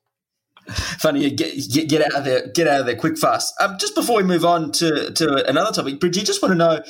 Funny, 0.69 1.29
get, 1.31 1.55
get, 1.71 1.89
get 1.89 2.01
out 2.01 2.15
of 2.15 2.25
there, 2.25 2.47
get 2.53 2.67
out 2.67 2.81
of 2.81 2.85
there 2.85 2.95
quick, 2.95 3.17
fast. 3.17 3.53
Um, 3.59 3.77
just 3.79 3.95
before 3.95 4.17
we 4.17 4.23
move 4.23 4.45
on 4.45 4.71
to, 4.73 5.11
to 5.11 5.49
another 5.49 5.71
topic, 5.71 5.99
Bridgie, 5.99 6.23
just 6.23 6.41
want 6.41 6.51
to 6.51 6.57
know. 6.57 6.83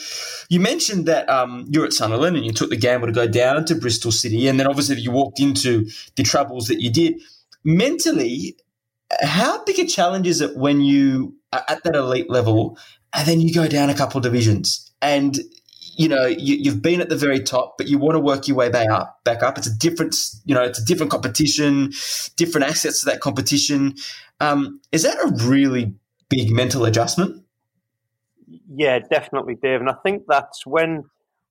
You 0.49 0.59
mentioned 0.59 1.05
that 1.05 1.29
um, 1.29 1.65
you're 1.69 1.85
at 1.85 1.93
Sunderland 1.93 2.35
and 2.35 2.45
you 2.45 2.51
took 2.51 2.69
the 2.69 2.77
gamble 2.77 3.07
to 3.07 3.13
go 3.13 3.27
down 3.27 3.65
to 3.65 3.75
Bristol 3.75 4.11
City, 4.11 4.47
and 4.47 4.59
then 4.59 4.67
obviously 4.67 4.99
you 4.99 5.11
walked 5.11 5.39
into 5.39 5.89
the 6.15 6.23
troubles 6.23 6.67
that 6.67 6.81
you 6.81 6.91
did. 6.91 7.21
Mentally, 7.63 8.55
how 9.21 9.63
big 9.63 9.79
a 9.79 9.85
challenge 9.85 10.27
is 10.27 10.41
it 10.41 10.55
when 10.55 10.81
you 10.81 11.35
are 11.53 11.63
at 11.67 11.83
that 11.83 11.95
elite 11.95 12.29
level 12.29 12.77
and 13.13 13.27
then 13.27 13.41
you 13.41 13.53
go 13.53 13.67
down 13.67 13.89
a 13.89 13.95
couple 13.95 14.19
divisions 14.19 14.91
and 15.01 15.39
you 15.97 16.07
know 16.07 16.25
you, 16.25 16.71
have 16.71 16.81
been 16.81 17.01
at 17.01 17.09
the 17.09 17.15
very 17.15 17.41
top, 17.41 17.77
but 17.77 17.87
you 17.87 17.97
want 17.97 18.15
to 18.15 18.19
work 18.19 18.47
your 18.47 18.55
way 18.55 18.69
back 18.69 18.89
up. 18.89 19.23
Back 19.23 19.43
up. 19.43 19.57
It's 19.57 19.67
a 19.67 19.75
different, 19.75 20.15
you 20.45 20.53
know, 20.53 20.63
it's 20.63 20.79
a 20.79 20.85
different 20.85 21.11
competition, 21.11 21.91
different 22.35 22.67
assets 22.67 23.01
to 23.01 23.07
that 23.07 23.19
competition. 23.19 23.95
Um, 24.39 24.79
is 24.91 25.03
that 25.03 25.17
a 25.17 25.47
really 25.47 25.95
big 26.29 26.51
mental 26.51 26.85
adjustment? 26.85 27.43
Yeah, 28.69 28.99
definitely, 28.99 29.55
Dave. 29.55 29.79
And 29.79 29.89
I 29.89 29.95
think 30.03 30.23
that's 30.27 30.65
when 30.65 31.05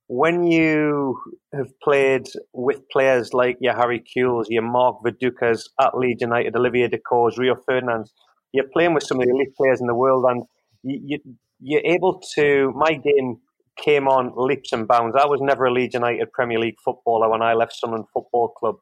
when 0.07 0.43
you 0.43 1.19
have 1.53 1.67
played 1.81 2.27
with 2.53 2.87
players 2.89 3.33
like 3.33 3.57
your 3.59 3.75
Harry 3.75 4.01
Kewells, 4.01 4.45
your 4.47 4.63
Mark 4.63 5.03
Vidukas 5.03 5.63
at 5.81 5.97
Leeds 5.97 6.21
United, 6.21 6.55
Olivier 6.55 6.87
Dacourts, 6.87 7.37
Rio 7.37 7.55
Ferdinand, 7.65 8.09
you're 8.53 8.69
playing 8.71 8.93
with 8.93 9.03
some 9.03 9.19
of 9.19 9.25
the 9.25 9.33
elite 9.33 9.55
players 9.57 9.81
in 9.81 9.87
the 9.87 9.93
world, 9.93 10.25
and 10.29 10.43
you, 10.83 11.01
you, 11.03 11.19
you're 11.59 11.93
able 11.93 12.21
to. 12.35 12.71
My 12.75 12.93
game 12.93 13.39
came 13.77 14.07
on 14.07 14.33
leaps 14.35 14.73
and 14.73 14.87
bounds. 14.87 15.15
I 15.15 15.25
was 15.25 15.41
never 15.41 15.65
a 15.65 15.71
Leeds 15.71 15.93
United 15.93 16.31
Premier 16.31 16.59
League 16.59 16.79
footballer 16.83 17.29
when 17.29 17.41
I 17.41 17.53
left 17.53 17.75
Sunderland 17.75 18.07
Football 18.13 18.49
Club. 18.49 18.75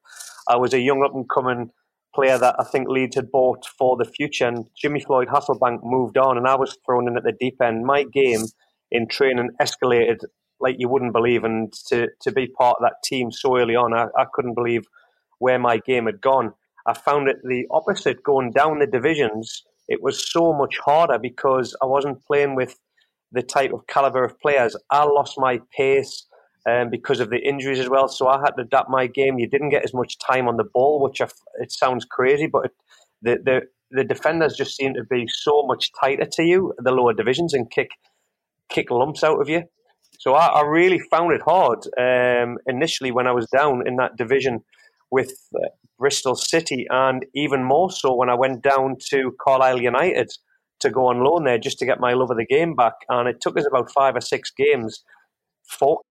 I 0.47 0.58
was 0.58 0.73
a 0.73 0.79
young 0.79 1.03
up 1.03 1.13
and 1.13 1.29
coming 1.29 1.71
player 2.13 2.38
that 2.38 2.55
I 2.58 2.63
think 2.63 2.88
Leeds 2.88 3.15
had 3.15 3.31
bought 3.31 3.65
for 3.77 3.97
the 3.97 4.05
future. 4.05 4.47
And 4.47 4.67
Jimmy 4.75 5.01
Floyd 5.01 5.27
Hasselbaink 5.27 5.84
moved 5.84 6.17
on, 6.17 6.38
and 6.38 6.47
I 6.47 6.55
was 6.55 6.77
thrown 6.86 7.08
in 7.08 7.17
at 7.17 7.23
the 7.23 7.34
deep 7.34 7.62
end. 7.62 7.86
My 7.86 8.03
game 8.03 8.45
in 8.91 9.08
training 9.08 9.49
escalated 9.62 10.19
like 10.60 10.75
you 10.79 10.88
wouldn't 10.88 11.13
believe. 11.13 11.43
And 11.43 11.73
to, 11.89 12.08
to 12.21 12.31
be 12.31 12.47
part 12.47 12.77
of 12.79 12.84
that 12.84 13.03
team 13.03 13.31
so 13.31 13.58
early 13.58 13.75
on, 13.75 13.93
I, 13.93 14.05
I 14.17 14.25
couldn't 14.34 14.55
believe 14.55 14.86
where 15.39 15.60
my 15.60 15.77
game 15.77 16.05
had 16.05 16.21
gone. 16.21 16.53
I 16.88 16.93
found 16.93 17.27
it 17.27 17.38
the 17.43 17.65
opposite 17.71 18.23
going 18.23 18.51
down 18.51 18.79
the 18.79 18.88
divisions. 18.88 19.63
It 19.88 20.01
was 20.01 20.31
so 20.31 20.53
much 20.53 20.77
harder 20.77 21.19
because 21.19 21.75
I 21.81 21.86
wasn't 21.86 22.25
playing 22.25 22.55
with 22.55 22.77
the 23.36 23.43
type 23.43 23.71
of 23.74 23.86
caliber 23.88 24.24
of 24.24 24.39
players. 24.39 24.76
I 24.89 25.04
lost 25.04 25.36
my 25.38 25.60
pace 25.78 26.26
um, 26.67 26.89
because 26.89 27.19
of 27.19 27.30
the 27.30 27.38
injuries 27.38 27.80
as 27.80 27.89
well. 27.89 28.08
So 28.08 28.28
I 28.28 28.39
had 28.39 28.52
to 28.52 28.63
adapt 28.63 28.89
my 28.89 29.06
game. 29.08 29.38
You 29.38 29.48
didn't 29.48 29.69
get 29.69 29.84
as 29.84 29.93
much 29.93 30.17
time 30.17 30.48
on 30.48 30.58
the 30.58 30.63
ball, 30.63 31.02
which 31.02 31.21
it 31.21 31.71
sounds 31.71 32.06
crazy, 32.06 32.48
but 32.48 32.65
it, 32.65 32.71
the, 33.21 33.38
the 33.43 33.62
the 33.91 34.04
defenders 34.04 34.58
just 34.58 34.76
seem 34.76 34.93
to 34.95 35.04
be 35.04 35.26
so 35.28 35.63
much 35.67 35.91
tighter 36.02 36.26
to 36.26 36.43
you, 36.43 36.74
the 36.80 36.91
lower 36.91 37.13
divisions, 37.13 37.54
and 37.54 37.69
kick 37.69 37.89
kick 38.69 38.89
lumps 38.89 39.24
out 39.24 39.39
of 39.39 39.48
you. 39.48 39.63
So 40.19 40.34
I, 40.34 40.48
I 40.48 40.62
really 40.63 41.00
found 41.12 41.34
it 41.34 41.41
hard 41.41 41.80
um, 42.00 42.58
initially 42.65 43.12
when 43.12 43.28
I 43.28 43.32
was 43.32 43.48
down 43.48 43.88
in 43.88 43.98
that 43.98 44.15
division 44.17 44.63
with 45.12 45.32
uh, 45.56 45.67
Bristol 46.00 46.36
City, 46.36 46.88
and 46.89 47.26
even 47.36 47.63
more 47.63 47.91
so 47.91 48.15
when 48.15 48.30
I 48.30 48.36
went 48.36 48.63
down 48.63 48.95
to 49.12 49.36
Carlisle 49.39 49.82
United 49.82 50.32
to 50.79 50.89
go 50.89 51.07
on 51.07 51.23
loan 51.23 51.43
there 51.43 51.57
just 51.57 51.79
to 51.79 51.85
get 51.85 51.99
my 51.99 52.13
love 52.13 52.31
of 52.31 52.38
the 52.38 52.45
game 52.45 52.75
back. 52.75 52.93
And 53.09 53.27
it 53.27 53.38
took 53.41 53.57
us 53.57 53.65
about 53.65 53.91
five 53.91 54.15
or 54.15 54.21
six 54.21 54.51
games. 54.51 55.03
Four. 55.67 56.01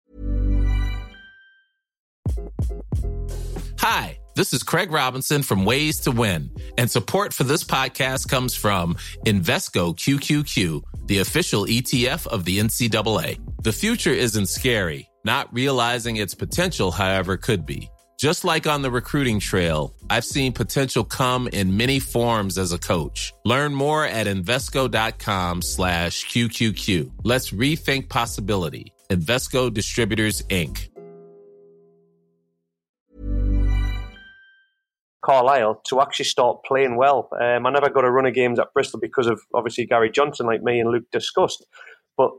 Hi, 3.78 4.18
this 4.34 4.52
is 4.52 4.62
Craig 4.62 4.90
Robinson 4.90 5.42
from 5.42 5.64
Ways 5.64 6.00
to 6.00 6.10
Win, 6.10 6.50
and 6.78 6.90
support 6.90 7.32
for 7.32 7.44
this 7.44 7.62
podcast 7.62 8.28
comes 8.28 8.54
from 8.54 8.94
Invesco 9.26 9.94
QQQ, 9.94 10.82
the 11.06 11.18
official 11.18 11.66
ETF 11.66 12.26
of 12.26 12.44
the 12.44 12.58
NCAA. 12.58 13.38
The 13.62 13.72
future 13.72 14.12
isn't 14.12 14.46
scary. 14.46 15.08
Not 15.24 15.52
realizing 15.52 16.16
its 16.16 16.34
potential, 16.34 16.90
however, 16.90 17.36
could 17.36 17.64
be. 17.64 17.88
Just 18.24 18.42
like 18.42 18.66
on 18.66 18.80
the 18.80 18.90
recruiting 18.90 19.38
trail, 19.38 19.94
I've 20.08 20.24
seen 20.24 20.54
potential 20.54 21.04
come 21.04 21.46
in 21.46 21.76
many 21.76 21.98
forms 21.98 22.56
as 22.56 22.72
a 22.72 22.78
coach. 22.78 23.34
Learn 23.44 23.74
more 23.74 24.02
at 24.06 24.26
Invesco.com 24.26 25.60
slash 25.60 26.24
QQQ. 26.28 27.10
Let's 27.22 27.50
rethink 27.50 28.08
possibility. 28.08 28.94
Invesco 29.10 29.70
Distributors, 29.70 30.40
Inc. 30.44 30.88
Carlisle 35.22 35.82
to 35.88 36.00
actually 36.00 36.24
start 36.24 36.64
playing 36.64 36.96
well. 36.96 37.28
Um, 37.38 37.66
I 37.66 37.70
never 37.70 37.90
got 37.90 38.06
a 38.06 38.10
run 38.10 38.24
of 38.24 38.32
games 38.32 38.58
at 38.58 38.72
Bristol 38.72 39.00
because 39.00 39.26
of 39.26 39.38
obviously 39.52 39.84
Gary 39.84 40.10
Johnson, 40.10 40.46
like 40.46 40.62
me 40.62 40.80
and 40.80 40.88
Luke 40.88 41.10
discussed. 41.12 41.66
But 42.16 42.30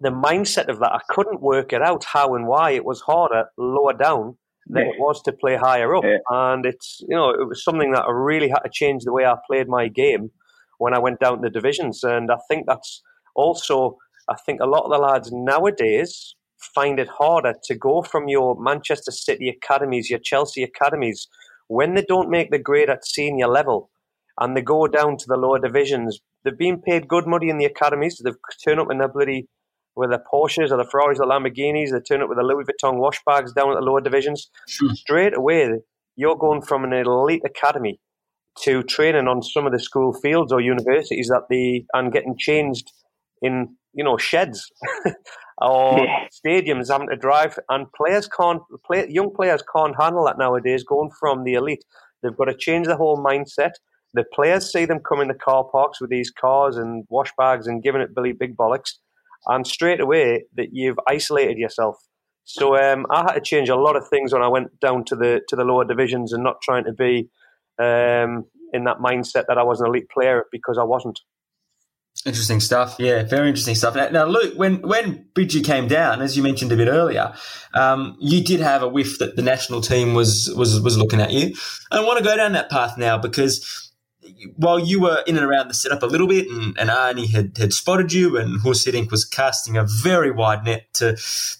the 0.00 0.10
mindset 0.10 0.68
of 0.68 0.78
that, 0.78 0.92
I 0.92 1.00
couldn't 1.08 1.40
work 1.40 1.72
it 1.72 1.82
out 1.82 2.04
how 2.04 2.36
and 2.36 2.46
why. 2.46 2.70
It 2.70 2.84
was 2.84 3.00
harder 3.00 3.46
lower 3.56 3.94
down 3.94 4.36
than 4.68 4.86
yeah. 4.86 4.92
it 4.92 5.00
was 5.00 5.22
to 5.22 5.32
play 5.32 5.56
higher 5.56 5.94
up. 5.94 6.04
Yeah. 6.04 6.18
And 6.30 6.66
it's, 6.66 7.00
you 7.08 7.16
know, 7.16 7.30
it 7.30 7.48
was 7.48 7.64
something 7.64 7.92
that 7.92 8.04
I 8.04 8.12
really 8.12 8.48
had 8.48 8.60
to 8.60 8.70
change 8.72 9.04
the 9.04 9.12
way 9.12 9.24
I 9.24 9.34
played 9.46 9.68
my 9.68 9.88
game 9.88 10.30
when 10.78 10.94
I 10.94 10.98
went 10.98 11.20
down 11.20 11.40
the 11.40 11.50
divisions. 11.50 12.02
And 12.02 12.30
I 12.30 12.36
think 12.48 12.66
that's 12.66 13.02
also, 13.34 13.96
I 14.28 14.34
think 14.34 14.60
a 14.60 14.66
lot 14.66 14.84
of 14.84 14.90
the 14.90 14.98
lads 14.98 15.30
nowadays 15.32 16.34
find 16.74 16.98
it 16.98 17.08
harder 17.08 17.54
to 17.64 17.74
go 17.74 18.02
from 18.02 18.28
your 18.28 18.56
Manchester 18.60 19.10
City 19.10 19.48
academies, 19.48 20.10
your 20.10 20.18
Chelsea 20.18 20.62
academies, 20.62 21.28
when 21.68 21.94
they 21.94 22.04
don't 22.06 22.30
make 22.30 22.50
the 22.50 22.58
grade 22.58 22.90
at 22.90 23.06
senior 23.06 23.46
level 23.46 23.90
and 24.40 24.56
they 24.56 24.62
go 24.62 24.86
down 24.86 25.16
to 25.16 25.24
the 25.28 25.36
lower 25.36 25.58
divisions, 25.58 26.20
they've 26.44 26.58
been 26.58 26.80
paid 26.80 27.08
good 27.08 27.26
money 27.26 27.48
in 27.48 27.58
the 27.58 27.64
academies. 27.64 28.20
They've 28.22 28.34
turned 28.64 28.80
up 28.80 28.90
in 28.90 28.98
their 28.98 29.08
bloody 29.08 29.48
with 29.98 30.10
the 30.10 30.20
Porsches 30.32 30.70
or 30.70 30.76
the 30.76 30.88
Ferraris 30.90 31.18
the 31.18 31.24
Lamborghinis. 31.24 31.90
They 31.90 32.00
turn 32.00 32.22
up 32.22 32.28
with 32.28 32.38
the 32.38 32.44
Louis 32.44 32.64
Vuitton 32.64 32.98
wash 32.98 33.20
bags 33.26 33.52
down 33.52 33.72
at 33.72 33.74
the 33.74 33.80
lower 33.84 34.00
divisions. 34.00 34.48
Sure. 34.68 34.94
Straight 34.94 35.36
away, 35.36 35.70
you're 36.14 36.36
going 36.36 36.62
from 36.62 36.84
an 36.84 36.92
elite 36.92 37.42
academy 37.44 38.00
to 38.62 38.82
training 38.84 39.26
on 39.26 39.42
some 39.42 39.66
of 39.66 39.72
the 39.72 39.80
school 39.80 40.12
fields 40.12 40.52
or 40.52 40.60
universities 40.60 41.28
that 41.28 41.42
the 41.50 41.84
and 41.92 42.12
getting 42.12 42.36
changed 42.38 42.92
in 43.42 43.76
you 43.92 44.04
know 44.04 44.16
sheds 44.16 44.70
or 45.60 45.98
yeah. 45.98 46.26
stadiums 46.44 46.90
having 46.90 47.08
to 47.08 47.16
drive 47.16 47.58
and 47.68 47.86
players 47.92 48.28
can't 48.28 48.62
play 48.84 49.06
young 49.08 49.32
players 49.34 49.62
can't 49.72 49.94
handle 50.00 50.24
that 50.24 50.38
nowadays 50.38 50.82
going 50.82 51.10
from 51.20 51.44
the 51.44 51.54
elite 51.54 51.84
they've 52.20 52.36
got 52.36 52.46
to 52.46 52.56
change 52.56 52.88
the 52.88 52.96
whole 52.96 53.16
mindset 53.24 53.70
the 54.14 54.24
players 54.34 54.72
see 54.72 54.84
them 54.84 54.98
come 55.08 55.20
in 55.20 55.28
the 55.28 55.34
car 55.34 55.64
parks 55.70 56.00
with 56.00 56.10
these 56.10 56.30
cars 56.30 56.76
and 56.76 57.04
wash 57.10 57.30
bags 57.38 57.68
and 57.68 57.82
giving 57.82 58.00
it 58.00 58.14
Billy 58.14 58.32
Big 58.32 58.56
Bollocks 58.56 58.94
and 59.48 59.66
straight 59.66 60.00
away 60.00 60.44
that 60.56 60.68
you've 60.72 60.98
isolated 61.08 61.58
yourself. 61.58 61.96
So 62.44 62.76
um, 62.76 63.06
I 63.10 63.22
had 63.22 63.32
to 63.32 63.40
change 63.40 63.68
a 63.68 63.76
lot 63.76 63.96
of 63.96 64.08
things 64.08 64.32
when 64.32 64.42
I 64.42 64.48
went 64.48 64.80
down 64.80 65.04
to 65.06 65.16
the 65.16 65.42
to 65.48 65.56
the 65.56 65.64
lower 65.64 65.84
divisions 65.84 66.32
and 66.32 66.42
not 66.42 66.62
trying 66.62 66.84
to 66.84 66.92
be 66.92 67.28
um, 67.78 68.44
in 68.72 68.84
that 68.84 68.98
mindset 68.98 69.44
that 69.48 69.58
I 69.58 69.62
was 69.62 69.80
an 69.80 69.86
elite 69.86 70.08
player 70.08 70.44
because 70.50 70.78
I 70.78 70.84
wasn't. 70.84 71.20
Interesting 72.26 72.58
stuff. 72.58 72.96
Yeah, 72.98 73.22
very 73.22 73.48
interesting 73.48 73.76
stuff. 73.76 73.94
Now, 73.94 74.08
now, 74.08 74.24
Luke, 74.24 74.54
when 74.56 74.80
when 74.82 75.26
Bridgie 75.34 75.62
came 75.62 75.86
down, 75.86 76.20
as 76.20 76.36
you 76.36 76.42
mentioned 76.42 76.72
a 76.72 76.76
bit 76.76 76.88
earlier, 76.88 77.32
um, 77.74 78.16
you 78.18 78.42
did 78.42 78.60
have 78.60 78.82
a 78.82 78.88
whiff 78.88 79.18
that 79.20 79.36
the 79.36 79.42
national 79.42 79.82
team 79.82 80.14
was 80.14 80.52
was 80.56 80.80
was 80.80 80.98
looking 80.98 81.20
at 81.20 81.32
you. 81.32 81.54
I 81.92 82.00
want 82.00 82.18
to 82.18 82.24
go 82.24 82.36
down 82.36 82.52
that 82.52 82.70
path 82.70 82.98
now 82.98 83.18
because 83.18 83.87
while 84.56 84.78
you 84.78 85.00
were 85.00 85.22
in 85.26 85.36
and 85.36 85.44
around 85.44 85.68
the 85.68 85.74
setup 85.74 86.02
a 86.02 86.06
little 86.06 86.26
bit, 86.26 86.48
and, 86.48 86.78
and 86.78 86.90
Arnie 86.90 87.30
had, 87.30 87.56
had 87.58 87.72
spotted 87.72 88.12
you, 88.12 88.36
and 88.36 88.60
Guus 88.60 88.86
Hiddink 88.86 89.10
was 89.10 89.24
casting 89.24 89.76
a 89.76 89.84
very 89.84 90.30
wide 90.30 90.64
net 90.64 90.86
to 90.94 91.16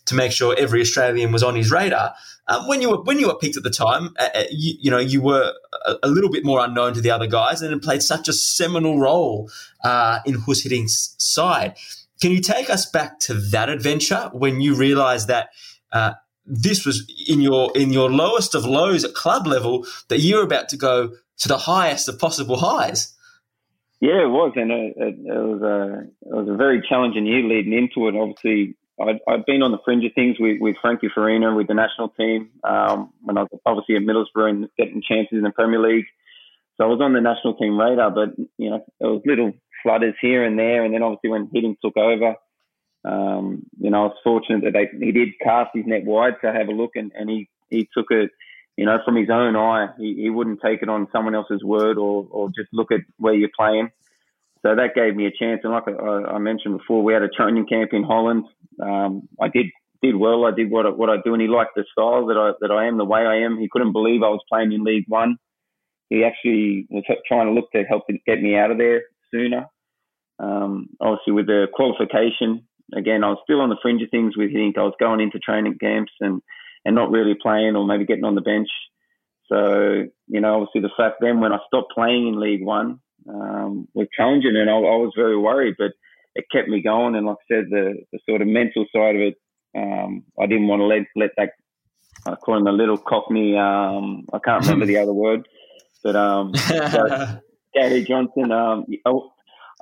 to 0.07 0.15
make 0.15 0.33
sure 0.33 0.55
every 0.59 0.81
Australian 0.81 1.33
was 1.33 1.43
on 1.43 1.57
his 1.57 1.71
radar. 1.71 2.15
Um, 2.49 2.67
when 2.67 2.81
you 2.81 2.91
were 2.91 3.03
when 3.03 3.19
you 3.19 3.27
were 3.29 3.37
picked 3.37 3.57
at 3.57 3.63
the 3.63 3.71
time, 3.71 4.15
uh, 4.19 4.29
uh 4.35 4.45
you, 4.51 4.75
you, 4.81 4.91
know 4.91 4.99
you 4.99 5.21
were 5.21 5.53
a, 5.85 5.97
a, 6.05 6.09
little 6.09 6.31
bit 6.31 6.45
more 6.45 6.65
unknown 6.65 6.95
to 6.95 7.01
the 7.01 7.11
other 7.11 7.27
guys, 7.27 7.61
and 7.63 7.83
played 7.83 8.03
such 8.03 8.29
a 8.29 8.33
seminal 8.33 8.99
role 8.99 9.51
uh, 9.85 10.21
in 10.25 10.37
Guus 10.37 10.65
Hiddink's 10.67 11.15
side. 11.19 11.77
Can 12.21 12.33
you 12.33 12.41
take 12.41 12.71
us 12.71 12.87
back 12.87 13.21
to 13.21 13.35
that 13.35 13.69
adventure 13.69 14.31
when 14.33 14.61
you 14.61 14.75
realised 14.75 15.29
that? 15.29 15.51
Uh, 15.93 16.13
this 16.49 16.87
was 16.87 17.11
in 17.29 17.41
your 17.43 17.71
in 17.77 17.93
your 17.93 18.11
lowest 18.11 18.55
of 18.55 18.65
lows 18.65 19.05
at 19.05 19.15
club 19.15 19.47
level 19.47 19.87
that 20.09 20.21
you 20.21 20.37
were 20.37 20.43
about 20.43 20.69
to 20.71 20.77
go 20.77 21.11
to 21.39 21.49
the 21.49 21.59
highest 21.59 22.09
of 22.09 22.19
possible 22.19 22.57
highs. 22.57 23.15
Yeah, 24.01 24.23
it 24.23 24.31
was, 24.31 24.53
and 24.55 24.71
it, 24.71 24.95
it, 24.97 25.15
it 25.27 25.39
was 25.39 25.63
a 25.63 26.07
it 26.27 26.35
was 26.35 26.49
a 26.49 26.57
very 26.57 26.83
challenging 26.89 27.27
year 27.27 27.43
leading 27.43 27.73
into 27.73 28.07
it. 28.07 28.15
Obviously, 28.15 28.77
I'd, 29.01 29.45
been 29.45 29.63
on 29.63 29.73
the 29.73 29.79
fringe 29.85 30.05
of 30.05 30.13
things 30.15 30.37
with, 30.39 30.61
with 30.61 30.77
Frankie 30.81 31.11
Farina 31.13 31.55
with 31.55 31.67
the 31.67 31.75
national 31.75 32.11
team 32.11 32.51
um, 32.65 33.13
when 33.23 33.39
I 33.39 33.43
was 33.43 33.61
obviously 33.67 33.97
at 33.97 34.03
Middlesbrough 34.03 34.51
and 34.51 34.69
getting 34.77 35.03
chances 35.03 35.33
in 35.33 35.43
the 35.43 35.51
Premier 35.51 35.81
League. 35.81 36.07
So 36.77 36.85
I 36.85 36.87
was 36.87 37.01
on 37.01 37.13
the 37.13 37.21
national 37.21 37.55
team 37.55 37.79
radar, 37.79 38.11
but 38.11 38.37
you 38.57 38.71
know 38.71 38.85
it 39.01 39.05
was 39.05 39.23
little 39.25 39.53
flutters 39.83 40.15
here 40.21 40.45
and 40.45 40.59
there, 40.59 40.85
and 40.85 40.95
then 40.95 41.03
obviously 41.03 41.31
when 41.31 41.49
Hiddink 41.49 41.79
took 41.83 41.97
over, 41.97 42.37
um, 43.05 43.65
you 43.81 43.91
know 43.91 44.03
I 44.03 44.07
was 44.07 44.17
fortunate 44.23 44.63
that 44.63 44.75
they, 44.75 45.05
he 45.05 45.11
did 45.11 45.31
cast 45.43 45.71
his 45.75 45.87
net 45.87 46.05
wide 46.05 46.35
to 46.43 46.53
have 46.53 46.69
a 46.69 46.73
look, 46.73 46.93
and, 46.95 47.11
and 47.17 47.29
he 47.29 47.49
he 47.69 47.89
took 47.93 48.07
it 48.11 48.31
you 48.79 48.87
know, 48.87 48.99
from 49.05 49.17
his 49.17 49.29
own 49.29 49.57
eye. 49.57 49.89
He, 49.99 50.15
he 50.15 50.31
wouldn't 50.31 50.61
take 50.65 50.83
it 50.83 50.89
on 50.89 51.09
someone 51.11 51.35
else's 51.35 51.65
word 51.65 51.99
or, 51.99 52.29
or 52.31 52.49
just 52.49 52.69
look 52.73 52.93
at 52.93 53.01
where 53.17 53.35
you're 53.35 53.51
playing. 53.59 53.91
So 54.63 54.77
that 54.77 54.95
gave 54.95 55.17
me 55.17 55.27
a 55.27 55.33
chance. 55.33 55.63
And 55.65 55.73
like 55.73 55.89
I, 55.89 56.37
I 56.37 56.39
mentioned 56.39 56.79
before, 56.79 57.03
we 57.03 57.13
had 57.13 57.23
a 57.23 57.29
training 57.29 57.67
camp 57.67 57.93
in 57.93 58.05
Holland. 58.05 58.45
Um, 58.81 59.29
I 59.41 59.49
did 59.49 59.67
did 60.01 60.15
well. 60.15 60.45
I 60.45 60.53
did 60.53 60.71
what 60.71 60.87
I, 60.87 60.91
what 60.91 61.11
I 61.11 61.17
do, 61.25 61.33
and 61.33 61.43
he 61.43 61.49
liked 61.49 61.75
the 61.75 61.85
style 61.91 62.27
that 62.27 62.37
I 62.37 62.53
that 62.61 62.73
I 62.73 62.87
am, 62.87 62.99
the 62.99 63.05
way 63.05 63.23
I 63.23 63.39
am. 63.39 63.59
He 63.59 63.69
couldn't 63.69 63.93
believe 63.93 64.23
I 64.23 64.29
was 64.29 64.41
playing 64.49 64.71
in 64.71 64.85
League 64.85 65.07
One. 65.09 65.39
He 66.09 66.23
actually 66.23 66.87
was 66.89 67.03
trying 67.27 67.49
to 67.49 67.53
look 67.53 67.73
to 67.73 67.83
help 67.83 68.05
get 68.27 68.41
me 68.41 68.57
out 68.57 68.71
of 68.71 68.79
there 68.79 69.03
sooner. 69.33 69.67
Um, 70.39 70.91
obviously, 71.01 71.33
with 71.33 71.47
the 71.47 71.67
qualification, 71.75 72.69
again, 72.95 73.25
I 73.25 73.31
was 73.31 73.39
still 73.43 73.61
on 73.61 73.71
the 73.71 73.77
fringe 73.83 74.03
of 74.03 74.11
things 74.11 74.37
with 74.37 74.53
him. 74.53 74.73
I 74.77 74.83
was 74.83 74.95
going 75.01 75.21
into 75.21 75.41
training 75.41 75.79
camps 75.81 76.13
and 76.21 76.41
and 76.85 76.95
not 76.95 77.11
really 77.11 77.35
playing 77.35 77.77
or 77.77 77.87
maybe 77.87 78.07
getting 78.07 78.25
on 78.25 78.35
the 78.35 78.41
bench. 78.41 78.69
So, 79.47 80.05
you 80.27 80.41
know, 80.41 80.55
obviously 80.55 80.83
the 80.83 80.91
fact 80.97 81.17
then 81.21 81.41
when 81.41 81.53
I 81.53 81.59
stopped 81.67 81.93
playing 81.95 82.29
in 82.29 82.41
League 82.41 82.65
One 82.65 83.01
um, 83.29 83.89
was 83.95 84.09
challenging 84.17 84.57
and 84.57 84.69
I, 84.69 84.75
I, 84.75 84.97
was 84.97 85.13
very 85.17 85.37
worried, 85.37 85.77
but 85.79 85.93
it 86.35 86.45
kept 86.53 86.69
me 86.69 86.83
going. 86.83 87.15
And 87.15 87.27
like 87.27 87.37
I 87.51 87.55
said, 87.55 87.65
the, 87.71 87.95
the 88.13 88.19
sort 88.29 88.43
of 88.43 88.49
mental 88.49 88.85
side 88.95 89.17
of 89.17 89.23
it, 89.23 89.35
um, 89.77 90.25
I 90.41 90.47
didn't 90.47 90.69
want 90.69 90.81
to 90.81 90.87
let, 90.87 91.03
let 91.17 91.31
that, 91.37 91.53
I 92.27 92.35
call 92.35 92.59
him 92.59 92.67
a 92.67 92.73
little 92.73 92.99
cockney, 92.99 93.57
um, 93.57 94.27
I 94.33 94.39
can't 94.39 94.63
remember 94.65 94.87
the 94.87 94.99
other 95.03 95.13
word, 95.13 95.49
but 96.03 96.17
um, 96.17 96.53
Gary 97.75 98.05
Johnson, 98.05 98.53
um, 98.53 98.85
I, 99.07 99.13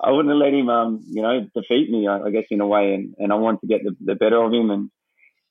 I 0.02 0.10
wouldn't 0.10 0.28
have 0.28 0.38
let 0.38 0.52
him, 0.52 0.68
um, 0.68 1.04
you 1.08 1.22
know, 1.22 1.46
defeat 1.54 1.90
me, 1.90 2.06
I, 2.06 2.20
I 2.20 2.30
guess, 2.30 2.44
in 2.50 2.60
a 2.60 2.66
way. 2.66 2.94
And, 2.94 3.14
and 3.18 3.32
I 3.32 3.36
wanted 3.36 3.60
to 3.62 3.66
get 3.66 3.82
the, 3.82 3.96
the 4.00 4.14
better 4.14 4.42
of 4.42 4.52
him. 4.52 4.70
And, 4.70 4.90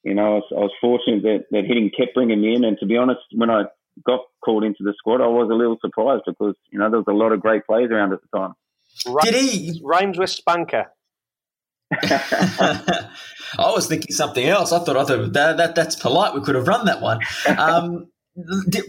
you 0.06 0.14
know, 0.14 0.22
I 0.22 0.30
was, 0.36 0.44
I 0.52 0.60
was 0.60 0.72
fortunate 0.80 1.24
that, 1.24 1.46
that 1.50 1.64
Hiddink 1.66 1.98
kept 1.98 2.14
bringing 2.14 2.40
me 2.40 2.56
in. 2.56 2.64
And 2.64 2.78
to 2.80 2.86
be 2.86 2.96
honest, 2.96 3.22
when 3.34 3.50
I 3.50 3.64
got 4.06 4.22
called 4.44 4.64
into 4.64 4.84
the 4.84 4.94
squad, 4.98 5.20
I 5.20 5.28
was 5.28 5.50
a 5.52 5.56
little 5.56 5.78
surprised 5.82 6.24
because, 6.28 6.56
you 6.72 6.78
know, 6.78 6.90
there 6.90 7.00
was 7.00 7.08
a 7.10 7.14
lot 7.14 7.32
of 7.32 7.42
great 7.42 7.66
players 7.66 7.90
around 7.92 8.14
at 8.14 8.20
the 8.22 8.38
time. 8.38 8.54
Did 9.24 9.34
he? 9.34 9.82
Rhymes 9.84 10.20
with 10.20 10.30
Spanker. 10.30 10.86
I 12.02 13.10
was 13.58 13.88
thinking 13.88 14.12
something 14.12 14.46
else. 14.46 14.72
I 14.72 14.80
thought 14.80 14.98
I 14.98 15.06
thought 15.06 15.34
that, 15.34 15.58
that 15.58 15.76
that's 15.76 15.96
polite. 15.96 16.34
We 16.34 16.42
could 16.42 16.56
have 16.56 16.68
run 16.68 16.86
that 16.86 17.02
one. 17.02 17.20
Um, 17.58 18.08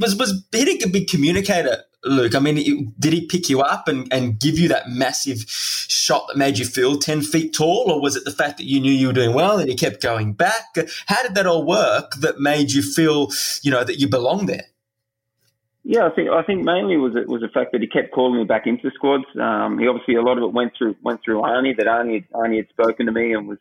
was 0.01 0.17
was 0.17 0.47
Hiddink 0.53 0.85
a 0.85 0.89
big 0.89 1.09
communicator, 1.09 1.85
Luke? 2.07 2.35
I 2.35 2.39
mean, 2.39 2.95
did 2.99 3.13
he 3.13 3.27
pick 3.27 3.49
you 3.49 3.61
up 3.61 3.89
and, 3.89 4.13
and 4.13 4.39
give 4.39 4.59
you 4.59 4.69
that 4.69 4.89
massive 4.89 5.45
shot 5.49 6.27
that 6.29 6.37
made 6.37 6.59
you 6.59 6.65
feel 6.65 6.99
ten 6.99 7.23
feet 7.23 7.55
tall, 7.55 7.91
or 7.91 8.01
was 8.01 8.17
it 8.17 8.25
the 8.25 8.31
fact 8.31 8.59
that 8.59 8.67
you 8.67 8.81
knew 8.81 8.93
you 8.93 9.09
were 9.09 9.13
doing 9.13 9.35
well 9.35 9.59
and 9.59 9.69
you 9.69 9.77
kept 9.77 10.03
going 10.03 10.33
back? 10.33 10.77
How 11.07 11.23
did 11.23 11.35
that 11.35 11.47
all 11.47 11.65
work 11.65 12.13
that 12.21 12.41
made 12.41 12.73
you 12.73 12.83
feel, 12.83 13.31
you 13.63 13.71
know, 13.71 13.85
that 13.85 14.01
you 14.01 14.09
belong 14.09 14.47
there? 14.47 14.67
Yeah, 15.89 16.07
I 16.07 16.11
think 16.11 16.31
I 16.31 16.43
think 16.43 16.65
mainly 16.65 16.97
was 16.97 17.15
it 17.15 17.29
was 17.29 17.43
the 17.43 17.49
fact 17.49 17.71
that 17.71 17.81
he 17.81 17.87
kept 17.87 18.11
calling 18.11 18.41
me 18.41 18.45
back 18.45 18.67
into 18.67 18.89
the 18.89 18.91
squads. 18.93 19.25
Um, 19.41 19.79
he 19.79 19.87
obviously 19.87 20.17
a 20.17 20.21
lot 20.21 20.37
of 20.37 20.43
it 20.43 20.53
went 20.53 20.73
through 20.77 20.97
went 21.01 21.23
through 21.23 21.43
Arnie. 21.43 21.77
That 21.77 21.87
Arnie 21.87 22.27
Arnie 22.33 22.57
had 22.57 22.69
spoken 22.71 23.07
to 23.07 23.13
me 23.13 23.33
and 23.33 23.47
was 23.47 23.59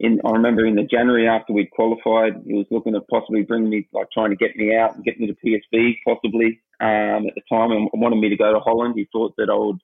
in. 0.00 0.20
I 0.24 0.30
remember 0.30 0.66
in 0.66 0.74
the 0.74 0.82
January 0.82 1.28
after 1.28 1.52
we'd 1.52 1.70
qualified, 1.70 2.42
he 2.46 2.54
was 2.54 2.66
looking 2.70 2.94
at 2.94 3.08
possibly 3.08 3.42
bringing 3.42 3.70
me, 3.70 3.88
like 3.92 4.08
trying 4.12 4.30
to 4.30 4.36
get 4.36 4.56
me 4.56 4.74
out 4.74 4.94
and 4.94 5.04
get 5.04 5.18
me 5.18 5.26
to 5.26 5.34
PSV 5.34 5.94
possibly 6.06 6.60
um, 6.80 7.26
at 7.26 7.34
the 7.34 7.42
time, 7.50 7.72
and 7.72 7.88
wanted 7.94 8.16
me 8.16 8.28
to 8.28 8.36
go 8.36 8.52
to 8.52 8.60
Holland. 8.60 8.94
He 8.96 9.08
thought 9.12 9.34
that 9.38 9.50
I 9.50 9.56
would 9.56 9.80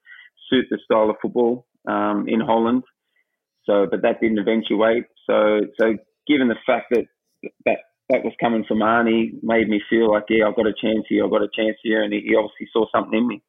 suit 0.50 0.66
the 0.70 0.78
style 0.84 1.10
of 1.10 1.16
football 1.20 1.66
um, 1.88 2.26
in 2.28 2.40
Holland. 2.40 2.84
So, 3.64 3.86
but 3.90 4.02
that 4.02 4.20
didn't 4.20 4.38
eventuate. 4.38 5.04
So, 5.26 5.60
so 5.78 5.96
given 6.26 6.48
the 6.48 6.56
fact 6.66 6.86
that 6.90 7.06
that 7.64 7.78
that 8.10 8.24
was 8.24 8.34
coming 8.40 8.64
from 8.66 8.78
Arnie 8.78 9.32
made 9.42 9.68
me 9.68 9.80
feel 9.88 10.10
like, 10.10 10.24
yeah, 10.28 10.46
I've 10.46 10.56
got 10.56 10.66
a 10.66 10.74
chance 10.74 11.04
here, 11.08 11.24
I've 11.24 11.30
got 11.30 11.42
a 11.42 11.48
chance 11.54 11.76
here. 11.82 12.02
And 12.02 12.12
he, 12.12 12.20
he 12.20 12.36
obviously 12.36 12.68
saw 12.72 12.86
something 12.94 13.18
in 13.18 13.26
me. 13.26 13.42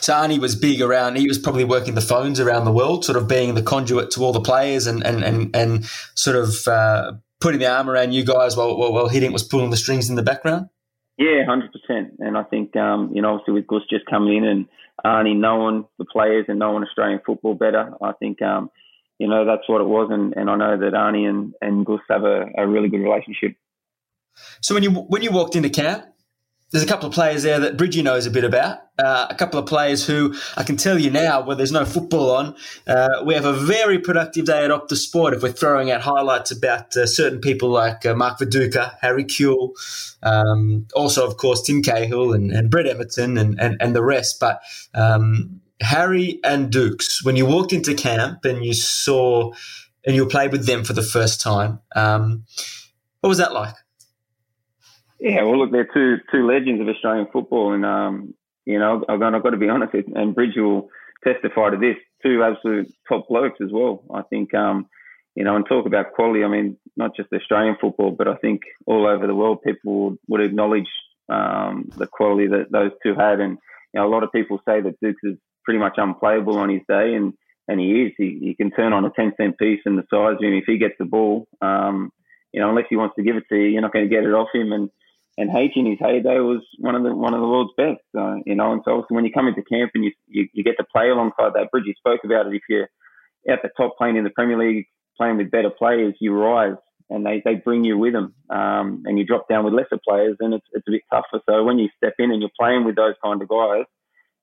So 0.00 0.12
Arnie 0.12 0.38
was 0.38 0.54
big 0.54 0.80
around, 0.80 1.16
he 1.16 1.28
was 1.28 1.38
probably 1.38 1.64
working 1.64 1.94
the 1.94 2.00
phones 2.00 2.40
around 2.40 2.64
the 2.64 2.72
world, 2.72 3.04
sort 3.04 3.16
of 3.16 3.28
being 3.28 3.54
the 3.54 3.62
conduit 3.62 4.10
to 4.12 4.24
all 4.24 4.32
the 4.32 4.40
players 4.40 4.86
and, 4.86 5.04
and, 5.04 5.24
and, 5.24 5.54
and 5.54 5.84
sort 6.14 6.36
of 6.36 6.66
uh, 6.66 7.12
putting 7.40 7.60
the 7.60 7.66
arm 7.66 7.88
around 7.88 8.12
you 8.12 8.24
guys 8.24 8.56
while, 8.56 8.76
while, 8.76 8.92
while 8.92 9.08
Hiddink 9.08 9.32
was 9.32 9.42
pulling 9.42 9.70
the 9.70 9.76
strings 9.76 10.08
in 10.08 10.16
the 10.16 10.22
background? 10.22 10.68
Yeah, 11.16 11.44
100%. 11.48 12.10
And 12.20 12.36
I 12.36 12.44
think, 12.44 12.76
um, 12.76 13.10
you 13.12 13.22
know, 13.22 13.34
obviously 13.34 13.54
with 13.54 13.66
Guus 13.66 13.80
just 13.90 14.06
coming 14.06 14.36
in 14.36 14.44
and 14.44 14.66
Arnie 15.04 15.36
knowing 15.36 15.84
the 15.98 16.04
players 16.04 16.46
and 16.48 16.58
knowing 16.58 16.84
Australian 16.84 17.20
football 17.26 17.54
better, 17.54 17.92
I 18.00 18.12
think, 18.12 18.40
um, 18.40 18.70
you 19.18 19.26
know, 19.26 19.44
that's 19.44 19.68
what 19.68 19.80
it 19.80 19.88
was. 19.88 20.10
And, 20.12 20.34
and 20.36 20.48
I 20.48 20.56
know 20.56 20.78
that 20.78 20.92
Arnie 20.92 21.28
and, 21.28 21.54
and 21.60 21.84
Guus 21.84 21.98
have 22.08 22.22
a, 22.22 22.46
a 22.56 22.66
really 22.66 22.88
good 22.88 23.02
relationship. 23.02 23.56
So 24.60 24.74
when 24.74 24.84
you 24.84 24.90
when 24.90 25.22
you 25.22 25.32
walked 25.32 25.56
into 25.56 25.68
camp, 25.68 26.04
there's 26.70 26.84
a 26.84 26.86
couple 26.86 27.08
of 27.08 27.14
players 27.14 27.44
there 27.44 27.58
that 27.60 27.78
Bridgie 27.78 28.02
knows 28.02 28.26
a 28.26 28.30
bit 28.30 28.44
about. 28.44 28.80
Uh, 28.98 29.26
a 29.30 29.34
couple 29.34 29.58
of 29.58 29.66
players 29.66 30.04
who 30.04 30.34
I 30.56 30.64
can 30.64 30.76
tell 30.76 30.98
you 30.98 31.10
now, 31.10 31.40
where 31.40 31.56
there's 31.56 31.72
no 31.72 31.84
football 31.84 32.30
on, 32.32 32.56
uh, 32.86 33.22
we 33.24 33.34
have 33.34 33.46
a 33.46 33.52
very 33.54 33.98
productive 33.98 34.44
day 34.44 34.64
at 34.64 34.70
Optus 34.70 34.98
Sport 34.98 35.34
if 35.34 35.42
we're 35.42 35.52
throwing 35.52 35.90
out 35.90 36.02
highlights 36.02 36.50
about 36.50 36.94
uh, 36.96 37.06
certain 37.06 37.40
people 37.40 37.70
like 37.70 38.04
uh, 38.04 38.14
Mark 38.14 38.38
Viduka, 38.38 38.96
Harry 39.00 39.24
Kewell, 39.24 39.70
um, 40.22 40.86
also, 40.94 41.26
of 41.26 41.36
course, 41.36 41.62
Tim 41.62 41.80
Cahill 41.80 42.32
and, 42.32 42.50
and 42.50 42.70
Brett 42.70 42.86
Emerton 42.86 43.40
and, 43.40 43.58
and, 43.58 43.76
and 43.80 43.96
the 43.96 44.04
rest. 44.04 44.38
But 44.40 44.60
um, 44.94 45.60
Harry 45.80 46.38
and 46.44 46.70
Dukes, 46.70 47.24
when 47.24 47.36
you 47.36 47.46
walked 47.46 47.72
into 47.72 47.94
camp 47.94 48.44
and 48.44 48.64
you 48.64 48.74
saw 48.74 49.52
and 50.04 50.14
you 50.14 50.26
played 50.26 50.52
with 50.52 50.66
them 50.66 50.84
for 50.84 50.92
the 50.92 51.02
first 51.02 51.40
time, 51.40 51.80
um, 51.94 52.44
what 53.20 53.28
was 53.28 53.38
that 53.38 53.52
like? 53.52 53.74
Yeah, 55.20 55.42
well, 55.44 55.58
look, 55.58 55.72
they're 55.72 55.88
two 55.92 56.18
two 56.30 56.46
legends 56.46 56.80
of 56.80 56.88
Australian 56.88 57.26
football, 57.32 57.72
and 57.72 57.84
um, 57.84 58.34
you 58.66 58.78
know, 58.78 59.04
I've 59.08 59.20
got, 59.20 59.34
I've 59.34 59.42
got 59.42 59.50
to 59.50 59.56
be 59.56 59.68
honest, 59.68 59.94
and 60.14 60.34
Bridge 60.34 60.56
will 60.56 60.88
testify 61.24 61.70
to 61.70 61.76
this. 61.76 61.96
Two 62.22 62.42
absolute 62.42 62.92
top 63.08 63.28
blokes 63.28 63.58
as 63.62 63.70
well. 63.72 64.02
I 64.12 64.22
think, 64.22 64.52
um, 64.54 64.86
you 65.34 65.44
know, 65.44 65.56
and 65.56 65.64
talk 65.66 65.86
about 65.86 66.12
quality. 66.12 66.44
I 66.44 66.48
mean, 66.48 66.76
not 66.96 67.16
just 67.16 67.32
Australian 67.32 67.76
football, 67.80 68.10
but 68.10 68.28
I 68.28 68.34
think 68.36 68.62
all 68.86 69.06
over 69.06 69.26
the 69.26 69.34
world, 69.34 69.62
people 69.62 70.10
would 70.10 70.18
would 70.28 70.40
acknowledge 70.40 70.88
um, 71.28 71.88
the 71.96 72.06
quality 72.06 72.46
that 72.48 72.70
those 72.70 72.92
two 73.02 73.14
had. 73.14 73.40
And 73.40 73.58
you 73.94 74.00
know, 74.00 74.06
a 74.06 74.10
lot 74.10 74.22
of 74.22 74.32
people 74.32 74.60
say 74.68 74.80
that 74.80 75.00
Dukes 75.00 75.22
is 75.24 75.36
pretty 75.64 75.80
much 75.80 75.94
unplayable 75.96 76.58
on 76.58 76.68
his 76.68 76.82
day, 76.88 77.14
and 77.14 77.34
and 77.66 77.80
he 77.80 78.02
is. 78.02 78.12
He, 78.16 78.38
he 78.40 78.54
can 78.54 78.70
turn 78.70 78.92
on 78.92 79.04
a 79.04 79.10
ten 79.10 79.32
cent 79.36 79.58
piece 79.58 79.80
in 79.84 79.96
the 79.96 80.04
size 80.10 80.36
of 80.38 80.42
him 80.42 80.54
if 80.54 80.64
he 80.66 80.78
gets 80.78 80.94
the 80.98 81.04
ball. 81.04 81.46
Um, 81.60 82.10
you 82.52 82.60
know, 82.60 82.70
unless 82.70 82.86
he 82.88 82.96
wants 82.96 83.16
to 83.16 83.22
give 83.22 83.36
it 83.36 83.44
to 83.48 83.56
you, 83.56 83.68
you're 83.68 83.82
not 83.82 83.92
going 83.92 84.08
to 84.08 84.14
get 84.14 84.24
it 84.24 84.32
off 84.32 84.48
him. 84.54 84.72
And 84.72 84.90
and 85.38 85.56
H 85.56 85.72
in 85.76 85.86
his 85.86 85.98
heyday 86.00 86.40
was 86.40 86.62
one 86.78 86.96
of 86.96 87.04
the 87.04 87.14
one 87.14 87.32
of 87.32 87.40
the 87.40 87.46
world's 87.46 87.72
best. 87.76 88.02
You 88.44 88.54
know, 88.54 88.72
and 88.72 88.82
so 88.84 89.04
when 89.08 89.24
you 89.24 89.32
come 89.32 89.46
into 89.46 89.62
camp 89.62 89.92
and 89.94 90.04
you, 90.04 90.12
you, 90.26 90.48
you 90.52 90.64
get 90.64 90.76
to 90.78 90.84
play 90.92 91.08
alongside 91.10 91.52
that, 91.54 91.70
Bridgie 91.70 91.94
spoke 91.96 92.20
about 92.24 92.48
it. 92.48 92.54
If 92.54 92.62
you're 92.68 92.88
at 93.48 93.62
the 93.62 93.70
top 93.76 93.96
playing 93.96 94.16
in 94.16 94.24
the 94.24 94.30
Premier 94.30 94.58
League, 94.58 94.86
playing 95.16 95.38
with 95.38 95.50
better 95.50 95.70
players, 95.70 96.14
you 96.20 96.34
rise 96.34 96.76
and 97.10 97.24
they, 97.24 97.40
they 97.44 97.54
bring 97.54 97.84
you 97.84 97.96
with 97.96 98.12
them. 98.12 98.34
Um, 98.50 99.02
and 99.06 99.18
you 99.18 99.24
drop 99.24 99.48
down 99.48 99.64
with 99.64 99.74
lesser 99.74 99.98
players, 100.06 100.36
and 100.40 100.54
it's 100.54 100.66
it's 100.72 100.86
a 100.88 100.90
bit 100.90 101.02
tougher. 101.10 101.42
So 101.48 101.64
when 101.64 101.78
you 101.78 101.88
step 101.96 102.14
in 102.18 102.30
and 102.32 102.40
you're 102.40 102.50
playing 102.58 102.84
with 102.84 102.96
those 102.96 103.14
kind 103.24 103.40
of 103.40 103.48
guys, 103.48 103.84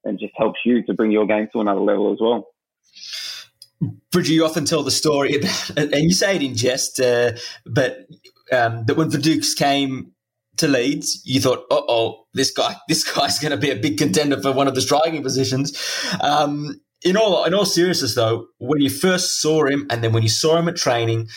it 0.06 0.20
just 0.20 0.34
helps 0.38 0.60
you 0.66 0.84
to 0.86 0.94
bring 0.94 1.12
your 1.12 1.28
game 1.28 1.48
to 1.54 1.62
another 1.62 1.82
level 1.82 2.14
as 2.14 2.20
well. 2.22 2.48
Bridgie, 4.12 4.34
you 4.34 4.46
often 4.46 4.64
tell 4.64 4.84
the 4.84 4.92
story 4.92 5.36
and 5.76 5.94
you 5.94 6.14
say 6.14 6.38
it 6.38 6.42
in 6.42 6.56
jest, 6.56 7.02
uh, 7.02 7.34
but 7.66 8.08
um, 8.52 8.86
that 8.86 8.96
when 8.96 9.10
the 9.10 9.18
Dukes 9.18 9.54
came 9.54 10.14
to 10.58 10.68
Leeds, 10.68 11.22
you 11.26 11.42
thought, 11.42 11.66
"Oh, 11.70 11.86
oh, 11.88 12.26
this 12.34 12.52
guy, 12.52 12.76
this 12.88 13.04
guy's 13.04 13.40
going 13.40 13.52
to 13.52 13.58
be 13.58 13.72
a 13.72 13.76
big 13.76 13.98
contender 13.98 14.42
for 14.42 14.52
one 14.52 14.68
of 14.68 14.76
the 14.76 14.82
striking 14.82 15.24
positions." 15.24 15.78
Um, 16.22 16.82
in 17.04 17.18
all, 17.18 17.44
in 17.44 17.54
all 17.54 17.66
seriousness, 17.66 18.16
though, 18.16 18.48
when 18.58 18.82
you 18.82 18.90
first 18.90 19.42
saw 19.42 19.66
him, 19.66 19.86
and 19.90 20.04
then 20.04 20.12
when 20.12 20.24
you 20.24 20.30
saw 20.30 20.58
him 20.58 20.68
at 20.68 20.76
training, 20.76 21.28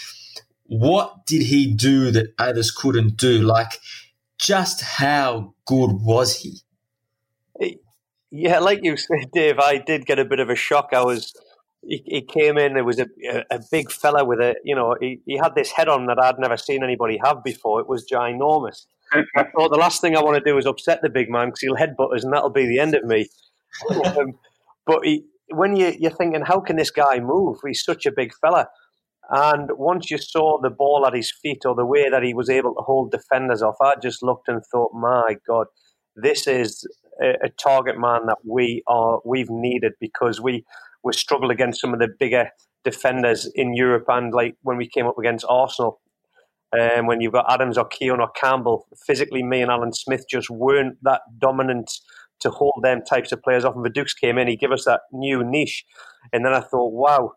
what 0.64 1.26
did 1.26 1.42
he 1.42 1.72
do 1.72 2.10
that 2.10 2.32
others 2.38 2.70
couldn't 2.70 3.16
do? 3.16 3.40
Like, 3.42 3.80
just 4.38 4.80
how 4.80 5.54
good 5.66 5.92
was 5.92 6.40
he? 6.40 6.60
Yeah, 8.30 8.58
like 8.58 8.80
you 8.82 8.96
said, 8.96 9.30
Dave, 9.32 9.58
I 9.58 9.78
did 9.78 10.04
get 10.04 10.18
a 10.18 10.24
bit 10.24 10.38
of 10.38 10.50
a 10.50 10.54
shock. 10.54 10.90
I 10.92 11.02
was 11.02 11.34
he, 11.82 12.20
came 12.22 12.58
in. 12.58 12.74
There 12.74 12.84
was 12.84 13.00
a, 13.00 13.06
a 13.50 13.60
big 13.70 13.90
fella 13.90 14.24
with 14.24 14.40
a, 14.40 14.56
you 14.64 14.74
know, 14.74 14.96
he, 15.00 15.20
he 15.26 15.36
had 15.36 15.54
this 15.54 15.70
head 15.70 15.88
on 15.88 16.06
that 16.06 16.18
I'd 16.18 16.38
never 16.38 16.56
seen 16.56 16.82
anybody 16.82 17.18
have 17.24 17.42
before. 17.42 17.80
It 17.80 17.88
was 17.88 18.06
ginormous. 18.06 18.86
I 19.12 19.44
thought 19.44 19.70
the 19.70 19.78
last 19.78 20.00
thing 20.00 20.16
I 20.16 20.22
want 20.22 20.42
to 20.42 20.50
do 20.50 20.58
is 20.58 20.66
upset 20.66 21.00
the 21.02 21.08
big 21.08 21.30
man 21.30 21.48
because 21.48 21.60
he'll 21.60 21.76
headbutt 21.76 22.14
us 22.14 22.24
and 22.24 22.32
that'll 22.32 22.50
be 22.50 22.66
the 22.66 22.78
end 22.78 22.94
of 22.94 23.04
me. 23.04 23.28
um, 24.16 24.34
but 24.86 25.04
he, 25.04 25.24
when 25.48 25.76
you, 25.76 25.94
you're 25.98 26.10
thinking, 26.10 26.42
how 26.42 26.60
can 26.60 26.76
this 26.76 26.90
guy 26.90 27.20
move? 27.20 27.58
He's 27.66 27.82
such 27.84 28.06
a 28.06 28.12
big 28.12 28.32
fella. 28.40 28.68
And 29.30 29.70
once 29.76 30.10
you 30.10 30.18
saw 30.18 30.60
the 30.60 30.70
ball 30.70 31.04
at 31.06 31.14
his 31.14 31.32
feet 31.42 31.62
or 31.66 31.74
the 31.74 31.84
way 31.84 32.08
that 32.08 32.22
he 32.22 32.32
was 32.32 32.48
able 32.48 32.74
to 32.74 32.82
hold 32.82 33.10
defenders 33.10 33.62
off, 33.62 33.76
I 33.80 33.94
just 34.02 34.22
looked 34.22 34.48
and 34.48 34.62
thought, 34.72 34.92
my 34.94 35.36
God, 35.46 35.66
this 36.16 36.46
is 36.46 36.86
a, 37.22 37.34
a 37.44 37.48
target 37.62 37.98
man 37.98 38.26
that 38.26 38.38
we 38.44 38.82
are 38.86 39.20
we've 39.24 39.50
needed 39.50 39.92
because 40.00 40.40
we 40.40 40.64
we 41.04 41.12
struggled 41.12 41.50
against 41.50 41.80
some 41.80 41.92
of 41.92 42.00
the 42.00 42.08
bigger 42.18 42.50
defenders 42.84 43.50
in 43.54 43.74
Europe 43.74 44.06
and 44.08 44.32
like 44.32 44.54
when 44.62 44.76
we 44.76 44.88
came 44.88 45.06
up 45.06 45.18
against 45.18 45.44
Arsenal 45.48 46.00
um, 46.72 47.06
when 47.06 47.20
you've 47.20 47.32
got 47.32 47.50
Adams 47.52 47.78
or 47.78 47.86
Keown 47.86 48.20
or 48.20 48.30
Campbell, 48.30 48.86
physically, 49.06 49.42
me 49.42 49.62
and 49.62 49.70
Alan 49.70 49.92
Smith 49.92 50.24
just 50.28 50.50
weren't 50.50 50.98
that 51.02 51.22
dominant 51.38 51.90
to 52.40 52.50
hold 52.50 52.80
them 52.82 53.02
types 53.02 53.32
of 53.32 53.42
players 53.42 53.64
off. 53.64 53.74
And 53.74 53.84
the 53.84 53.90
Dukes 53.90 54.14
came 54.14 54.38
in, 54.38 54.48
he 54.48 54.56
gave 54.56 54.72
us 54.72 54.84
that 54.84 55.00
new 55.12 55.42
niche. 55.42 55.84
And 56.32 56.44
then 56.44 56.52
I 56.52 56.60
thought, 56.60 56.92
wow, 56.92 57.32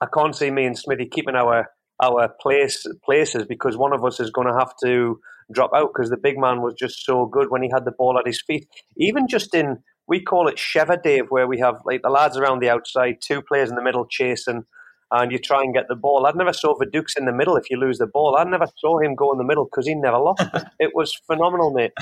I 0.00 0.06
can't 0.12 0.36
see 0.36 0.50
me 0.50 0.64
and 0.64 0.78
Smithy 0.78 1.06
keeping 1.06 1.34
our 1.34 1.68
our 2.00 2.28
place 2.40 2.86
places 3.04 3.44
because 3.44 3.76
one 3.76 3.92
of 3.92 4.04
us 4.04 4.20
is 4.20 4.30
going 4.30 4.46
to 4.46 4.56
have 4.56 4.72
to 4.84 5.18
drop 5.52 5.72
out 5.74 5.90
because 5.92 6.10
the 6.10 6.16
big 6.16 6.38
man 6.38 6.62
was 6.62 6.74
just 6.78 7.04
so 7.04 7.26
good 7.26 7.50
when 7.50 7.60
he 7.60 7.70
had 7.72 7.84
the 7.84 7.90
ball 7.90 8.16
at 8.16 8.26
his 8.26 8.40
feet. 8.40 8.68
Even 8.96 9.26
just 9.26 9.52
in 9.54 9.78
we 10.06 10.22
call 10.22 10.48
it 10.48 10.56
Sheva 10.56 11.02
Dave, 11.02 11.26
where 11.28 11.46
we 11.46 11.58
have 11.58 11.76
like 11.84 12.02
the 12.02 12.10
lads 12.10 12.36
around 12.36 12.60
the 12.60 12.70
outside, 12.70 13.16
two 13.20 13.42
players 13.42 13.68
in 13.68 13.76
the 13.76 13.82
middle 13.82 14.06
chasing 14.06 14.64
and 15.10 15.32
you 15.32 15.38
try 15.38 15.62
and 15.62 15.72
get 15.72 15.88
the 15.88 15.96
ball. 15.96 16.26
I 16.26 16.32
never 16.34 16.52
saw 16.52 16.74
Dukes 16.92 17.16
in 17.16 17.24
the 17.24 17.32
middle 17.32 17.56
if 17.56 17.70
you 17.70 17.78
lose 17.78 17.98
the 17.98 18.06
ball. 18.06 18.36
I 18.36 18.44
never 18.44 18.66
saw 18.76 18.98
him 18.98 19.14
go 19.14 19.32
in 19.32 19.38
the 19.38 19.44
middle 19.44 19.64
because 19.64 19.86
he 19.86 19.94
never 19.94 20.18
lost. 20.18 20.42
it 20.78 20.94
was 20.94 21.14
phenomenal, 21.26 21.72
mate. 21.72 21.92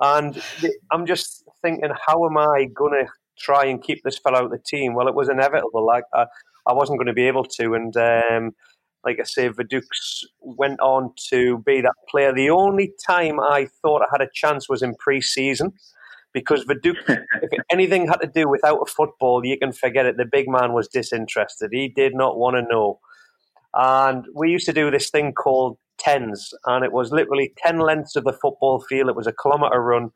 And 0.00 0.40
I'm 0.90 1.06
just 1.06 1.44
thinking, 1.62 1.90
how 2.06 2.24
am 2.24 2.38
I 2.38 2.66
going 2.74 3.04
to 3.04 3.10
try 3.38 3.66
and 3.66 3.82
keep 3.82 4.02
this 4.04 4.18
fellow 4.18 4.38
out 4.38 4.44
of 4.46 4.50
the 4.50 4.58
team? 4.58 4.94
Well, 4.94 5.08
it 5.08 5.14
was 5.14 5.28
inevitable. 5.28 5.84
Like 5.84 6.04
I, 6.14 6.26
I 6.66 6.72
wasn't 6.72 6.98
going 6.98 7.08
to 7.08 7.12
be 7.12 7.26
able 7.28 7.44
to, 7.44 7.74
and 7.74 7.94
um, 7.96 8.52
like 9.04 9.20
I 9.20 9.24
say, 9.24 9.50
Dukes 9.68 10.24
went 10.40 10.80
on 10.80 11.12
to 11.30 11.58
be 11.58 11.82
that 11.82 11.94
player. 12.08 12.32
The 12.32 12.50
only 12.50 12.92
time 13.06 13.38
I 13.38 13.68
thought 13.82 14.02
I 14.02 14.06
had 14.10 14.26
a 14.26 14.30
chance 14.32 14.68
was 14.68 14.82
in 14.82 14.94
pre-season 14.98 15.72
because 16.36 16.66
Viduka, 16.66 17.24
if 17.42 17.64
anything 17.70 18.06
had 18.06 18.18
to 18.18 18.26
do 18.26 18.46
without 18.46 18.82
a 18.82 18.84
football, 18.84 19.42
you 19.42 19.58
can 19.58 19.72
forget 19.72 20.04
it. 20.04 20.18
The 20.18 20.26
big 20.30 20.50
man 20.50 20.74
was 20.74 20.86
disinterested. 20.86 21.70
He 21.72 21.88
did 21.88 22.14
not 22.14 22.36
want 22.36 22.56
to 22.56 22.62
know. 22.62 23.00
And 23.72 24.26
we 24.34 24.50
used 24.50 24.66
to 24.66 24.74
do 24.74 24.90
this 24.90 25.08
thing 25.08 25.32
called 25.32 25.78
tens, 25.98 26.52
and 26.66 26.84
it 26.84 26.92
was 26.92 27.10
literally 27.10 27.54
10 27.56 27.78
lengths 27.78 28.16
of 28.16 28.24
the 28.24 28.34
football 28.34 28.80
field. 28.80 29.08
It 29.08 29.16
was 29.16 29.26
a 29.26 29.32
kilometre 29.32 29.80
run, 29.80 30.10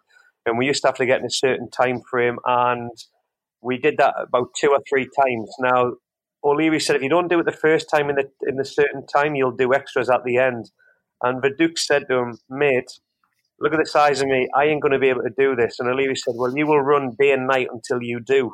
and 0.44 0.58
we 0.58 0.66
used 0.66 0.82
to 0.82 0.88
have 0.88 0.96
to 0.96 1.06
get 1.06 1.20
in 1.20 1.26
a 1.26 1.30
certain 1.30 1.70
time 1.70 2.02
frame. 2.10 2.36
And 2.44 2.90
we 3.62 3.78
did 3.78 3.96
that 3.96 4.14
about 4.18 4.48
two 4.54 4.72
or 4.72 4.80
three 4.86 5.08
times. 5.18 5.50
Now, 5.58 5.92
O'Leary 6.44 6.80
said, 6.80 6.96
if 6.96 7.02
you 7.02 7.08
don't 7.08 7.28
do 7.28 7.40
it 7.40 7.46
the 7.46 7.52
first 7.52 7.88
time 7.88 8.10
in 8.10 8.16
the 8.16 8.30
in 8.46 8.56
the 8.56 8.64
certain 8.66 9.06
time, 9.06 9.34
you'll 9.34 9.56
do 9.56 9.72
extras 9.72 10.10
at 10.10 10.24
the 10.24 10.36
end. 10.36 10.70
And 11.22 11.42
Viduka 11.42 11.78
said 11.78 12.08
to 12.08 12.18
him, 12.18 12.38
mate, 12.50 13.00
look 13.60 13.72
at 13.72 13.78
the 13.78 13.86
size 13.86 14.20
of 14.20 14.28
me. 14.28 14.48
I 14.54 14.64
ain't 14.64 14.82
going 14.82 14.92
to 14.92 14.98
be 14.98 15.08
able 15.08 15.22
to 15.22 15.32
do 15.36 15.54
this. 15.54 15.78
And 15.78 15.88
O'Leary 15.88 16.16
said, 16.16 16.34
well, 16.36 16.56
you 16.56 16.66
will 16.66 16.80
run 16.80 17.14
day 17.18 17.32
and 17.32 17.46
night 17.46 17.68
until 17.70 18.02
you 18.02 18.20
do. 18.20 18.52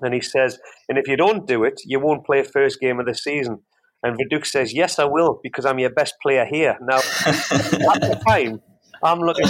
And 0.00 0.14
he 0.14 0.20
says, 0.20 0.58
and 0.88 0.98
if 0.98 1.06
you 1.06 1.16
don't 1.16 1.46
do 1.46 1.64
it, 1.64 1.80
you 1.84 2.00
won't 2.00 2.24
play 2.24 2.42
first 2.42 2.80
game 2.80 2.98
of 2.98 3.06
the 3.06 3.14
season. 3.14 3.60
And 4.02 4.18
Viduka 4.18 4.46
says, 4.46 4.74
yes, 4.74 4.98
I 4.98 5.04
will, 5.04 5.38
because 5.42 5.64
I'm 5.64 5.78
your 5.78 5.90
best 5.90 6.14
player 6.22 6.44
here. 6.44 6.76
Now, 6.80 6.96
at 7.26 8.00
the 8.00 8.20
time, 8.26 8.60
I'm 9.02 9.20
looking, 9.20 9.46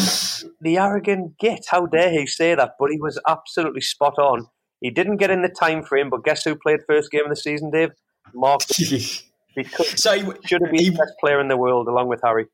the 0.60 0.78
arrogant 0.78 1.38
git, 1.38 1.66
how 1.70 1.86
dare 1.86 2.10
he 2.10 2.26
say 2.26 2.54
that? 2.54 2.72
But 2.78 2.90
he 2.90 2.98
was 3.00 3.20
absolutely 3.26 3.80
spot 3.80 4.18
on. 4.18 4.46
He 4.80 4.90
didn't 4.90 5.18
get 5.18 5.30
in 5.30 5.42
the 5.42 5.48
time 5.48 5.84
frame, 5.84 6.10
but 6.10 6.24
guess 6.24 6.44
who 6.44 6.56
played 6.56 6.80
first 6.86 7.10
game 7.10 7.24
of 7.24 7.30
the 7.30 7.36
season, 7.36 7.70
Dave? 7.70 7.90
Mark. 8.34 8.62
because 9.56 10.02
so 10.02 10.12
he 10.12 10.32
should 10.44 10.62
have 10.62 10.70
been 10.70 10.80
he, 10.80 10.90
the 10.90 10.96
best 10.96 11.12
player 11.20 11.40
in 11.40 11.48
the 11.48 11.56
world 11.56 11.86
along 11.88 12.08
with 12.08 12.20
Harry. 12.24 12.46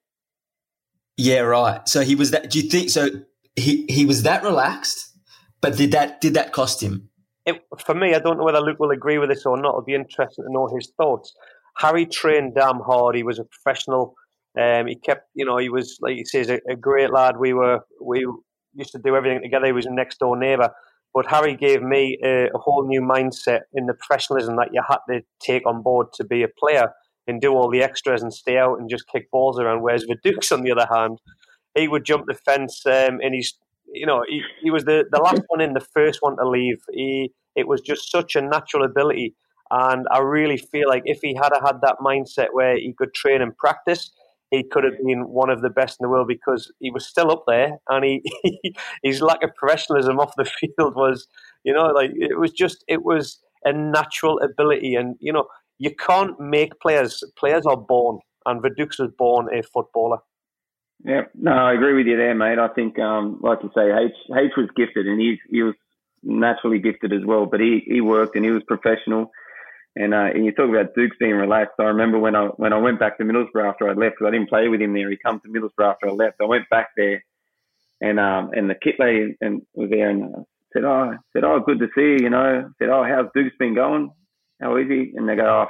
Yeah, 1.19 1.41
right. 1.41 1.87
So 1.89 2.03
he 2.03 2.15
was 2.15 2.31
that. 2.31 2.49
Do 2.49 2.61
you 2.61 2.71
think 2.71 2.91
so? 2.91 3.09
He 3.57 3.85
he 3.89 4.07
was 4.07 4.23
that 4.23 4.45
relaxed, 4.45 5.19
but 5.61 5.77
did 5.77 5.91
that 5.91 6.21
did 6.21 6.35
that 6.35 6.53
cost 6.53 6.81
him? 6.81 7.11
It, 7.45 7.61
for 7.85 7.95
me, 7.95 8.15
I 8.15 8.21
don't 8.21 8.39
know 8.39 8.45
whether 8.45 8.61
Luke 8.61 8.79
will 8.79 8.93
agree 8.93 9.19
with 9.19 9.29
this 9.29 9.45
or 9.45 9.61
not. 9.61 9.71
It'll 9.71 9.83
be 9.83 9.95
interesting 9.95 10.45
to 10.45 10.53
know 10.53 10.69
his 10.73 10.93
thoughts. 10.97 11.35
Harry 11.79 12.07
trained 12.07 12.55
damn 12.55 12.79
hard. 12.81 13.17
He 13.17 13.25
was 13.25 13.41
a 13.41 13.45
professional. 13.45 14.15
Um, 14.59 14.87
he 14.87 14.97
kept, 14.97 15.29
you 15.35 15.45
know, 15.45 15.59
he 15.59 15.69
was 15.69 15.99
like 16.01 16.15
he 16.15 16.25
says, 16.25 16.51
a, 16.51 16.61
a 16.71 16.77
great 16.77 17.13
lad. 17.13 17.37
We 17.37 17.53
were 17.53 17.81
we 18.01 18.25
used 18.75 18.93
to 18.93 18.99
do 18.99 19.17
everything 19.17 19.43
together. 19.43 19.67
He 19.67 19.73
was 19.73 19.87
a 19.87 19.93
next 19.93 20.21
door 20.21 20.39
neighbour. 20.39 20.71
But 21.15 21.27
Harry 21.27 21.57
gave 21.57 21.83
me 21.83 22.19
a, 22.23 22.45
a, 22.55 22.59
whole 22.59 22.87
new 22.87 23.01
mindset 23.01 23.61
in 23.73 23.87
the 23.87 23.95
professionalism 23.95 24.57
that 24.57 24.69
you 24.73 24.83
had 24.87 24.99
to 25.09 25.23
take 25.41 25.67
on 25.67 25.83
board 25.83 26.09
to 26.15 26.25
be 26.25 26.43
a 26.43 26.49
player 26.49 26.93
and 27.29 27.41
do 27.41 27.53
all 27.53 27.71
the 27.71 27.83
extras 27.83 28.23
and 28.23 28.33
stay 28.33 28.57
out 28.59 28.79
and 28.79 28.91
just 28.91 29.07
kick 29.09 29.31
balls 29.31 29.59
around. 29.59 29.83
Whereas 29.83 30.05
Viduka, 30.05 30.53
on 30.53 30.63
the 30.63 30.73
other 30.73 30.87
hand, 30.93 31.21
he 31.75 31.89
would 31.89 32.05
jump 32.05 32.27
the 32.27 32.35
fence 32.35 32.85
um, 32.87 33.21
and 33.23 33.35
he's, 33.35 33.55
you 33.93 34.07
know, 34.07 34.25
he, 34.29 34.43
he 34.63 34.71
was 34.71 34.85
the, 34.85 35.05
the 35.11 35.21
last 35.21 35.43
one 35.49 35.61
in, 35.61 35.75
the 35.75 35.81
first 35.81 36.23
one 36.23 36.37
to 36.37 36.49
leave. 36.49 36.81
He, 36.93 37.33
it 37.55 37.69
was 37.69 37.81
just 37.81 38.11
such 38.11 38.35
a 38.37 38.41
natural 38.41 38.85
ability. 38.85 39.35
And 39.71 40.07
I 40.11 40.19
really 40.19 40.57
feel 40.57 40.89
like 40.89 41.03
if 41.05 41.21
he 41.21 41.35
had 41.35 41.51
had 41.63 41.81
that 41.83 41.99
mindset 42.01 42.49
where 42.53 42.77
he 42.77 42.95
could 42.97 43.13
train 43.13 43.43
and 43.43 43.57
practice, 43.57 44.11
he 44.51 44.63
could 44.63 44.85
have 44.85 44.95
been 45.05 45.29
one 45.29 45.51
of 45.51 45.61
the 45.61 45.71
best 45.71 45.99
in 46.01 46.05
the 46.05 46.09
world 46.09 46.29
because 46.29 46.73
he 46.81 46.91
was 46.91 47.07
still 47.07 47.31
up 47.31 47.45
there 47.47 47.79
and 47.89 48.05
he, 48.05 48.23
his 49.03 49.21
lack 49.21 49.43
of 49.43 49.55
professionalism 49.55 50.19
off 50.19 50.33
the 50.37 50.45
field 50.61 50.95
was 50.95 51.29
you 51.65 51.73
know 51.73 51.87
like 51.89 52.11
it 52.15 52.39
was 52.39 52.53
just 52.53 52.85
it 52.89 53.05
was 53.05 53.39
a 53.65 53.73
natural 53.73 54.41
ability 54.41 54.95
and 54.95 55.17
you 55.21 55.33
know 55.33 55.47
you 55.79 55.95
can't 55.95 56.39
make 56.39 56.79
players 56.81 57.23
players 57.37 57.65
are 57.67 57.77
born 57.77 58.19
and 58.47 58.63
Viduka 58.63 59.01
was 59.01 59.11
born 59.19 59.49
a 59.53 59.63
footballer 59.63 60.19
yeah 61.05 61.23
no 61.35 61.53
I 61.53 61.75
agree 61.75 61.95
with 61.95 62.07
you 62.07 62.17
there 62.17 62.35
mate 62.35 62.59
I 62.59 62.69
think 62.69 62.99
um, 62.99 63.39
like 63.43 63.59
you 63.63 63.71
say 63.75 63.91
H 63.91 64.17
H 64.37 64.53
was 64.57 64.69
gifted 64.77 65.07
and 65.07 65.21
he 65.21 65.39
he 65.51 65.63
was 65.63 65.75
naturally 66.23 66.79
gifted 66.79 67.13
as 67.13 67.25
well 67.25 67.47
but 67.47 67.61
he 67.61 67.83
he 67.87 68.01
worked 68.01 68.37
and 68.37 68.45
he 68.45 68.51
was 68.51 68.63
professional 68.67 69.31
and, 69.99 70.15
uh, 70.15 70.29
and 70.33 70.45
you 70.45 70.53
talk 70.53 70.71
about 70.71 70.95
Dukes 70.95 71.17
being 71.19 71.35
relaxed. 71.35 71.75
I 71.81 71.85
remember 71.85 72.21
when 72.21 72.37
I 72.37 72.47
when 72.57 72.73
I 72.73 72.79
went 72.79 73.01
back 73.01 73.19
to 73.19 73.25
Middlesbrough 73.25 73.69
after 73.69 73.89
I 73.89 73.95
left 73.95 74.17
because 74.19 74.29
I 74.29 74.31
didn't 74.31 74.49
play 74.49 74.69
with 74.69 74.81
him 74.81 74.95
there. 74.95 75.11
He 75.11 75.17
come 75.17 75.41
to 75.41 75.49
Middlesbrough 75.49 75.93
after 75.93 76.09
I 76.09 76.13
left. 76.13 76.41
I 76.41 76.45
went 76.45 76.69
back 76.71 76.91
there, 76.97 77.25
and 78.01 78.21
um 78.21 78.51
and 78.53 78.71
the 78.71 78.77
kit 78.77 78.95
lady 79.01 79.37
and 79.41 79.63
was 79.75 79.91
there 79.91 80.09
and 80.11 80.35
uh, 80.35 80.39
said, 80.73 80.85
oh 80.85 81.17
said 81.33 81.43
oh 81.43 81.59
good 81.61 81.81
to 81.81 81.89
see 81.97 82.03
you. 82.03 82.19
You 82.23 82.31
know 82.31 82.71
said 82.79 82.91
oh 82.91 83.03
how's 83.03 83.27
Dukes 83.35 83.57
been 83.59 83.75
going? 83.75 84.13
How 84.61 84.77
is 84.77 84.89
he? 84.89 85.13
And 85.15 85.29
they 85.29 85.37
go 85.37 85.47
oh 85.47 85.67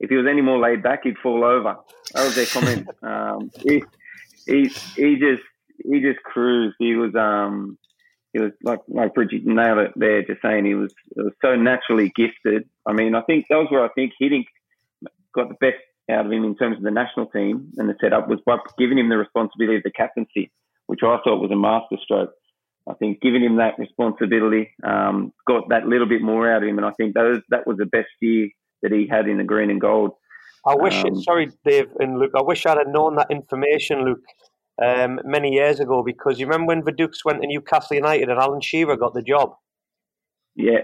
if 0.00 0.10
he 0.10 0.16
was 0.16 0.26
any 0.30 0.42
more 0.42 0.58
laid 0.58 0.82
back 0.82 1.00
he'd 1.02 1.18
fall 1.18 1.44
over. 1.44 1.76
That 2.14 2.24
was 2.24 2.34
their 2.34 2.46
comment. 2.46 2.88
um, 3.02 3.50
he 3.62 3.82
he 4.46 4.68
he 4.96 5.16
just 5.16 5.42
he 5.84 6.00
just 6.00 6.22
cruised. 6.22 6.76
He 6.78 6.94
was 6.94 7.14
um 7.14 7.78
he 8.32 8.40
was 8.40 8.52
like 8.62 8.80
like 8.88 9.14
Bridgie 9.14 9.42
nailed 9.44 9.78
it 9.78 9.92
there, 9.96 10.22
just 10.22 10.42
saying 10.42 10.64
he 10.64 10.74
was, 10.74 10.92
it 11.16 11.22
was 11.22 11.32
so 11.42 11.56
naturally 11.56 12.12
gifted. 12.14 12.68
I 12.86 12.92
mean, 12.92 13.14
I 13.14 13.22
think 13.22 13.46
that 13.48 13.56
was 13.56 13.68
where 13.70 13.84
I 13.84 13.88
think 13.88 14.12
Hiddink 14.20 14.46
got 15.34 15.48
the 15.48 15.56
best 15.60 15.76
out 16.10 16.26
of 16.26 16.32
him 16.32 16.44
in 16.44 16.56
terms 16.56 16.78
of 16.78 16.82
the 16.82 16.90
national 16.90 17.26
team 17.26 17.70
and 17.76 17.88
the 17.88 17.94
setup 18.00 18.28
was 18.28 18.40
by 18.46 18.56
giving 18.78 18.98
him 18.98 19.08
the 19.08 19.18
responsibility 19.18 19.76
of 19.76 19.82
the 19.82 19.90
captaincy, 19.90 20.50
which 20.86 21.00
I 21.02 21.18
thought 21.22 21.40
was 21.40 21.50
a 21.50 21.56
masterstroke. 21.56 22.32
I 22.88 22.94
think 22.94 23.20
giving 23.20 23.42
him 23.42 23.56
that 23.56 23.78
responsibility 23.78 24.70
um, 24.82 25.32
got 25.46 25.68
that 25.68 25.86
little 25.86 26.06
bit 26.06 26.22
more 26.22 26.50
out 26.50 26.62
of 26.62 26.68
him, 26.68 26.78
and 26.78 26.86
I 26.86 26.92
think 26.92 27.14
those 27.14 27.40
that 27.50 27.66
was 27.66 27.76
the 27.76 27.86
best 27.86 28.08
year 28.20 28.48
that 28.82 28.92
he 28.92 29.06
had 29.06 29.28
in 29.28 29.38
the 29.38 29.44
green 29.44 29.70
and 29.70 29.80
gold. 29.80 30.12
I 30.66 30.74
wish, 30.74 31.04
um, 31.04 31.20
sorry, 31.22 31.50
Dave 31.64 31.88
and 31.98 32.18
Luke, 32.18 32.32
I 32.36 32.42
wish 32.42 32.66
I'd 32.66 32.78
have 32.78 32.88
known 32.88 33.16
that 33.16 33.30
information, 33.30 34.04
Luke, 34.04 34.20
um, 34.82 35.20
many 35.24 35.52
years 35.52 35.80
ago 35.80 36.02
because 36.02 36.38
you 36.38 36.46
remember 36.46 36.68
when 36.68 36.82
Vidukes 36.82 37.24
went 37.24 37.40
to 37.42 37.46
Newcastle 37.46 37.96
United 37.96 38.28
and 38.28 38.38
Alan 38.38 38.60
Shearer 38.60 38.96
got 38.96 39.14
the 39.14 39.22
job. 39.22 39.54
Yeah, 40.54 40.82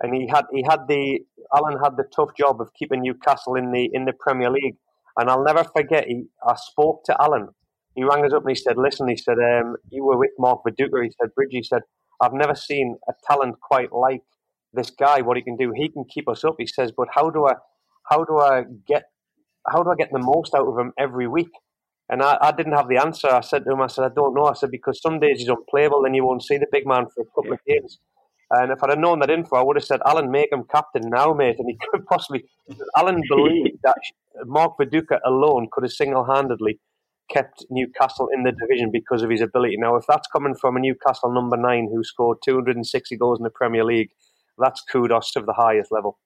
and 0.00 0.14
he 0.14 0.26
had 0.28 0.44
he 0.52 0.62
had 0.68 0.88
the 0.88 1.20
Alan 1.54 1.78
had 1.82 1.96
the 1.96 2.04
tough 2.14 2.30
job 2.38 2.60
of 2.60 2.72
keeping 2.74 3.02
Newcastle 3.02 3.54
in 3.54 3.72
the 3.72 3.88
in 3.92 4.04
the 4.04 4.12
Premier 4.18 4.50
League. 4.50 4.76
And 5.16 5.30
I'll 5.30 5.44
never 5.44 5.64
forget. 5.64 6.06
He 6.06 6.24
I 6.46 6.54
spoke 6.56 7.04
to 7.04 7.16
Alan. 7.20 7.48
He 7.94 8.04
rang 8.04 8.24
us 8.24 8.32
up 8.32 8.42
and 8.42 8.50
he 8.50 8.54
said, 8.60 8.76
"Listen," 8.76 9.08
he 9.08 9.16
said, 9.16 9.38
um, 9.38 9.76
"You 9.90 10.04
were 10.04 10.18
with 10.18 10.30
Mark 10.38 10.62
Viduka." 10.66 11.02
He 11.04 11.12
said, 11.20 11.34
"Bridgie," 11.34 11.58
he 11.58 11.62
said, 11.62 11.82
"I've 12.20 12.32
never 12.32 12.54
seen 12.54 12.96
a 13.08 13.12
talent 13.26 13.60
quite 13.60 13.92
like 13.92 14.22
this 14.72 14.90
guy. 14.90 15.20
What 15.20 15.36
he 15.36 15.42
can 15.42 15.56
do, 15.56 15.72
he 15.74 15.88
can 15.88 16.04
keep 16.04 16.28
us 16.28 16.44
up." 16.44 16.56
He 16.58 16.66
says, 16.66 16.92
"But 16.96 17.08
how 17.14 17.30
do 17.30 17.46
I, 17.46 17.54
how 18.10 18.24
do 18.24 18.38
I 18.38 18.64
get, 18.86 19.04
how 19.68 19.82
do 19.82 19.90
I 19.90 19.96
get 19.96 20.10
the 20.12 20.18
most 20.18 20.54
out 20.54 20.66
of 20.66 20.78
him 20.78 20.92
every 20.98 21.28
week?" 21.28 21.52
And 22.08 22.22
I, 22.22 22.36
I 22.40 22.52
didn't 22.52 22.74
have 22.74 22.88
the 22.88 22.98
answer. 22.98 23.28
I 23.28 23.40
said 23.40 23.64
to 23.64 23.72
him, 23.72 23.80
I 23.80 23.86
said, 23.86 24.04
I 24.04 24.14
don't 24.14 24.34
know. 24.34 24.44
I 24.44 24.52
said, 24.52 24.70
because 24.70 25.00
some 25.00 25.20
days 25.20 25.38
he's 25.38 25.48
unplayable, 25.48 26.02
then 26.02 26.12
you 26.12 26.24
won't 26.24 26.42
see 26.42 26.58
the 26.58 26.66
big 26.70 26.86
man 26.86 27.06
for 27.06 27.22
a 27.22 27.26
couple 27.34 27.54
of 27.54 27.60
games. 27.66 27.98
And 28.50 28.70
if 28.70 28.82
I'd 28.82 28.90
have 28.90 28.98
known 28.98 29.20
that 29.20 29.30
info, 29.30 29.56
I 29.56 29.62
would 29.62 29.76
have 29.76 29.84
said, 29.84 30.00
Alan, 30.04 30.30
make 30.30 30.52
him 30.52 30.64
captain 30.70 31.08
now, 31.08 31.32
mate. 31.32 31.56
And 31.58 31.68
he 31.68 31.78
could 31.90 32.04
possibly, 32.06 32.44
Alan 32.96 33.22
believed 33.28 33.78
that 33.84 33.96
Mark 34.44 34.76
Viduka 34.78 35.18
alone 35.24 35.68
could 35.72 35.84
have 35.84 35.92
single 35.92 36.24
handedly 36.24 36.78
kept 37.30 37.64
Newcastle 37.70 38.28
in 38.32 38.42
the 38.42 38.52
division 38.52 38.90
because 38.92 39.22
of 39.22 39.30
his 39.30 39.40
ability. 39.40 39.76
Now, 39.78 39.96
if 39.96 40.04
that's 40.06 40.28
coming 40.28 40.54
from 40.54 40.76
a 40.76 40.80
Newcastle 40.80 41.32
number 41.32 41.56
nine 41.56 41.88
who 41.92 42.04
scored 42.04 42.38
260 42.44 43.16
goals 43.16 43.38
in 43.38 43.44
the 43.44 43.50
Premier 43.50 43.84
League, 43.84 44.10
that's 44.58 44.82
kudos 44.82 45.32
to 45.32 45.40
the 45.40 45.54
highest 45.54 45.90
level. 45.90 46.18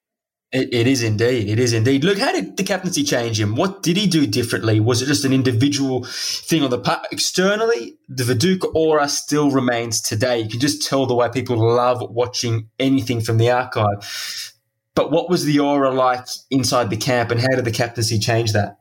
It, 0.51 0.73
it 0.73 0.87
is 0.87 1.03
indeed. 1.03 1.49
It 1.49 1.59
is 1.59 1.75
indeed. 1.75 2.05
Look, 2.05 2.19
how 2.19 2.33
did 2.33 2.57
the 2.57 2.63
captaincy 2.63 3.05
change 3.05 3.39
him? 3.39 3.55
What 3.55 3.83
did 3.83 3.99
he 3.99 4.07
do 4.07 4.27
differently? 4.27 4.81
Was 4.81 5.03
it 5.03 5.07
just 5.07 5.27
an 5.27 5.33
individual 5.33 6.05
thing 6.05 6.63
on 6.63 6.71
the 6.71 6.79
part? 6.79 7.07
Externally, 7.13 7.99
the 8.09 8.25
Viduka 8.25 8.75
aura 8.75 9.09
still 9.09 9.51
remains 9.51 10.01
today. 10.01 10.41
You 10.41 10.49
can 10.49 10.61
just 10.61 10.89
tell 10.89 11.05
the 11.05 11.15
way 11.15 11.29
people 11.29 11.59
love 11.59 12.03
watching 12.11 12.71
anything 12.79 13.21
from 13.21 13.37
the 13.37 13.51
archive. 13.51 14.55
But 14.95 15.13
what 15.13 15.29
was 15.29 15.45
the 15.45 15.61
aura 15.61 15.91
like 15.91 16.27
inside 16.51 16.89
the 16.89 16.97
camp, 16.97 17.31
and 17.31 17.41
how 17.41 17.55
did 17.55 17.65
the 17.65 17.71
captaincy 17.71 18.19
change 18.19 18.53
that? 18.53 18.79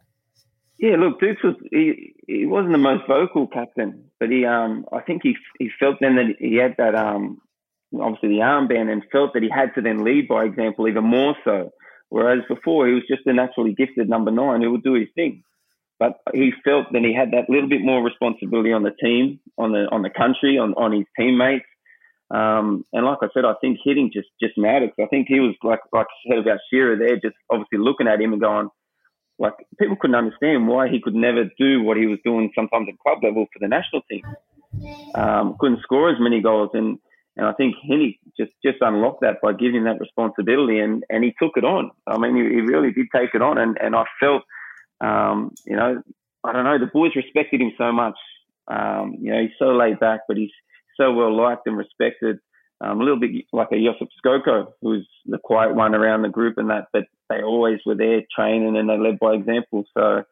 Yeah, 0.80 0.98
look, 0.98 1.20
Dukes 1.20 1.44
was 1.44 1.56
he, 1.72 2.14
he 2.28 2.46
wasn't 2.46 2.74
the 2.74 2.78
most 2.80 3.08
vocal 3.08 3.48
captain, 3.48 4.06
but 4.20 4.30
he 4.30 4.46
um 4.46 4.86
I 4.92 5.02
think 5.02 5.22
he 5.24 5.36
he 5.60 5.70
felt 5.80 5.98
then 6.02 6.16
that 6.18 6.36
he 6.40 6.56
had 6.56 6.76
that 6.78 6.96
um 6.96 7.40
obviously 8.00 8.30
the 8.30 8.44
armband 8.44 8.92
and 8.92 9.04
felt 9.12 9.34
that 9.34 9.44
he 9.44 9.50
had 9.50 9.74
to 9.76 9.82
then 9.82 10.04
lead 10.04 10.28
by 10.28 10.44
example 10.46 10.88
even 10.88 11.06
more 11.06 11.36
so. 11.44 11.72
Whereas 12.10 12.40
before 12.48 12.88
he 12.88 12.94
was 12.94 13.04
just 13.08 13.26
a 13.26 13.34
naturally 13.34 13.74
gifted 13.74 14.10
number 14.10 14.32
nine 14.32 14.62
who 14.62 14.72
would 14.72 14.84
do 14.84 14.94
his 14.94 15.10
thing. 15.16 15.44
But 16.00 16.20
he 16.34 16.52
felt 16.64 16.88
that 16.94 17.04
he 17.04 17.14
had 17.14 17.32
that 17.32 17.50
little 17.50 17.70
bit 17.70 17.82
more 17.82 18.04
responsibility 18.04 18.72
on 18.72 18.84
the 18.84 18.92
team, 19.02 19.40
on 19.58 19.72
the 19.72 19.88
on 19.92 20.04
the 20.04 20.12
country, 20.12 20.58
on, 20.60 20.74
on 20.76 20.92
his 20.92 21.06
teammates. 21.20 21.66
Um, 22.30 22.86
and 22.94 23.06
like 23.06 23.20
I 23.22 23.28
said, 23.34 23.46
I 23.46 23.54
think 23.62 23.80
Hiddink 23.86 24.14
just 24.14 24.28
just 24.42 24.58
mattered. 24.58 24.92
I 25.02 25.08
think 25.08 25.28
he 25.28 25.40
was 25.40 25.56
like 25.64 25.80
like 25.92 26.06
I 26.06 26.30
said 26.30 26.40
about 26.40 26.60
Shearer 26.70 26.98
there, 26.98 27.16
just 27.16 27.36
obviously 27.50 27.80
looking 27.80 28.08
at 28.08 28.22
him 28.22 28.34
and 28.34 28.42
going, 28.42 28.70
like 29.40 29.54
people 29.80 29.96
couldn't 29.96 30.16
understand 30.16 30.68
why 30.68 30.90
he 30.90 31.00
could 31.00 31.16
never 31.16 31.46
do 31.58 31.84
what 31.84 31.98
he 31.98 32.06
was 32.08 32.20
doing 32.24 32.52
sometimes 32.56 32.88
at 32.90 33.00
club 33.00 33.24
level 33.24 33.46
for 33.54 33.60
the 33.60 33.68
national 33.68 34.02
team. 34.10 34.24
Um, 35.16 35.56
couldn't 35.60 35.82
score 35.82 36.10
as 36.10 36.20
many 36.20 36.42
goals, 36.42 36.72
and 36.74 37.00
and 37.38 37.46
I 37.46 37.54
think 37.54 37.76
Henny 37.88 38.20
just, 38.36 38.52
just 38.66 38.78
unlocked 38.82 39.22
that 39.22 39.42
by 39.42 39.54
giving 39.54 39.84
that 39.84 40.00
responsibility 40.00 40.80
and, 40.80 41.04
and 41.10 41.24
he 41.24 41.36
took 41.40 41.56
it 41.56 41.64
on. 41.64 41.92
I 42.08 42.18
mean, 42.18 42.36
he, 42.36 42.42
he 42.42 42.62
really 42.62 42.92
did 42.92 43.08
take 43.16 43.36
it 43.36 43.44
on. 43.44 43.60
And, 43.60 43.78
and 43.80 43.96
I 43.96 44.06
felt, 44.20 44.42
um, 45.02 45.54
you 45.66 45.76
know, 45.76 46.02
I 46.44 46.52
don't 46.52 46.64
know, 46.64 46.80
the 46.80 46.88
boys 46.88 47.16
respected 47.16 47.62
him 47.62 47.74
so 47.78 47.92
much. 47.92 48.16
Um, 48.68 49.18
you 49.22 49.32
know, 49.32 49.42
he's 49.42 49.52
so 49.60 49.68
laid 49.68 50.00
back, 50.00 50.22
but 50.28 50.36
he's 50.36 50.52
so 51.00 51.14
well 51.14 51.36
liked 51.36 51.68
and 51.68 51.78
respected. 51.78 52.40
Um, 52.80 53.02
a 53.02 53.04
little 53.04 53.20
bit 53.20 53.46
like 53.52 53.70
a 53.72 53.76
Josip 53.76 54.10
Skoko, 54.24 54.74
who's 54.82 55.08
the 55.26 55.40
quiet 55.40 55.74
one 55.74 55.96
around 55.96 56.22
the 56.22 56.30
group 56.30 56.58
and 56.58 56.70
that, 56.70 56.88
but 56.94 57.06
they 57.28 57.42
always 57.42 57.80
were 57.86 57.96
there 57.96 58.22
training 58.36 58.78
and 58.78 58.88
they 58.88 58.98
led 58.98 59.18
by 59.20 59.34
example. 59.34 59.84
So, 59.98 60.24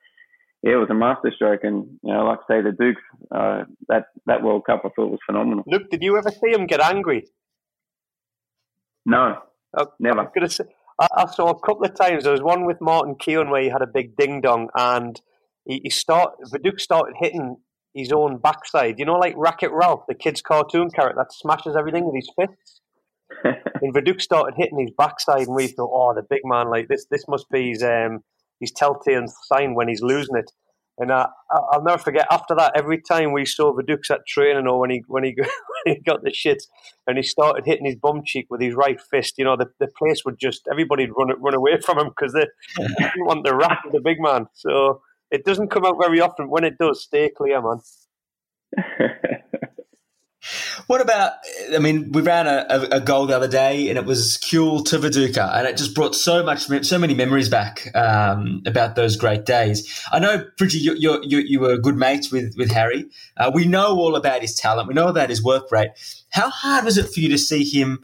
yeah, 0.61 0.73
it 0.73 0.75
was 0.75 0.89
a 0.89 0.95
masterstroke, 0.95 1.63
and 1.63 1.99
you 2.03 2.13
know, 2.13 2.25
like 2.25 2.39
I 2.49 2.55
say, 2.55 2.61
the 2.61 2.71
Dukes, 2.71 3.01
uh, 3.31 3.63
that 3.87 4.07
that 4.25 4.43
World 4.43 4.65
Cup, 4.65 4.81
I 4.83 4.89
thought 4.89 5.11
was 5.11 5.19
phenomenal. 5.25 5.63
Look, 5.67 5.89
did 5.89 6.01
you 6.01 6.17
ever 6.17 6.29
see 6.29 6.51
him 6.51 6.65
get 6.65 6.81
angry? 6.81 7.27
No, 9.05 9.39
oh, 9.77 9.87
never. 9.99 10.21
I'm 10.21 10.29
gonna 10.33 10.49
say, 10.49 10.63
I, 10.99 11.07
I, 11.17 11.25
saw 11.27 11.49
a 11.49 11.59
couple 11.59 11.85
of 11.85 11.93
times. 11.95 12.23
There 12.23 12.31
was 12.31 12.41
one 12.41 12.65
with 12.65 12.81
Martin 12.81 13.15
Keown 13.15 13.51
where 13.51 13.61
he 13.61 13.69
had 13.69 13.83
a 13.83 13.87
big 13.87 14.17
ding 14.17 14.41
dong, 14.41 14.69
and 14.75 15.21
he, 15.65 15.81
he 15.83 15.89
start 15.91 16.33
Viduka 16.51 16.79
started 16.79 17.15
hitting 17.19 17.57
his 17.95 18.11
own 18.11 18.37
backside. 18.37 18.99
You 18.99 19.05
know, 19.05 19.17
like 19.17 19.33
Wreck-It 19.37 19.71
Ralph, 19.71 20.03
the 20.07 20.13
kid's 20.13 20.41
cartoon 20.41 20.91
character 20.91 21.17
that 21.17 21.33
smashes 21.33 21.75
everything 21.75 22.05
with 22.05 22.15
his 22.15 22.29
fists. 22.35 22.81
and 23.43 23.93
Viduka 23.93 24.21
started 24.21 24.53
hitting 24.57 24.79
his 24.79 24.91
backside, 24.95 25.47
and 25.47 25.55
we 25.55 25.67
thought, 25.67 25.89
"Oh, 25.91 26.13
the 26.13 26.21
big 26.21 26.41
man! 26.43 26.69
Like 26.69 26.87
this, 26.87 27.07
this 27.09 27.25
must 27.27 27.49
be 27.49 27.69
his 27.69 27.81
um, 27.81 28.19
his 28.59 28.71
telltale 28.71 29.25
sign 29.47 29.73
when 29.73 29.87
he's 29.87 30.01
losing 30.01 30.35
it." 30.35 30.51
And 30.97 31.11
I, 31.11 31.27
I'll 31.51 31.83
never 31.83 31.97
forget. 31.97 32.27
After 32.31 32.55
that, 32.55 32.73
every 32.75 33.01
time 33.01 33.33
we 33.33 33.45
saw 33.45 33.73
Viduka 33.73 34.11
at 34.11 34.27
training, 34.27 34.67
or 34.67 34.79
when 34.79 34.91
he 34.91 35.03
when 35.07 35.23
he 35.23 35.35
when 35.37 35.95
he 35.95 36.01
got 36.01 36.23
the 36.23 36.31
shit, 36.31 36.63
and 37.07 37.17
he 37.17 37.23
started 37.23 37.65
hitting 37.65 37.85
his 37.85 37.95
bum 37.95 38.21
cheek 38.23 38.45
with 38.49 38.61
his 38.61 38.75
right 38.75 39.01
fist, 39.01 39.35
you 39.37 39.45
know, 39.45 39.57
the, 39.57 39.67
the 39.79 39.87
place 39.87 40.23
would 40.23 40.37
just 40.39 40.67
everybody'd 40.71 41.11
run 41.17 41.31
run 41.39 41.55
away 41.55 41.79
from 41.85 41.97
him 41.97 42.09
because 42.09 42.33
they 42.33 42.45
didn't 42.77 43.25
want 43.25 43.43
the 43.43 43.55
wrath 43.55 43.83
of 43.85 43.91
the 43.91 44.01
big 44.01 44.19
man. 44.19 44.45
So 44.53 45.01
it 45.35 45.45
doesn't 45.45 45.69
come 45.69 45.85
out 45.85 45.97
very 45.99 46.19
often. 46.19 46.49
When 46.49 46.63
it 46.63 46.77
does, 46.77 47.03
stay 47.03 47.29
clear, 47.29 47.61
man. 47.61 47.79
What 50.87 51.01
about? 51.01 51.33
I 51.73 51.79
mean, 51.79 52.11
we 52.11 52.21
ran 52.21 52.45
a, 52.45 52.65
a, 52.91 53.01
goal 53.01 53.25
the 53.25 53.35
other 53.35 53.47
day, 53.47 53.89
and 53.89 53.97
it 53.97 54.05
was 54.05 54.37
Kewell 54.37 54.85
to 54.85 54.99
Viduka, 54.99 55.51
and 55.55 55.67
it 55.67 55.77
just 55.77 55.95
brought 55.95 56.13
so 56.13 56.43
much, 56.43 56.67
so 56.85 56.99
many 56.99 57.15
memories 57.15 57.49
back 57.49 57.89
um, 57.95 58.61
about 58.67 58.95
those 58.95 59.15
great 59.15 59.45
days. 59.45 60.03
I 60.11 60.19
know, 60.19 60.45
Bridgie, 60.57 60.77
you, 60.77 60.93
you, 60.95 61.39
you, 61.39 61.59
were 61.59 61.77
good 61.77 61.95
mates 61.95 62.31
with 62.31 62.53
with 62.57 62.69
Harry. 62.69 63.05
Uh, 63.35 63.51
we 63.53 63.65
know 63.65 63.97
all 63.97 64.15
about 64.15 64.41
his 64.41 64.53
talent. 64.53 64.87
We 64.87 64.93
know 64.93 65.07
about 65.07 65.29
his 65.31 65.43
work 65.43 65.71
rate. 65.71 65.89
How 66.29 66.51
hard 66.51 66.85
was 66.85 66.99
it 66.99 67.11
for 67.11 67.19
you 67.19 67.29
to 67.29 67.37
see 67.39 67.63
him 67.63 68.03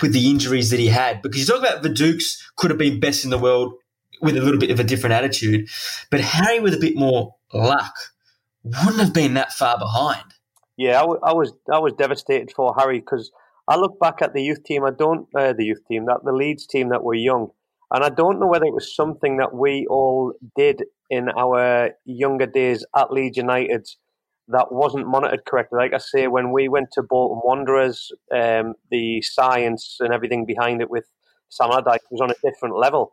with 0.00 0.14
the 0.14 0.30
injuries 0.30 0.70
that 0.70 0.80
he 0.80 0.86
had? 0.86 1.20
Because 1.20 1.40
you 1.40 1.46
talk 1.46 1.62
about 1.62 1.82
Viduka 1.82 2.42
could 2.56 2.70
have 2.70 2.78
been 2.78 3.00
best 3.00 3.24
in 3.24 3.30
the 3.30 3.38
world 3.38 3.74
with 4.20 4.36
a 4.36 4.40
little 4.40 4.60
bit 4.60 4.70
of 4.70 4.80
a 4.80 4.84
different 4.84 5.14
attitude, 5.14 5.68
but 6.10 6.20
Harry 6.20 6.60
with 6.60 6.74
a 6.74 6.78
bit 6.78 6.96
more 6.96 7.34
luck 7.52 7.94
wouldn't 8.64 9.00
have 9.00 9.14
been 9.14 9.34
that 9.34 9.52
far 9.52 9.78
behind. 9.78 10.34
Yeah, 10.76 10.98
I, 10.98 11.00
w- 11.00 11.20
I 11.22 11.32
was 11.32 11.52
I 11.72 11.78
was 11.78 11.92
devastated 11.94 12.52
for 12.54 12.74
Harry 12.78 13.00
because 13.00 13.30
I 13.66 13.76
look 13.76 13.98
back 13.98 14.22
at 14.22 14.34
the 14.34 14.42
youth 14.42 14.64
team. 14.64 14.84
I 14.84 14.90
don't 14.90 15.26
uh, 15.36 15.52
the 15.52 15.64
youth 15.64 15.84
team 15.88 16.06
that 16.06 16.20
the 16.24 16.32
Leeds 16.32 16.66
team 16.66 16.90
that 16.90 17.02
were 17.02 17.14
young, 17.14 17.48
and 17.90 18.04
I 18.04 18.10
don't 18.10 18.38
know 18.38 18.46
whether 18.46 18.64
it 18.64 18.74
was 18.74 18.94
something 18.94 19.38
that 19.38 19.54
we 19.54 19.86
all 19.90 20.34
did 20.56 20.84
in 21.10 21.28
our 21.36 21.90
younger 22.04 22.46
days 22.46 22.84
at 22.96 23.12
Leeds 23.12 23.36
United 23.36 23.88
that 24.48 24.72
wasn't 24.72 25.06
monitored 25.06 25.44
correctly. 25.44 25.78
Like 25.78 25.92
I 25.92 25.98
say, 25.98 26.26
when 26.26 26.52
we 26.52 26.68
went 26.68 26.88
to 26.92 27.02
Bolton 27.02 27.40
Wanderers, 27.44 28.10
um, 28.34 28.74
the 28.90 29.20
science 29.22 29.98
and 30.00 30.12
everything 30.12 30.46
behind 30.46 30.80
it 30.80 30.90
with 30.90 31.04
Sam 31.50 31.70
Allardyce 31.70 32.00
was 32.10 32.20
on 32.20 32.30
a 32.30 32.50
different 32.50 32.76
level. 32.76 33.12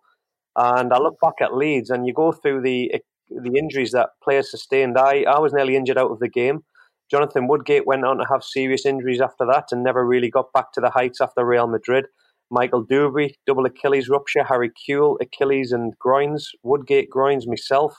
And 0.55 0.93
I 0.93 0.99
look 0.99 1.19
back 1.21 1.35
at 1.41 1.55
Leeds, 1.55 1.89
and 1.89 2.07
you 2.07 2.13
go 2.13 2.31
through 2.31 2.61
the 2.61 2.91
the 3.29 3.57
injuries 3.57 3.91
that 3.91 4.09
players 4.23 4.51
sustained. 4.51 4.97
I, 4.97 5.23
I 5.23 5.39
was 5.39 5.53
nearly 5.53 5.75
injured 5.75 5.97
out 5.97 6.11
of 6.11 6.19
the 6.19 6.29
game. 6.29 6.63
Jonathan 7.09 7.47
Woodgate 7.47 7.85
went 7.85 8.05
on 8.05 8.17
to 8.17 8.25
have 8.31 8.43
serious 8.43 8.85
injuries 8.85 9.21
after 9.21 9.45
that 9.45 9.65
and 9.71 9.83
never 9.83 10.05
really 10.05 10.29
got 10.29 10.51
back 10.53 10.71
to 10.73 10.81
the 10.81 10.89
heights 10.89 11.21
after 11.21 11.45
Real 11.45 11.67
Madrid. 11.67 12.05
Michael 12.51 12.85
Duberry, 12.85 13.33
double 13.45 13.65
Achilles 13.65 14.09
rupture. 14.09 14.43
Harry 14.43 14.71
Kewell, 14.71 15.17
Achilles 15.21 15.71
and 15.71 15.97
groins. 15.99 16.51
Woodgate, 16.63 17.09
groins. 17.09 17.47
Myself, 17.47 17.95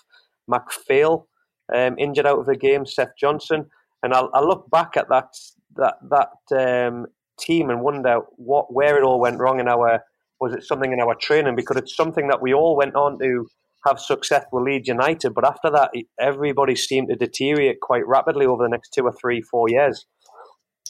McPhail, 0.51 1.25
um, 1.75 1.99
injured 1.99 2.27
out 2.27 2.39
of 2.39 2.47
the 2.47 2.57
game. 2.57 2.87
Seth 2.87 3.17
Johnson, 3.19 3.67
and 4.03 4.15
I, 4.15 4.21
I 4.21 4.41
look 4.41 4.71
back 4.71 4.97
at 4.97 5.09
that 5.09 5.29
that 5.77 5.97
that 6.11 6.87
um, 6.87 7.07
team 7.39 7.71
and 7.71 7.83
wonder 7.83 8.21
what 8.37 8.73
where 8.73 8.97
it 8.97 9.05
all 9.05 9.21
went 9.21 9.39
wrong 9.41 9.61
in 9.61 9.69
our 9.69 10.01
was 10.41 10.55
it 10.55 10.63
something 10.65 10.93
in 10.93 11.01
our 11.01 11.15
training? 11.15 11.57
Because 11.57 11.77
it's 11.77 11.97
something 11.97 12.29
that 12.29 12.43
we 12.43 12.53
all 12.53 12.77
went 12.77 12.95
on 12.95 13.19
to 13.19 13.47
have 13.87 13.99
success 14.01 14.45
with 14.53 14.65
Leeds 14.65 14.89
United, 14.89 15.33
but 15.35 15.47
after 15.47 15.71
that, 15.71 15.91
everybody 16.21 16.75
seemed 16.75 17.09
to 17.09 17.17
deteriorate 17.17 17.81
quite 17.81 18.07
rapidly 18.07 18.47
over 18.47 18.65
the 18.65 18.69
next 18.69 18.91
two 18.91 19.03
or 19.03 19.13
three, 19.13 19.41
four 19.41 19.69
years. 19.69 20.07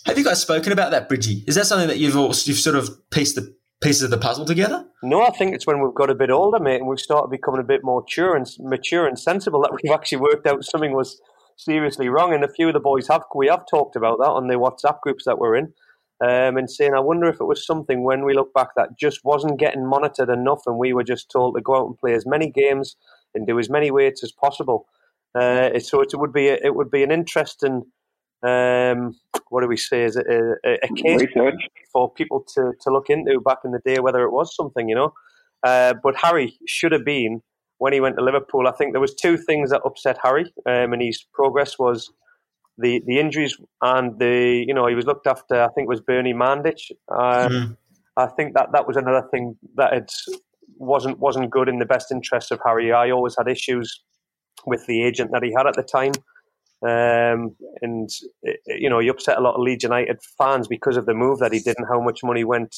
Have 0.07 0.17
you 0.17 0.25
guys 0.25 0.41
spoken 0.41 0.73
about 0.73 0.93
that, 0.93 1.09
Bridgie? 1.09 1.45
Is 1.47 1.57
that 1.57 1.67
something 1.67 1.89
that 1.89 1.99
you've 1.99 2.17
all, 2.17 2.29
you've 2.45 2.59
sort 2.59 2.77
of 2.77 2.89
pieced 3.11 3.35
the 3.35 3.55
pieces 3.83 4.03
of 4.03 4.11
the 4.11 4.19
puzzle 4.19 4.45
together? 4.45 4.87
No, 5.03 5.23
I 5.23 5.31
think 5.31 5.55
it's 5.55 5.67
when 5.67 5.83
we've 5.83 5.95
got 5.95 6.11
a 6.11 6.15
bit 6.15 6.31
older, 6.31 6.59
mate, 6.59 6.77
and 6.77 6.89
we've 6.89 6.99
started 6.99 7.31
becoming 7.31 7.61
a 7.61 7.65
bit 7.65 7.81
more 7.83 8.01
mature 8.01 8.37
and 8.37 8.47
mature 8.61 9.07
and 9.07 9.19
sensible 9.19 9.61
that 9.63 9.73
we've 9.73 9.93
actually 9.93 10.19
worked 10.19 10.47
out 10.47 10.65
something 10.65 10.93
was 10.93 11.21
seriously 11.57 12.09
wrong. 12.09 12.33
And 12.33 12.45
a 12.45 12.49
few 12.49 12.69
of 12.69 12.75
the 12.75 12.81
boys 12.81 13.09
have 13.09 13.23
we 13.35 13.49
have 13.49 13.65
talked 13.71 13.97
about 13.97 14.19
that 14.19 14.31
on 14.31 14.47
the 14.47 14.55
WhatsApp 14.55 15.01
groups 15.01 15.25
that 15.25 15.39
we're 15.39 15.57
in 15.57 15.73
um, 16.21 16.57
and 16.57 16.71
saying, 16.71 16.95
I 16.95 17.01
wonder 17.01 17.29
if 17.29 17.41
it 17.41 17.45
was 17.45 17.67
something 17.67 18.05
when 18.05 18.25
we 18.25 18.35
look 18.35 18.53
back 18.55 18.69
that 18.77 18.99
just 18.99 19.25
wasn't 19.25 19.59
getting 19.59 19.87
monitored 19.87 20.31
enough, 20.31 20.63
and 20.67 20.79
we 20.79 20.93
were 20.93 21.05
just 21.05 21.31
told 21.31 21.55
to 21.55 21.61
go 21.61 21.77
out 21.77 21.87
and 21.87 21.99
play 21.99 22.15
as 22.15 22.27
many 22.27 22.51
games 22.51 22.97
and 23.35 23.47
do 23.47 23.59
as 23.59 23.69
many 23.69 23.91
weights 23.91 24.25
as 24.25 24.33
possible. 24.33 24.87
Uh, 25.35 25.79
so 25.79 26.01
it 26.01 26.15
would 26.15 26.33
be 26.33 26.49
a, 26.49 26.59
it 26.63 26.75
would 26.75 26.91
be 26.91 27.03
an 27.03 27.11
interesting 27.11 27.83
um, 28.43 29.17
what 29.49 29.63
do 29.63 29.67
we 29.67 29.77
say 29.77 30.05
is 30.05 30.17
it 30.17 30.27
a, 30.29 30.79
a 30.85 30.89
case 30.95 31.23
Research. 31.23 31.55
for 31.93 32.13
people 32.13 32.45
to, 32.55 32.73
to 32.81 32.91
look 32.91 33.09
into 33.09 33.41
back 33.41 33.59
in 33.65 33.73
the 33.73 33.81
day 33.85 33.99
whether 33.99 34.23
it 34.23 34.31
was 34.31 34.55
something 34.55 34.89
you 34.89 34.95
know. 34.95 35.13
Uh, 35.63 35.95
but 36.03 36.15
Harry 36.17 36.59
should 36.67 36.93
have 36.93 37.05
been 37.05 37.43
when 37.79 37.93
he 37.93 38.01
went 38.01 38.17
to 38.17 38.25
Liverpool. 38.25 38.69
I 38.69 38.73
think 38.73 38.93
there 38.93 39.01
was 39.01 39.15
two 39.15 39.37
things 39.37 39.71
that 39.71 39.83
upset 39.85 40.19
Harry 40.23 40.53
um, 40.67 40.93
and 40.93 41.03
his 41.03 41.25
progress 41.33 41.79
was 41.79 42.13
the 42.79 43.03
the 43.07 43.19
injuries 43.19 43.57
and 43.83 44.19
the 44.19 44.65
you 44.67 44.75
know 44.75 44.87
he 44.87 44.95
was 44.95 45.07
looked 45.07 45.27
after. 45.27 45.63
I 45.63 45.69
think 45.69 45.87
it 45.87 45.89
was 45.89 46.01
Bernie 46.01 46.35
Mandic. 46.35 46.91
Um, 47.11 47.53
mm. 47.53 47.77
I 48.17 48.27
think 48.27 48.55
that 48.55 48.71
that 48.73 48.87
was 48.87 48.97
another 48.97 49.27
thing 49.31 49.57
that 49.77 49.93
it 49.93 50.13
wasn't 50.79 51.19
wasn't 51.19 51.51
good 51.51 51.69
in 51.69 51.79
the 51.79 51.87
best 51.87 52.11
interest 52.11 52.53
of 52.53 52.61
Harry. 52.65 52.93
I 52.93 53.11
always 53.11 53.37
had 53.39 53.49
issues 53.49 54.03
with 54.67 54.87
the 54.87 55.05
agent 55.05 55.31
that 55.33 55.43
he 55.43 55.53
had 55.57 55.67
at 55.67 55.75
the 55.75 55.83
time. 55.83 56.13
Um, 56.87 57.57
and 57.81 58.11
you 58.67 58.91
know 58.91 58.99
he 58.99 59.09
upset 59.09 59.39
a 59.39 59.41
lot 59.41 59.55
of 59.55 59.63
Leeds 59.63 59.83
United 59.83 60.19
fans 60.37 60.69
because 60.69 60.97
of 60.97 61.07
the 61.07 61.15
move 61.15 61.39
that 61.39 61.53
he 61.53 61.61
did 61.61 61.77
and 61.79 61.87
how 61.89 62.01
much 62.01 62.21
money 62.23 62.45
went 62.45 62.77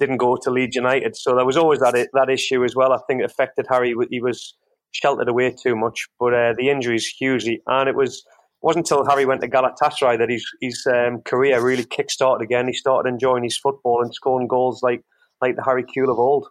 didn't 0.00 0.16
go 0.16 0.36
to 0.36 0.50
Leeds 0.50 0.76
United. 0.76 1.16
So 1.16 1.34
there 1.34 1.44
was 1.44 1.56
always 1.56 1.80
that 1.80 2.08
that 2.12 2.30
issue 2.30 2.64
as 2.64 2.74
well. 2.74 2.92
I 2.92 2.98
think 3.06 3.20
it 3.20 3.30
affected 3.30 3.66
Harry. 3.68 3.94
He 4.10 4.20
was 4.20 4.54
sheltered 4.92 5.28
away 5.28 5.54
too 5.62 5.76
much, 5.76 6.06
but 6.18 6.32
uh, 6.32 6.54
the 6.56 6.70
injuries 6.70 7.06
hugely, 7.06 7.60
and 7.66 7.88
it 7.88 7.94
was 7.94 8.24
wasn't 8.60 8.90
until 8.90 9.06
Harry 9.06 9.24
went 9.24 9.40
to 9.42 9.48
Galatasaray 9.48 10.18
that 10.18 10.30
his 10.30 10.44
his 10.60 10.86
um, 10.86 11.20
career 11.22 11.62
really 11.62 11.84
kick-started 11.84 12.44
again. 12.44 12.66
He 12.66 12.74
started 12.74 13.08
enjoying 13.08 13.44
his 13.44 13.58
football 13.58 14.02
and 14.02 14.14
scoring 14.14 14.48
goals 14.48 14.82
like 14.82 15.02
like 15.40 15.56
the 15.56 15.64
Harry 15.64 15.84
Kewell 15.84 16.10
of 16.10 16.18
old. 16.18 16.48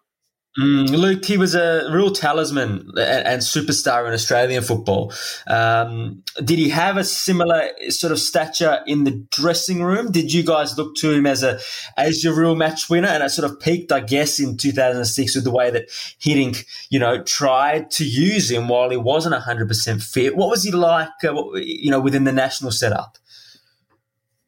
Mm, 0.58 0.90
Luke, 0.90 1.24
he 1.24 1.38
was 1.38 1.54
a 1.54 1.88
real 1.92 2.10
talisman 2.10 2.92
and, 2.98 3.42
superstar 3.44 4.08
in 4.08 4.14
Australian 4.14 4.64
football. 4.64 5.14
Um, 5.46 6.24
did 6.44 6.58
he 6.58 6.70
have 6.70 6.98
a 6.98 7.04
similar 7.04 7.70
sort 7.90 8.12
of 8.12 8.20
stature 8.20 8.80
in 8.88 9.04
the 9.04 9.12
dressing 9.30 9.84
room? 9.84 10.12
Did 10.12 10.34
you 10.34 10.44
guys 10.44 10.76
look 10.76 10.96
to 10.96 11.12
him 11.12 11.28
as 11.28 11.44
a 11.44 11.60
as 11.96 12.24
your 12.24 12.34
real 12.34 12.56
match 12.56 12.90
winner? 12.90 13.08
And 13.08 13.24
it 13.24 13.30
sort 13.30 13.52
of 13.52 13.60
peaked, 13.60 13.92
I 13.92 14.00
guess, 14.00 14.40
in 14.40 14.58
2006 14.58 15.36
with 15.36 15.44
the 15.44 15.52
way 15.52 15.70
that 15.70 15.90
Hiddink, 15.90 16.66
you 16.90 16.98
know, 16.98 17.22
tried 17.22 17.92
to 17.92 18.06
use 18.06 18.50
him 18.50 18.68
while 18.68 18.90
he 18.90 18.98
wasn't 18.98 19.36
100% 19.36 20.02
fit. 20.02 20.36
What 20.36 20.50
was 20.50 20.64
he 20.64 20.72
like, 20.72 21.10
uh, 21.24 21.54
you 21.54 21.92
know, 21.92 22.00
within 22.00 22.24
the 22.24 22.32
national 22.32 22.72
setup? 22.72 23.20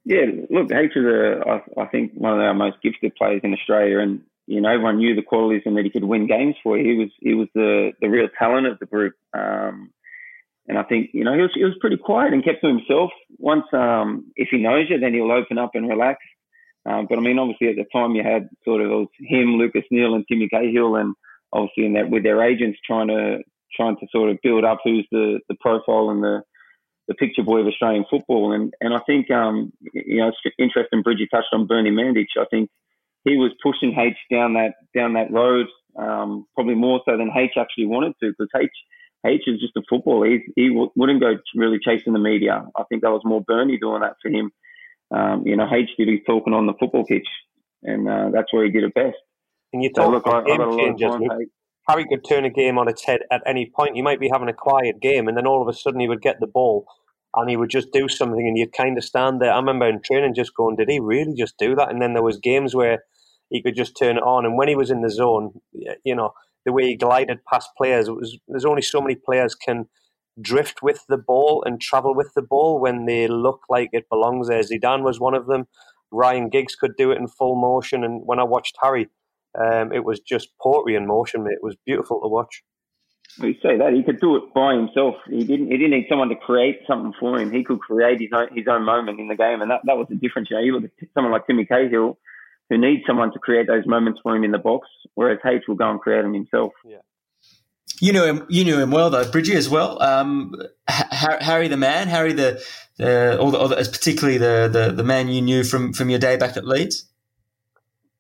Yeah, 0.06 0.26
look, 0.50 0.72
H 0.72 0.94
is, 0.96 1.06
a, 1.06 1.42
I, 1.48 1.82
I 1.84 1.86
think, 1.86 2.14
one 2.14 2.34
of 2.34 2.40
our 2.40 2.56
most 2.56 2.78
gifted 2.82 3.16
players 3.16 3.42
in 3.44 3.54
Australia, 3.54 4.00
and 4.00 4.22
you 4.50 4.62
know, 4.62 4.70
everyone 4.70 4.98
knew 4.98 5.14
the 5.14 5.22
qualities 5.22 5.62
and 5.68 5.78
that 5.78 5.84
he 5.84 5.92
could 5.92 6.04
win 6.04 6.26
games 6.26 6.56
for 6.64 6.76
you. 6.76 6.84
He 6.84 6.98
was 6.98 7.10
he 7.20 7.34
was 7.36 7.48
the 7.54 7.92
the 8.02 8.10
real 8.10 8.28
talent 8.38 8.66
of 8.66 8.80
the 8.80 8.88
group. 8.88 9.14
Um, 9.32 9.92
and 10.68 10.76
I 10.76 10.82
think 10.84 11.12
you 11.14 11.24
know 11.24 11.36
he 11.36 11.42
was 11.42 11.52
he 11.54 11.64
was 11.64 11.78
pretty 11.80 11.98
quiet 11.98 12.34
and 12.34 12.44
kept 12.44 12.62
to 12.62 12.68
himself. 12.68 13.12
Once 13.38 13.66
um, 13.74 14.32
if 14.36 14.48
he 14.50 14.58
knows 14.58 14.88
you, 14.90 15.00
then 15.00 15.14
he'll 15.14 15.32
open 15.32 15.60
up 15.60 15.72
and 15.76 15.88
relax. 15.88 16.18
Um, 16.88 17.06
but 17.08 17.20
I 17.20 17.22
mean, 17.22 17.38
obviously 17.38 17.68
at 17.68 17.76
the 17.76 17.86
time 17.94 18.16
you 18.16 18.24
had 18.24 18.50
sort 18.66 18.82
of 18.82 19.08
him, 19.20 19.58
Lucas 19.58 19.84
Neill, 19.92 20.16
and 20.16 20.26
Timmy 20.28 20.50
Cahill, 20.50 20.96
and 20.96 21.14
obviously 21.54 21.86
in 21.86 21.94
that 21.94 22.10
with 22.10 22.24
their 22.24 22.42
agents 22.42 22.80
trying 22.84 23.10
to 23.10 23.44
trying 23.76 23.98
to 23.98 24.08
sort 24.12 24.32
of 24.32 24.40
build 24.42 24.66
up 24.66 24.80
who's 24.84 25.08
the 25.12 25.42
the 25.48 25.56
profile 25.62 26.10
and 26.10 26.24
the 26.24 26.42
the 27.08 27.14
picture 27.14 27.44
boy 27.44 27.60
of 27.60 27.68
Australian 27.68 28.06
football. 28.10 28.54
And 28.54 28.74
and 28.82 28.96
I 28.96 29.00
think 29.06 29.30
um, 29.30 29.72
you 29.94 30.18
know 30.18 30.30
it's 30.30 30.56
interesting. 30.58 31.04
Bridgie 31.04 31.28
touched 31.28 31.54
on 31.54 31.68
Bernie 31.68 31.92
Mandic. 31.92 32.30
I 32.36 32.46
think 32.50 32.72
he 33.26 33.38
was 33.38 33.52
pushing 33.62 33.98
H 33.98 34.18
down 34.32 34.54
that 34.54 34.74
down 34.96 35.14
that 35.14 35.32
road, 35.32 35.68
um, 35.98 36.46
probably 36.56 36.76
more 36.76 37.02
so 37.06 37.18
than 37.18 37.30
H 37.36 37.52
actually 37.58 37.86
wanted 37.86 38.14
to, 38.22 38.32
because 38.32 38.50
H 38.56 38.70
H 39.26 39.42
is 39.48 39.60
just 39.60 39.76
a 39.76 39.82
footballer. 39.90 40.28
He 40.28 40.40
he 40.56 40.70
w- 40.70 40.92
wouldn't 40.96 41.22
go 41.22 41.34
really 41.56 41.80
chasing 41.84 42.14
the 42.14 42.20
media. 42.20 42.66
I 42.76 42.84
think 42.90 43.02
that 43.04 43.12
was 43.12 43.22
more 43.26 43.42
Bernie 43.42 43.78
doing 43.78 44.02
that 44.02 44.16
for 44.22 44.30
him. 44.30 44.52
Um, 45.12 45.44
you 45.46 45.56
know, 45.58 45.68
H 45.72 45.90
did 45.98 46.08
his 46.08 46.20
talking 46.26 46.54
on 46.54 46.68
the 46.68 46.74
football 46.80 47.06
pitch, 47.06 47.28
and 47.84 48.08
uh, 48.08 48.30
that's 48.34 48.54
where 48.54 48.66
he 48.66 48.72
did 48.72 48.84
it 48.84 48.94
best. 48.94 49.18
And 49.74 49.84
you 49.84 49.92
talk 49.92 50.06
so, 50.06 50.12
look, 50.12 50.26
about 50.26 50.50
I, 50.50 50.58
game 50.58 50.98
changers. 50.98 51.50
Harry 51.88 52.06
could 52.08 52.24
turn 52.24 52.46
a 52.46 52.52
game 52.52 52.78
on 52.78 52.88
its 52.88 53.04
head 53.04 53.22
at 53.32 53.42
any 53.48 53.72
point. 53.76 53.96
You 53.96 54.04
might 54.04 54.20
be 54.20 54.30
having 54.32 54.48
a 54.48 54.54
quiet 54.54 55.02
game, 55.02 55.28
and 55.28 55.36
then 55.36 55.48
all 55.48 55.62
of 55.62 55.68
a 55.68 55.74
sudden 55.74 56.00
he 56.00 56.08
would 56.08 56.22
get 56.22 56.40
the 56.40 56.48
ball 56.48 56.86
and 57.36 57.50
he 57.50 57.58
would 57.58 57.70
just 57.70 57.92
do 57.92 58.08
something 58.08 58.48
and 58.48 58.58
you'd 58.58 58.74
kind 58.74 58.98
of 58.98 59.04
stand 59.04 59.42
there. 59.42 59.54
I 59.54 59.58
remember 59.58 59.88
in 59.88 60.02
training 60.02 60.34
just 60.34 60.56
going, 60.56 60.76
did 60.76 60.90
he 60.90 61.00
really 61.00 61.34
just 61.38 61.58
do 61.58 61.76
that? 61.76 61.90
And 61.90 62.02
then 62.02 62.14
there 62.14 62.24
was 62.24 62.38
games 62.38 62.76
where 62.76 63.04
he 63.50 63.62
could 63.62 63.76
just 63.76 63.98
turn 63.98 64.18
it 64.18 64.24
on. 64.24 64.46
And 64.46 64.58
when 64.58 64.68
he 64.68 64.76
was 64.76 64.92
in 64.92 65.02
the 65.02 65.12
zone, 65.12 65.54
you 66.04 66.16
know, 66.16 66.34
the 66.66 66.74
way 66.74 66.88
he 66.88 66.96
glided 66.96 67.46
past 67.46 67.70
players, 67.78 68.08
it 68.08 68.16
was 68.16 68.38
there's 68.48 68.66
only 68.66 68.82
so 68.82 69.02
many 69.02 69.16
players 69.16 69.56
can 69.56 69.88
drift 70.42 70.82
with 70.82 71.04
the 71.10 71.18
ball 71.18 71.64
and 71.66 71.82
travel 71.82 72.16
with 72.16 72.34
the 72.36 72.42
ball 72.42 72.80
when 72.80 73.06
they 73.06 73.28
look 73.28 73.62
like 73.70 73.90
it 73.92 74.10
belongs 74.10 74.48
there. 74.48 74.62
Zidane 74.62 75.04
was 75.04 75.20
one 75.20 75.34
of 75.34 75.48
them. 75.48 75.68
Ryan 76.12 76.50
Giggs 76.50 76.76
could 76.76 76.96
do 76.98 77.12
it 77.12 77.18
in 77.18 77.28
full 77.28 77.56
motion, 77.56 78.04
and 78.04 78.22
when 78.26 78.40
I 78.40 78.44
watched 78.44 78.78
Harry, 78.82 79.10
um, 79.60 79.92
it 79.94 80.04
was 80.04 80.20
just 80.20 80.50
poetry 80.62 80.96
in 80.96 81.06
motion. 81.06 81.46
It 81.48 81.60
was 81.62 81.76
beautiful 81.86 82.20
to 82.22 82.28
watch. 82.28 82.64
Well, 83.38 83.50
you 83.50 83.56
say 83.62 83.78
that 83.78 83.94
he 83.94 84.04
could 84.04 84.20
do 84.20 84.36
it 84.38 84.54
by 84.54 84.74
himself. 84.74 85.16
He 85.30 85.44
didn't. 85.44 85.68
He 85.68 85.78
didn't 85.78 85.92
need 85.92 86.08
someone 86.10 86.30
to 86.30 86.36
create 86.36 86.82
something 86.88 87.14
for 87.20 87.40
him. 87.40 87.52
He 87.52 87.64
could 87.64 87.80
create 87.80 88.20
his 88.20 88.30
own 88.34 88.48
his 88.56 88.68
own 88.68 88.84
moment 88.84 89.20
in 89.20 89.28
the 89.28 89.36
game, 89.36 89.62
and 89.62 89.70
that, 89.70 89.82
that 89.86 89.98
was 89.98 90.08
the 90.10 90.16
difference. 90.16 90.50
You 90.50 90.58
know, 90.58 90.64
you 90.64 90.74
look 90.74 90.86
at 90.86 91.08
someone 91.14 91.32
like 91.32 91.46
Timmy 91.46 91.66
Cahill, 91.66 92.18
who 92.70 92.78
needs 92.78 93.04
someone 93.06 93.32
to 93.34 93.40
create 93.40 93.68
those 93.68 93.86
moments 93.86 94.20
for 94.24 94.36
him 94.36 94.44
in 94.44 94.52
the 94.52 94.58
box, 94.58 94.88
whereas 95.14 95.40
H 95.46 95.64
will 95.68 95.76
go 95.76 95.90
and 95.90 96.00
create 96.00 96.24
them 96.24 96.34
himself. 96.34 96.74
Yeah. 96.84 96.98
You 98.02 98.14
knew 98.14 98.24
him. 98.24 98.46
You 98.50 98.64
knew 98.64 98.80
him 98.80 98.92
well, 98.92 99.10
though, 99.10 99.30
Bridgie, 99.30 99.56
as 99.56 99.70
well. 99.70 100.02
Um, 100.02 100.56
Harry 100.88 101.68
the 101.68 101.78
man, 101.78 102.08
Harry 102.08 102.34
the, 102.34 102.64
the, 102.98 103.38
or 103.38 103.52
the, 103.52 103.58
or 103.58 103.68
the 103.68 103.76
particularly 103.76 104.38
the, 104.38 104.70
the 104.72 104.92
the 104.92 105.04
man 105.04 105.28
you 105.28 105.42
knew 105.42 105.64
from 105.64 105.94
from 105.94 106.10
your 106.10 106.20
day 106.20 106.38
back 106.38 106.56
at 106.56 106.66
Leeds. 106.66 107.06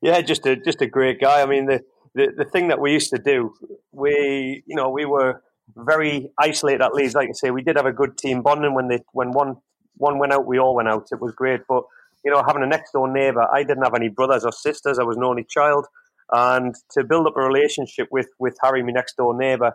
Yeah, 0.02 0.22
just 0.22 0.46
a 0.46 0.56
just 0.56 0.82
a 0.82 0.88
great 0.88 1.20
guy. 1.22 1.42
I 1.42 1.46
mean, 1.46 1.66
the 1.66 1.84
the, 2.20 2.44
the 2.44 2.46
thing 2.46 2.68
that 2.68 2.80
we 2.80 2.92
used 2.92 3.10
to 3.12 3.18
do, 3.18 3.54
we 3.92 4.64
you 4.66 4.76
know 4.76 4.90
we 4.90 5.06
were 5.06 5.42
very 5.76 6.32
isolated 6.38 6.82
at 6.82 6.94
Leeds. 6.94 7.16
Like 7.16 7.30
I 7.30 7.34
say, 7.34 7.52
we 7.52 7.62
did 7.62 7.78
have 7.78 7.86
a 7.86 7.94
good 7.94 8.18
team 8.18 8.42
bonding 8.42 8.74
when 8.74 8.88
they 8.90 9.00
when 9.14 9.32
one 9.32 9.58
one 9.96 10.20
went 10.20 10.34
out, 10.34 10.46
we 10.46 10.60
all 10.60 10.76
went 10.76 10.90
out. 10.90 11.08
It 11.12 11.22
was 11.22 11.34
great, 11.34 11.62
but 11.68 11.84
you 12.24 12.32
know, 12.32 12.44
having 12.46 12.64
a 12.64 12.68
next 12.68 12.92
door 12.92 13.12
neighbour, 13.12 13.46
I 13.52 13.64
didn't 13.64 13.84
have 13.84 13.96
any 13.96 14.10
brothers 14.10 14.44
or 14.44 14.52
sisters. 14.52 15.00
I 15.00 15.04
was 15.04 15.18
an 15.18 15.24
only 15.24 15.46
child, 15.46 15.86
and 16.32 16.76
to 16.92 17.04
build 17.04 17.28
up 17.28 17.38
a 17.38 17.42
relationship 17.42 18.08
with 18.12 18.28
with 18.40 18.58
Harry, 18.62 18.84
my 18.84 18.92
next 18.92 19.16
door 19.18 19.38
neighbour, 19.38 19.74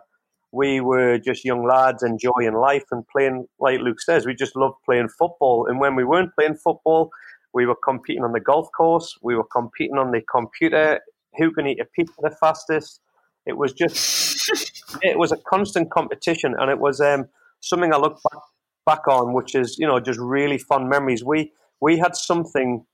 we 0.51 0.81
were 0.81 1.17
just 1.17 1.43
young 1.43 1.67
lads 1.67 2.03
enjoying 2.03 2.53
life 2.53 2.85
and 2.91 3.03
playing. 3.07 3.45
Like 3.59 3.79
Luke 3.79 4.01
says, 4.01 4.25
we 4.25 4.35
just 4.35 4.55
loved 4.55 4.75
playing 4.85 5.09
football. 5.09 5.67
And 5.67 5.79
when 5.79 5.95
we 5.95 6.03
weren't 6.03 6.35
playing 6.37 6.55
football, 6.55 7.09
we 7.53 7.65
were 7.65 7.77
competing 7.83 8.23
on 8.23 8.33
the 8.33 8.39
golf 8.39 8.67
course. 8.75 9.17
We 9.21 9.35
were 9.35 9.47
competing 9.51 9.97
on 9.97 10.11
the 10.11 10.21
computer. 10.21 10.99
Who 11.37 11.51
can 11.51 11.67
eat 11.67 11.79
a 11.79 11.85
pizza 11.85 12.13
the 12.21 12.35
fastest? 12.39 13.01
It 13.45 13.57
was 13.57 13.73
just, 13.73 14.49
it 15.01 15.17
was 15.17 15.31
a 15.31 15.37
constant 15.37 15.91
competition, 15.91 16.55
and 16.57 16.71
it 16.71 16.79
was 16.79 16.99
um, 16.99 17.25
something 17.59 17.93
I 17.93 17.97
look 17.97 18.19
back, 18.31 18.41
back 18.85 19.07
on, 19.07 19.33
which 19.33 19.55
is 19.55 19.77
you 19.77 19.87
know 19.87 19.99
just 19.99 20.19
really 20.19 20.57
fun 20.57 20.89
memories. 20.89 21.23
We 21.23 21.51
we 21.81 21.97
had 21.97 22.15
something 22.15 22.85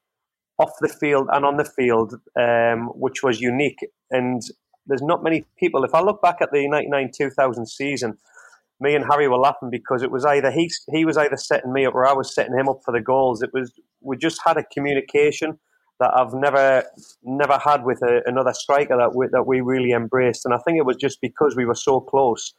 off 0.59 0.71
the 0.81 0.89
field 0.89 1.27
and 1.31 1.45
on 1.45 1.57
the 1.57 1.65
field 1.65 2.15
um, 2.39 2.87
which 2.95 3.23
was 3.23 3.41
unique, 3.41 3.79
and 4.09 4.41
there's 4.85 5.01
not 5.01 5.23
many 5.23 5.45
people. 5.57 5.83
If 5.83 5.95
I 5.95 6.01
look 6.01 6.21
back 6.21 6.37
at 6.41 6.51
the 6.51 6.67
99-2000 6.67 7.67
season, 7.67 8.17
me 8.79 8.95
and 8.95 9.05
Harry 9.05 9.27
were 9.27 9.37
laughing 9.37 9.69
because 9.69 10.01
it 10.01 10.11
was 10.11 10.25
either 10.25 10.51
he 10.51 10.69
he 10.91 11.05
was 11.05 11.17
either 11.17 11.37
setting 11.37 11.71
me 11.71 11.85
up 11.85 11.93
or 11.93 12.05
I 12.05 12.13
was 12.13 12.33
setting 12.33 12.57
him 12.57 12.67
up 12.67 12.81
for 12.83 12.91
the 12.91 13.01
goals. 13.01 13.41
It 13.41 13.51
was 13.53 13.71
we 14.01 14.17
just 14.17 14.41
had 14.43 14.57
a 14.57 14.63
communication 14.63 15.59
that 16.01 16.11
I've 16.15 16.33
never 16.33 16.83
never 17.23 17.59
had 17.59 17.85
with 17.85 18.01
a, 18.01 18.21
another 18.25 18.53
striker 18.53 18.97
that 18.97 19.15
we, 19.15 19.27
that 19.31 19.45
we 19.45 19.61
really 19.61 19.91
embraced, 19.91 20.45
and 20.45 20.53
I 20.53 20.57
think 20.57 20.77
it 20.79 20.85
was 20.85 20.97
just 20.97 21.21
because 21.21 21.55
we 21.55 21.63
were 21.63 21.75
so 21.75 22.01
close 22.01 22.53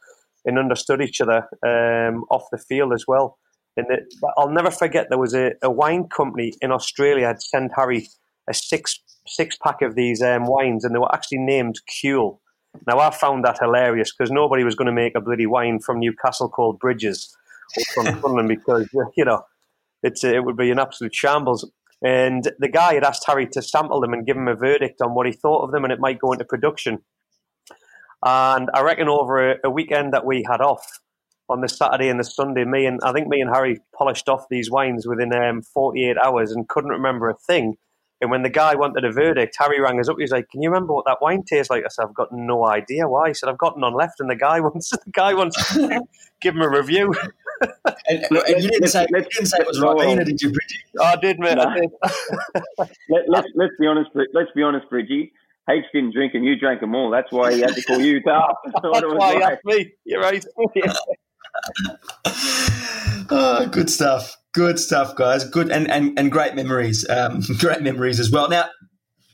and 0.45 0.57
understood 0.57 1.01
each 1.01 1.19
other 1.21 1.47
um, 1.65 2.23
off 2.31 2.45
the 2.51 2.57
field 2.57 2.93
as 2.93 3.05
well. 3.07 3.37
And 3.75 3.87
the, 3.89 4.31
I'll 4.37 4.49
never 4.49 4.71
forget 4.71 5.07
there 5.09 5.19
was 5.19 5.33
a, 5.33 5.51
a, 5.61 5.69
wine 5.69 6.07
company 6.07 6.53
in 6.61 6.71
Australia 6.71 7.27
had 7.27 7.41
sent 7.41 7.71
Harry 7.75 8.07
a 8.49 8.53
six 8.53 9.01
six 9.27 9.57
pack 9.57 9.81
of 9.81 9.95
these 9.95 10.21
um, 10.21 10.45
wines, 10.45 10.85
and 10.85 10.95
they 10.95 10.99
were 10.99 11.13
actually 11.13 11.39
named 11.39 11.81
Kewell. 11.89 12.39
Now 12.87 12.99
I 12.99 13.11
found 13.11 13.43
that 13.43 13.59
hilarious 13.59 14.13
because 14.13 14.31
nobody 14.31 14.63
was 14.63 14.75
going 14.75 14.87
to 14.87 14.93
make 14.93 15.15
a 15.15 15.21
bloody 15.21 15.45
wine 15.45 15.79
from 15.79 15.99
Newcastle 15.99 16.49
called 16.49 16.79
Bridges 16.79 17.35
or 17.77 17.83
from 17.93 18.05
Sunderland 18.21 18.47
because 18.47 18.87
you 19.17 19.25
know 19.25 19.43
it's 20.01 20.23
it 20.23 20.45
would 20.45 20.57
be 20.57 20.71
an 20.71 20.79
absolute 20.79 21.13
shambles. 21.13 21.69
And 22.03 22.51
the 22.59 22.67
guy 22.67 22.95
had 22.95 23.05
asked 23.05 23.23
Harry 23.27 23.47
to 23.53 23.61
sample 23.61 24.01
them 24.01 24.13
and 24.13 24.25
give 24.25 24.35
him 24.35 24.49
a 24.49 24.55
verdict 24.55 25.01
on 25.01 25.15
what 25.15 25.25
he 25.25 25.31
thought 25.31 25.63
of 25.63 25.71
them, 25.71 25.85
and 25.85 25.93
it 25.93 25.99
might 25.99 26.19
go 26.19 26.33
into 26.33 26.45
production. 26.45 26.99
And 28.25 28.69
I 28.73 28.81
reckon 28.81 29.07
over 29.09 29.51
a, 29.51 29.55
a 29.63 29.69
weekend 29.69 30.13
that 30.13 30.25
we 30.25 30.45
had 30.49 30.61
off 30.61 30.85
on 31.49 31.61
the 31.61 31.69
Saturday 31.69 32.09
and 32.09 32.19
the 32.19 32.23
Sunday, 32.23 32.65
me 32.65 32.85
and 32.85 32.99
I 33.03 33.11
think 33.11 33.27
me 33.27 33.41
and 33.41 33.53
Harry 33.53 33.79
polished 33.97 34.29
off 34.29 34.45
these 34.49 34.71
wines 34.71 35.05
within 35.05 35.33
um, 35.33 35.61
48 35.61 36.17
hours 36.17 36.51
and 36.51 36.67
couldn't 36.67 36.91
remember 36.91 37.29
a 37.29 37.35
thing. 37.35 37.75
And 38.21 38.31
when 38.31 38.43
the 38.43 38.49
guy 38.49 38.75
wanted 38.75 39.03
a 39.03 39.11
verdict, 39.11 39.55
Harry 39.59 39.81
rang 39.81 39.99
us 39.99 40.07
up. 40.07 40.15
He 40.17 40.23
was 40.23 40.31
like, 40.31 40.49
"Can 40.49 40.61
you 40.61 40.69
remember 40.69 40.93
what 40.93 41.05
that 41.05 41.21
wine 41.21 41.43
tastes 41.43 41.69
like?" 41.69 41.83
I 41.83 41.89
said, 41.89 42.05
"I've 42.05 42.13
got 42.13 42.29
no 42.31 42.65
idea 42.65 43.05
why." 43.05 43.27
He 43.27 43.33
said, 43.33 43.49
"I've 43.49 43.57
got 43.57 43.77
none 43.77 43.93
left," 43.93 44.21
and 44.21 44.29
the 44.29 44.37
guy 44.37 44.59
wants 44.61 44.91
the 44.91 45.11
guy 45.11 45.33
wants 45.33 45.73
to 45.73 46.01
give 46.41 46.55
him 46.55 46.61
a 46.61 46.69
review. 46.69 47.13
And, 47.61 48.25
and, 48.31 48.63
you 48.63 48.69
didn't 48.69 48.87
say 48.87 49.05
you 49.09 49.21
didn't 49.21 49.45
say 49.45 49.57
it 49.59 49.67
was 49.67 49.79
Ribena, 49.79 50.25
did 50.25 50.41
you, 50.41 50.51
Bridgie? 50.51 50.79
I 51.01 51.15
did, 51.15 51.39
man. 51.39 51.59
I 51.59 51.79
did. 51.79 51.89
Let, 53.09 53.29
let's 53.29 53.47
let's 53.55 53.73
be 53.79 53.87
honest. 53.87 54.09
Let's 54.13 54.51
be 54.55 54.63
honest, 54.63 54.89
Bridgie. 54.89 55.31
H 55.69 55.85
didn't 55.93 56.13
drink 56.13 56.33
and 56.33 56.43
you 56.43 56.59
drank 56.59 56.81
them 56.81 56.93
all. 56.93 57.09
That's 57.09 57.31
why 57.31 57.53
he 57.53 57.61
had 57.61 57.73
to 57.73 57.81
call 57.83 57.99
you 57.99 58.21
tough. 58.21 58.57
That's 58.65 58.83
why 59.05 59.35
he 59.35 59.41
asked 59.41 59.65
me. 59.65 59.93
You're 60.03 60.21
right. 60.21 60.45
oh, 63.29 63.67
good 63.71 63.89
stuff. 63.89 64.37
Good 64.53 64.77
stuff, 64.77 65.15
guys. 65.15 65.45
Good 65.45 65.71
and 65.71 65.89
and, 65.89 66.19
and 66.19 66.31
great 66.31 66.55
memories. 66.55 67.07
Um, 67.09 67.41
great 67.59 67.81
memories 67.81 68.19
as 68.19 68.29
well. 68.29 68.49
Now, 68.49 68.65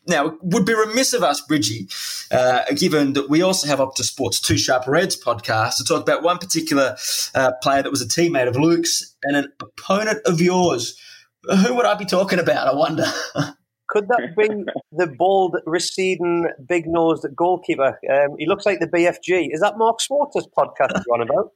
now, 0.09 0.27
it 0.27 0.33
would 0.41 0.65
be 0.65 0.73
remiss 0.73 1.13
of 1.13 1.23
us, 1.23 1.41
Bridgie, 1.41 1.87
uh, 2.31 2.63
given 2.75 3.13
that 3.13 3.29
we 3.29 3.41
also 3.41 3.67
have 3.67 3.79
Optus 3.79 4.05
Sports 4.05 4.39
Two 4.39 4.57
Sharp 4.57 4.87
Reds 4.87 5.21
podcast 5.21 5.77
to 5.77 5.83
talk 5.83 6.01
about 6.01 6.23
one 6.23 6.37
particular 6.37 6.97
uh, 7.35 7.51
player 7.61 7.83
that 7.83 7.91
was 7.91 8.01
a 8.01 8.07
teammate 8.07 8.47
of 8.47 8.55
Luke's 8.55 9.15
and 9.23 9.37
an 9.37 9.51
opponent 9.61 10.19
of 10.25 10.41
yours. 10.41 10.99
Who 11.43 11.75
would 11.75 11.85
I 11.85 11.95
be 11.95 12.05
talking 12.05 12.39
about? 12.39 12.67
I 12.67 12.75
wonder. 12.75 13.05
Could 13.87 14.07
that 14.09 14.35
be 14.37 14.47
the 14.91 15.07
bald, 15.07 15.57
receding, 15.65 16.47
big 16.67 16.85
nosed 16.85 17.25
goalkeeper? 17.35 17.99
Um, 18.11 18.35
he 18.37 18.45
looks 18.45 18.65
like 18.65 18.79
the 18.79 18.87
BFG. 18.87 19.47
Is 19.51 19.61
that 19.61 19.79
Mark 19.79 19.97
Schwarzer's 19.99 20.47
podcast 20.55 21.03
you're 21.07 21.15
on 21.15 21.21
about? 21.21 21.51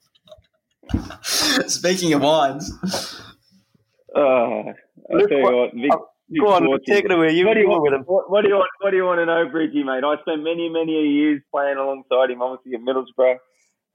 Speaking 1.70 2.14
of 2.14 2.22
wines. 2.22 2.72
Uh, 4.16 4.20
I'll 4.20 5.28
tell 5.28 5.38
you 5.38 5.44
what, 5.44 5.74
Vic, 5.76 5.92
Go 6.40 6.48
on, 6.48 6.80
take 6.88 7.06
it 7.06 7.12
away. 7.12 7.32
You 7.32 7.46
what 7.46 7.56
do 7.56 7.60
you 7.60 7.70
want 7.70 7.84
with 7.84 7.94
him? 7.94 8.04
What, 8.06 8.30
what, 8.32 8.42
do 8.42 8.50
you 8.50 8.56
want? 8.56 8.70
What 8.80 8.92
do 8.92 8.98
you 8.98 9.04
want 9.04 9.20
to 9.20 9.26
know, 9.26 9.50
Bridgie, 9.50 9.84
mate? 9.84 10.04
I 10.04 10.16
spent 10.22 10.44
many, 10.44 10.70
many 10.70 10.94
years 10.94 11.42
playing 11.52 11.78
alongside 11.78 12.32
him, 12.32 12.42
obviously 12.42 12.74
at 12.76 12.82
Middlesbrough. 12.82 13.38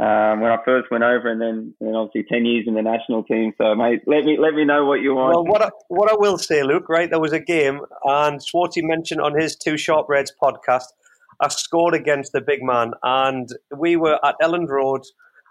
Um, 0.01 0.41
when 0.41 0.53
I 0.53 0.59
first 0.65 0.93
went 0.93 1.03
over, 1.03 1.29
and 1.29 1.41
then, 1.41 1.75
then 1.81 1.97
obviously 1.97 2.25
ten 2.31 2.45
years 2.45 2.67
in 2.69 2.75
the 2.75 2.83
national 2.83 3.25
team. 3.25 3.53
So, 3.59 3.75
mate, 3.75 4.03
let 4.07 4.25
me 4.25 4.37
let 4.39 4.55
me 4.55 4.65
know 4.65 4.85
what 4.85 5.01
you 5.01 5.15
want. 5.15 5.35
Well, 5.35 5.45
what 5.45 5.63
I, 5.63 5.71
what 5.89 6.13
I 6.13 6.15
will 6.17 6.39
say, 6.39 6.63
Luke, 6.63 6.89
right? 6.89 7.11
There 7.11 7.19
was 7.19 7.33
a 7.33 7.41
game, 7.41 7.81
and 8.05 8.41
Swarty 8.41 8.83
mentioned 8.83 9.21
on 9.21 9.37
his 9.37 9.57
Two 9.57 9.77
Sharp 9.77 10.09
Reds 10.09 10.33
podcast, 10.41 10.85
I 11.41 11.49
scored 11.49 11.95
against 11.95 12.33
the 12.33 12.41
big 12.41 12.63
man, 12.63 12.93
and 13.03 13.49
we 13.77 13.97
were 13.97 14.25
at 14.25 14.37
Elland 14.41 14.69
Road. 14.69 15.03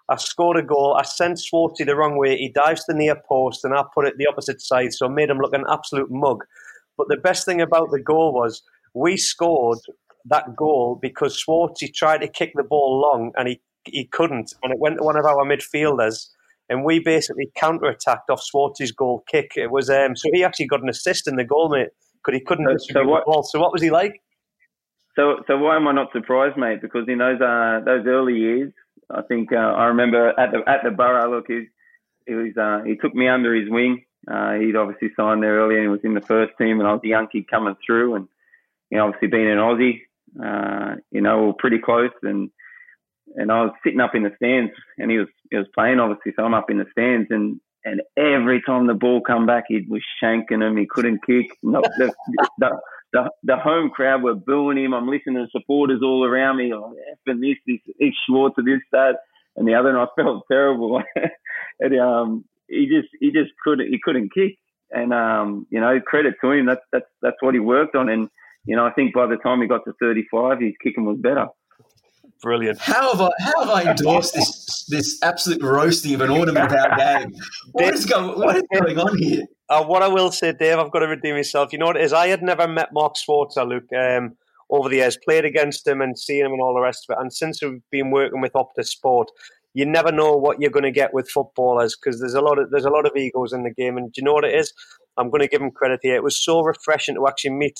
I 0.09 0.15
scored 0.15 0.55
a 0.55 0.63
goal. 0.63 0.95
I 0.97 1.03
sent 1.03 1.39
Swarty 1.39 1.85
the 1.85 1.97
wrong 1.97 2.17
way. 2.17 2.37
He 2.37 2.47
dives 2.47 2.85
to 2.85 2.93
the 2.93 2.97
near 2.97 3.21
post, 3.27 3.65
and 3.65 3.73
I 3.73 3.83
put 3.93 4.05
it 4.05 4.13
the 4.17 4.27
opposite 4.27 4.61
side, 4.61 4.93
so 4.93 5.07
I 5.07 5.09
made 5.09 5.29
him 5.29 5.39
look 5.39 5.53
an 5.53 5.65
absolute 5.69 6.09
mug. 6.09 6.45
But 6.97 7.07
the 7.09 7.17
best 7.17 7.45
thing 7.45 7.61
about 7.61 7.91
the 7.91 8.01
goal 8.01 8.33
was 8.33 8.63
we 8.93 9.17
scored 9.17 9.79
that 10.25 10.55
goal 10.55 10.99
because 11.01 11.41
Swarty 11.41 11.93
tried 11.93 12.19
to 12.19 12.27
kick 12.27 12.51
the 12.55 12.63
ball 12.63 12.99
long 12.99 13.31
and 13.37 13.47
he, 13.47 13.61
he 13.85 14.05
couldn't. 14.05 14.53
And 14.63 14.73
it 14.73 14.79
went 14.79 14.97
to 14.97 15.03
one 15.03 15.17
of 15.17 15.25
our 15.25 15.45
midfielders. 15.45 16.27
And 16.69 16.83
we 16.83 16.99
basically 16.99 17.49
counter 17.55 17.85
attacked 17.85 18.29
off 18.29 18.41
Swarty's 18.41 18.91
goal 18.91 19.23
kick. 19.31 19.51
It 19.55 19.71
was 19.71 19.89
um, 19.89 20.15
so 20.17 20.29
he 20.33 20.43
actually 20.43 20.67
got 20.67 20.81
an 20.81 20.89
assist 20.89 21.27
in 21.27 21.37
the 21.37 21.45
goal, 21.45 21.69
mate, 21.69 21.89
because 22.13 22.37
he 22.37 22.43
couldn't 22.43 22.65
so, 22.65 22.73
distribute 22.73 23.03
so 23.03 23.09
what, 23.09 23.23
the 23.25 23.31
ball. 23.31 23.43
So 23.43 23.59
what 23.59 23.71
was 23.71 23.81
he 23.81 23.89
like? 23.89 24.21
So, 25.15 25.43
so 25.47 25.57
why 25.57 25.77
am 25.77 25.87
I 25.87 25.93
not 25.93 26.11
surprised, 26.11 26.57
mate? 26.57 26.81
Because 26.81 27.05
in 27.07 27.19
those 27.19 27.39
uh, 27.39 27.79
those 27.85 28.05
early 28.05 28.33
years, 28.33 28.73
I 29.09 29.21
think 29.21 29.53
uh, 29.53 29.55
I 29.55 29.85
remember 29.85 30.29
at 30.37 30.51
the 30.51 30.59
at 30.67 30.81
the 30.83 30.91
Boro. 30.91 31.33
Look, 31.33 31.45
he, 31.47 31.67
he 32.27 32.33
was 32.33 32.57
uh, 32.57 32.83
he 32.85 32.97
took 32.97 33.15
me 33.15 33.29
under 33.29 33.55
his 33.55 33.69
wing. 33.69 34.03
Uh, 34.29 34.53
he'd 34.55 34.75
obviously 34.75 35.09
signed 35.15 35.41
there 35.41 35.59
earlier 35.59 35.81
and 35.81 35.91
was 35.91 36.03
in 36.03 36.13
the 36.13 36.21
first 36.21 36.53
team, 36.57 36.79
and 36.79 36.87
I 36.87 36.93
was 36.93 37.01
a 37.03 37.07
young 37.07 37.27
kid 37.27 37.49
coming 37.49 37.75
through, 37.85 38.15
and 38.15 38.27
you 38.89 38.97
know, 38.97 39.05
obviously 39.05 39.29
being 39.29 39.49
an 39.49 39.57
Aussie, 39.57 40.01
uh, 40.43 40.95
you 41.11 41.21
know, 41.21 41.43
we 41.43 41.49
are 41.49 41.53
pretty 41.53 41.79
close, 41.79 42.11
and 42.23 42.49
and 43.35 43.51
I 43.51 43.63
was 43.63 43.73
sitting 43.83 43.99
up 43.99 44.15
in 44.15 44.23
the 44.23 44.33
stands, 44.35 44.71
and 44.97 45.11
he 45.11 45.17
was 45.17 45.27
he 45.49 45.57
was 45.57 45.67
playing 45.73 45.99
obviously, 45.99 46.33
so 46.35 46.43
I'm 46.43 46.53
up 46.53 46.69
in 46.69 46.77
the 46.77 46.85
stands, 46.91 47.27
and 47.29 47.59
and 47.85 48.01
every 48.17 48.61
time 48.61 48.87
the 48.87 48.93
ball 48.93 49.21
come 49.21 49.45
back, 49.45 49.65
he 49.67 49.85
was 49.87 50.01
shanking 50.21 50.61
him. 50.61 50.75
He 50.75 50.85
couldn't 50.85 51.25
kick. 51.25 51.45
No, 51.63 51.81
the, 51.97 52.13
the, 52.57 52.79
the, 53.13 53.29
the 53.43 53.55
home 53.55 53.89
crowd 53.89 54.23
were 54.23 54.35
booing 54.35 54.77
him. 54.77 54.93
I'm 54.93 55.07
listening 55.07 55.37
to 55.37 55.47
supporters 55.51 56.01
all 56.03 56.25
around 56.25 56.57
me. 56.57 56.73
Oh, 56.73 56.93
effing 57.27 57.39
this, 57.39 57.57
this, 57.65 57.79
this 57.97 58.13
Schwartz, 58.25 58.57
this, 58.57 58.81
that, 58.91 59.19
and 59.55 59.65
the 59.65 59.75
other. 59.75 59.89
And 59.89 59.99
I 59.99 60.07
felt 60.21 60.43
terrible. 60.51 61.01
and 61.79 61.99
um, 61.99 62.45
he 62.69 62.87
just 62.87 63.09
he 63.19 63.31
just 63.31 63.51
couldn't 63.63 63.87
he 63.89 63.99
couldn't 64.03 64.33
kick. 64.33 64.57
And 64.91 65.13
um, 65.13 65.67
you 65.69 65.79
know, 65.79 65.99
credit 66.05 66.35
to 66.41 66.51
him. 66.51 66.65
That's 66.65 66.81
that's 66.91 67.05
that's 67.21 67.37
what 67.41 67.53
he 67.53 67.59
worked 67.59 67.95
on. 67.95 68.09
And 68.09 68.29
you 68.65 68.75
know, 68.75 68.85
I 68.85 68.91
think 68.91 69.13
by 69.13 69.25
the 69.25 69.37
time 69.37 69.61
he 69.61 69.67
got 69.67 69.83
to 69.85 69.93
35, 69.99 70.61
his 70.61 70.73
kicking 70.81 71.05
was 71.05 71.17
better. 71.19 71.47
Brilliant. 72.41 72.79
How 72.79 73.11
have 73.11 73.21
I 73.21 73.29
how 73.39 73.65
have 73.65 73.69
I 73.69 73.91
endorsed 73.91 74.35
this 74.35 74.85
this 74.89 75.19
absolute 75.23 75.61
roasting 75.61 76.13
of 76.13 76.21
an 76.21 76.29
ornament 76.29 76.71
of 76.71 76.77
our 76.77 76.97
game? 76.97 77.33
What 77.71 77.93
is 77.93 78.05
going 78.05 78.39
what 78.39 78.55
is 78.55 78.63
going 78.73 78.99
on 78.99 79.17
here? 79.17 79.43
Uh, 79.69 79.83
what 79.83 80.03
I 80.03 80.07
will 80.07 80.31
say, 80.31 80.53
Dave, 80.53 80.77
I've 80.77 80.91
got 80.91 80.99
to 80.99 81.07
redeem 81.07 81.35
myself. 81.35 81.73
You 81.73 81.79
know 81.79 81.87
what 81.87 81.97
it 81.97 82.03
is? 82.03 82.13
I 82.13 82.27
had 82.27 82.41
never 82.41 82.67
met 82.67 82.93
Mark 82.93 83.15
Schwarzer, 83.15 83.67
Luke, 83.67 83.91
um, 83.97 84.37
over 84.69 84.87
the 84.87 84.97
years, 84.97 85.17
played 85.25 85.45
against 85.45 85.85
him 85.85 85.99
and 85.99 86.17
seen 86.17 86.45
him 86.45 86.53
and 86.53 86.61
all 86.61 86.73
the 86.73 86.81
rest 86.81 87.05
of 87.09 87.17
it. 87.17 87.21
And 87.21 87.33
since 87.33 87.61
we've 87.61 87.81
been 87.91 88.11
working 88.11 88.39
with 88.39 88.53
Optus 88.53 88.87
Sport, 88.87 89.29
you 89.77 89.85
never 89.85 90.11
know 90.11 90.35
what 90.35 90.59
you're 90.59 90.71
going 90.71 90.91
to 90.91 90.91
get 90.91 91.13
with 91.13 91.29
footballers 91.29 91.95
because 91.95 92.19
there's 92.19 92.33
a 92.33 92.41
lot 92.41 92.57
of 92.57 92.71
there's 92.71 92.85
a 92.85 92.89
lot 92.89 93.05
of 93.05 93.15
egos 93.15 93.53
in 93.53 93.61
the 93.61 93.69
game. 93.69 93.95
And 93.95 94.11
do 94.11 94.19
you 94.19 94.25
know 94.25 94.33
what 94.33 94.43
it 94.43 94.55
is? 94.55 94.73
I'm 95.17 95.29
going 95.29 95.41
to 95.41 95.47
give 95.47 95.61
him 95.61 95.69
credit 95.69 95.99
here. 96.01 96.15
It 96.15 96.23
was 96.23 96.43
so 96.43 96.61
refreshing 96.61 97.13
to 97.13 97.27
actually 97.27 97.51
meet 97.51 97.77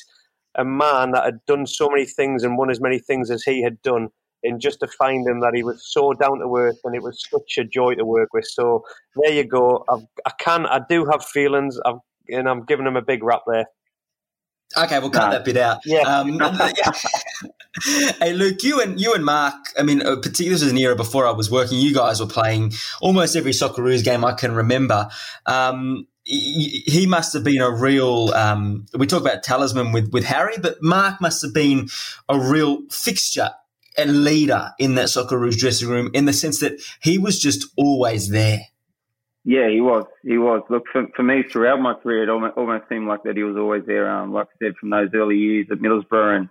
a 0.53 0.63
man 0.63 1.13
that 1.13 1.25
had 1.25 1.39
done 1.47 1.65
so 1.65 1.89
many 1.89 2.05
things 2.05 2.43
and 2.43 2.55
won 2.55 2.69
as 2.69 2.79
many 2.79 2.99
things 2.99 3.31
as 3.31 3.41
he 3.41 3.63
had 3.63 3.81
done 3.81 4.09
and 4.43 4.61
just 4.61 4.79
to 4.81 4.87
find 4.87 5.27
him 5.27 5.39
that 5.39 5.55
he 5.55 5.63
was 5.63 5.83
so 5.91 6.13
down 6.13 6.37
to 6.37 6.55
earth 6.55 6.79
and 6.83 6.95
it 6.95 7.01
was 7.01 7.19
such 7.31 7.57
a 7.57 7.63
joy 7.63 7.95
to 7.95 8.05
work 8.05 8.29
with. 8.31 8.45
So 8.45 8.83
there 9.15 9.33
you 9.33 9.43
go. 9.43 9.83
I've, 9.89 10.05
I 10.23 10.31
can, 10.37 10.67
I 10.67 10.81
do 10.87 11.03
have 11.05 11.25
feelings, 11.25 11.79
I've, 11.83 11.95
and 12.29 12.47
I'm 12.47 12.63
giving 12.65 12.85
him 12.85 12.95
a 12.95 13.01
big 13.01 13.23
rap 13.23 13.41
there. 13.47 13.65
Okay, 14.75 14.99
we'll 14.99 15.09
cut 15.09 15.31
that 15.31 15.45
bit 15.45 15.57
out. 15.57 15.79
Yeah. 15.85 16.01
Um, 16.01 16.39
hey, 18.19 18.33
Luke, 18.33 18.63
you 18.63 18.81
and 18.81 18.99
you 18.99 19.13
and 19.13 19.23
Mark. 19.23 19.53
I 19.77 19.83
mean, 19.83 20.01
uh, 20.01 20.15
particularly 20.17 20.53
this 20.53 20.63
was 20.63 20.71
an 20.71 20.77
era 20.77 20.95
before 20.95 21.25
I 21.25 21.31
was 21.31 21.49
working. 21.49 21.77
You 21.77 21.93
guys 21.93 22.19
were 22.19 22.27
playing 22.27 22.73
almost 23.01 23.35
every 23.35 23.51
Socceroos 23.51 24.03
game 24.03 24.25
I 24.25 24.33
can 24.33 24.53
remember. 24.53 25.09
Um, 25.45 26.07
he, 26.23 26.83
he 26.85 27.05
must 27.05 27.33
have 27.33 27.43
been 27.43 27.61
a 27.61 27.71
real. 27.71 28.31
Um, 28.33 28.85
we 28.93 29.07
talk 29.07 29.21
about 29.21 29.43
talisman 29.43 29.93
with 29.93 30.11
with 30.11 30.25
Harry, 30.25 30.55
but 30.61 30.81
Mark 30.81 31.21
must 31.21 31.41
have 31.41 31.53
been 31.53 31.87
a 32.27 32.37
real 32.37 32.81
fixture 32.89 33.51
and 33.97 34.23
leader 34.23 34.71
in 34.77 34.95
that 34.95 35.05
Socceroos 35.05 35.57
dressing 35.57 35.89
room 35.89 36.11
in 36.13 36.25
the 36.25 36.33
sense 36.33 36.59
that 36.59 36.81
he 37.01 37.17
was 37.17 37.39
just 37.39 37.65
always 37.77 38.29
there. 38.29 38.59
Yeah, 39.47 39.69
he 39.69 39.79
was. 39.79 40.03
He 40.23 40.37
was. 40.37 40.61
Look, 40.69 40.83
for, 40.91 41.07
for 41.15 41.23
me, 41.23 41.41
throughout 41.41 41.79
my 41.79 41.93
career, 41.93 42.23
it 42.23 42.29
almost, 42.29 42.57
almost 42.57 42.89
seemed 42.89 43.07
like 43.07 43.23
that 43.23 43.37
he 43.37 43.43
was 43.43 43.55
always 43.55 43.83
there. 43.87 44.09
Um, 44.09 44.33
like 44.33 44.47
I 44.47 44.65
said, 44.65 44.73
from 44.77 44.89
those 44.89 45.07
early 45.13 45.37
years 45.37 45.67
at 45.71 45.77
Middlesbrough 45.77 46.35
and, 46.35 46.49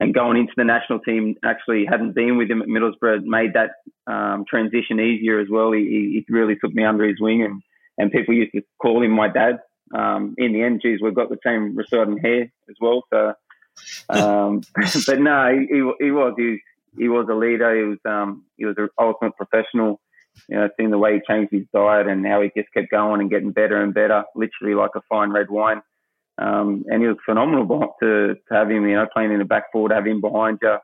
and 0.00 0.14
going 0.14 0.38
into 0.38 0.54
the 0.56 0.64
national 0.64 1.00
team, 1.00 1.36
actually 1.44 1.84
hadn't 1.84 2.14
been 2.14 2.38
with 2.38 2.50
him 2.50 2.62
at 2.62 2.68
Middlesbrough, 2.68 3.24
made 3.24 3.52
that 3.52 3.72
um, 4.10 4.46
transition 4.48 4.98
easier 4.98 5.40
as 5.40 5.48
well. 5.50 5.72
He, 5.72 6.24
he 6.26 6.32
really 6.32 6.56
took 6.56 6.72
me 6.72 6.86
under 6.86 7.06
his 7.06 7.20
wing, 7.20 7.42
and, 7.42 7.60
and 7.98 8.10
people 8.10 8.32
used 8.32 8.52
to 8.52 8.62
call 8.80 9.02
him 9.02 9.10
my 9.10 9.28
dad. 9.28 9.58
Um, 9.94 10.34
in 10.38 10.54
the 10.54 10.62
end, 10.62 10.80
geez, 10.82 11.00
we've 11.02 11.14
got 11.14 11.28
the 11.28 11.36
same 11.44 11.76
residing 11.76 12.16
hair 12.16 12.44
as 12.70 12.76
well. 12.80 13.02
So, 13.12 13.34
um, 14.08 14.62
but 15.06 15.20
no, 15.20 15.54
he, 15.54 15.66
he, 16.00 16.10
was. 16.12 16.32
He, 16.38 16.60
he 16.96 17.08
was 17.10 17.26
a 17.30 17.34
leader. 17.34 17.76
He 17.76 17.82
was 17.82 17.98
um, 18.06 18.46
he 18.56 18.64
was 18.64 18.76
an 18.78 18.88
ultimate 18.98 19.36
professional. 19.36 20.00
You 20.48 20.56
know, 20.56 20.68
seeing 20.76 20.90
the 20.90 20.98
way 20.98 21.14
he 21.14 21.20
changed 21.26 21.52
his 21.52 21.66
diet 21.72 22.06
and 22.06 22.26
how 22.26 22.42
he 22.42 22.50
just 22.56 22.72
kept 22.72 22.90
going 22.90 23.20
and 23.20 23.30
getting 23.30 23.52
better 23.52 23.82
and 23.82 23.94
better, 23.94 24.24
literally 24.34 24.74
like 24.74 24.92
a 24.96 25.00
fine 25.08 25.30
red 25.30 25.50
wine. 25.50 25.82
Um, 26.40 26.84
and 26.86 27.02
he 27.02 27.08
was 27.08 27.16
phenomenal 27.24 27.66
to, 28.00 28.34
to 28.34 28.54
have 28.54 28.70
him, 28.70 28.86
you 28.88 28.94
know, 28.94 29.06
playing 29.12 29.32
in 29.32 29.40
the 29.40 29.44
back 29.44 29.64
four, 29.72 29.88
to 29.88 29.94
have 29.94 30.06
him 30.06 30.20
behind 30.20 30.58
you. 30.62 30.76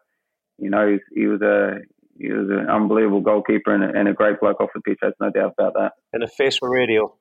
You 0.59 0.71
know, 0.71 0.89
he, 0.89 1.21
he 1.21 1.27
was 1.27 1.43
a 1.43 1.79
he 2.19 2.31
was 2.31 2.49
an 2.49 2.69
unbelievable 2.71 3.21
goalkeeper 3.21 3.75
and 3.75 3.85
a, 3.85 3.99
and 3.99 4.09
a 4.09 4.13
great 4.13 4.41
bloke 4.41 4.61
off 4.61 4.71
the 4.75 4.81
pitch. 4.81 4.99
There's 5.01 5.15
no 5.21 5.31
doubt 5.31 5.55
about 5.59 5.75
that. 5.75 5.93
And 6.13 6.23
a 6.23 6.29
face 6.29 6.59
for 6.59 6.71
radio. 6.71 7.17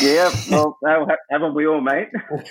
Yeah, 0.00 0.32
well, 0.50 0.78
haven't 1.30 1.54
we 1.54 1.66
all, 1.66 1.80
mate? 1.80 2.08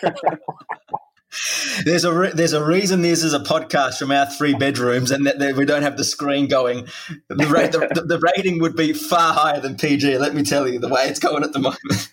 There's 1.86 2.05
a 2.05 2.13
re- 2.13 2.32
there's 2.34 2.53
a 2.53 2.65
reason 2.65 3.01
this 3.01 3.23
is 3.23 3.34
a 3.34 3.39
podcast 3.39 3.99
from 3.99 4.11
our 4.11 4.25
three 4.25 4.55
bedrooms, 4.55 5.11
and 5.11 5.27
that, 5.27 5.39
that 5.39 5.55
we 5.55 5.65
don't 5.65 5.84
have 5.84 5.97
the 5.97 6.03
screen 6.03 6.47
going. 6.47 6.88
The, 7.27 7.36
the, 7.36 7.91
the, 7.93 8.01
the, 8.01 8.19
rating 8.19 8.59
would 8.61 8.75
be 8.75 8.93
far 8.93 9.34
higher 9.34 9.59
than 9.59 9.75
PG. 9.75 10.17
Let 10.17 10.34
me 10.34 10.43
tell 10.43 10.67
you, 10.67 10.80
the 10.80 10.89
way 10.89 11.07
it's 11.07 11.19
going 11.19 11.43
at 11.43 11.53
the 11.53 11.59
moment. 11.59 12.09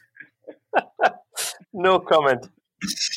no 1.73 1.99
comment. 1.99 2.49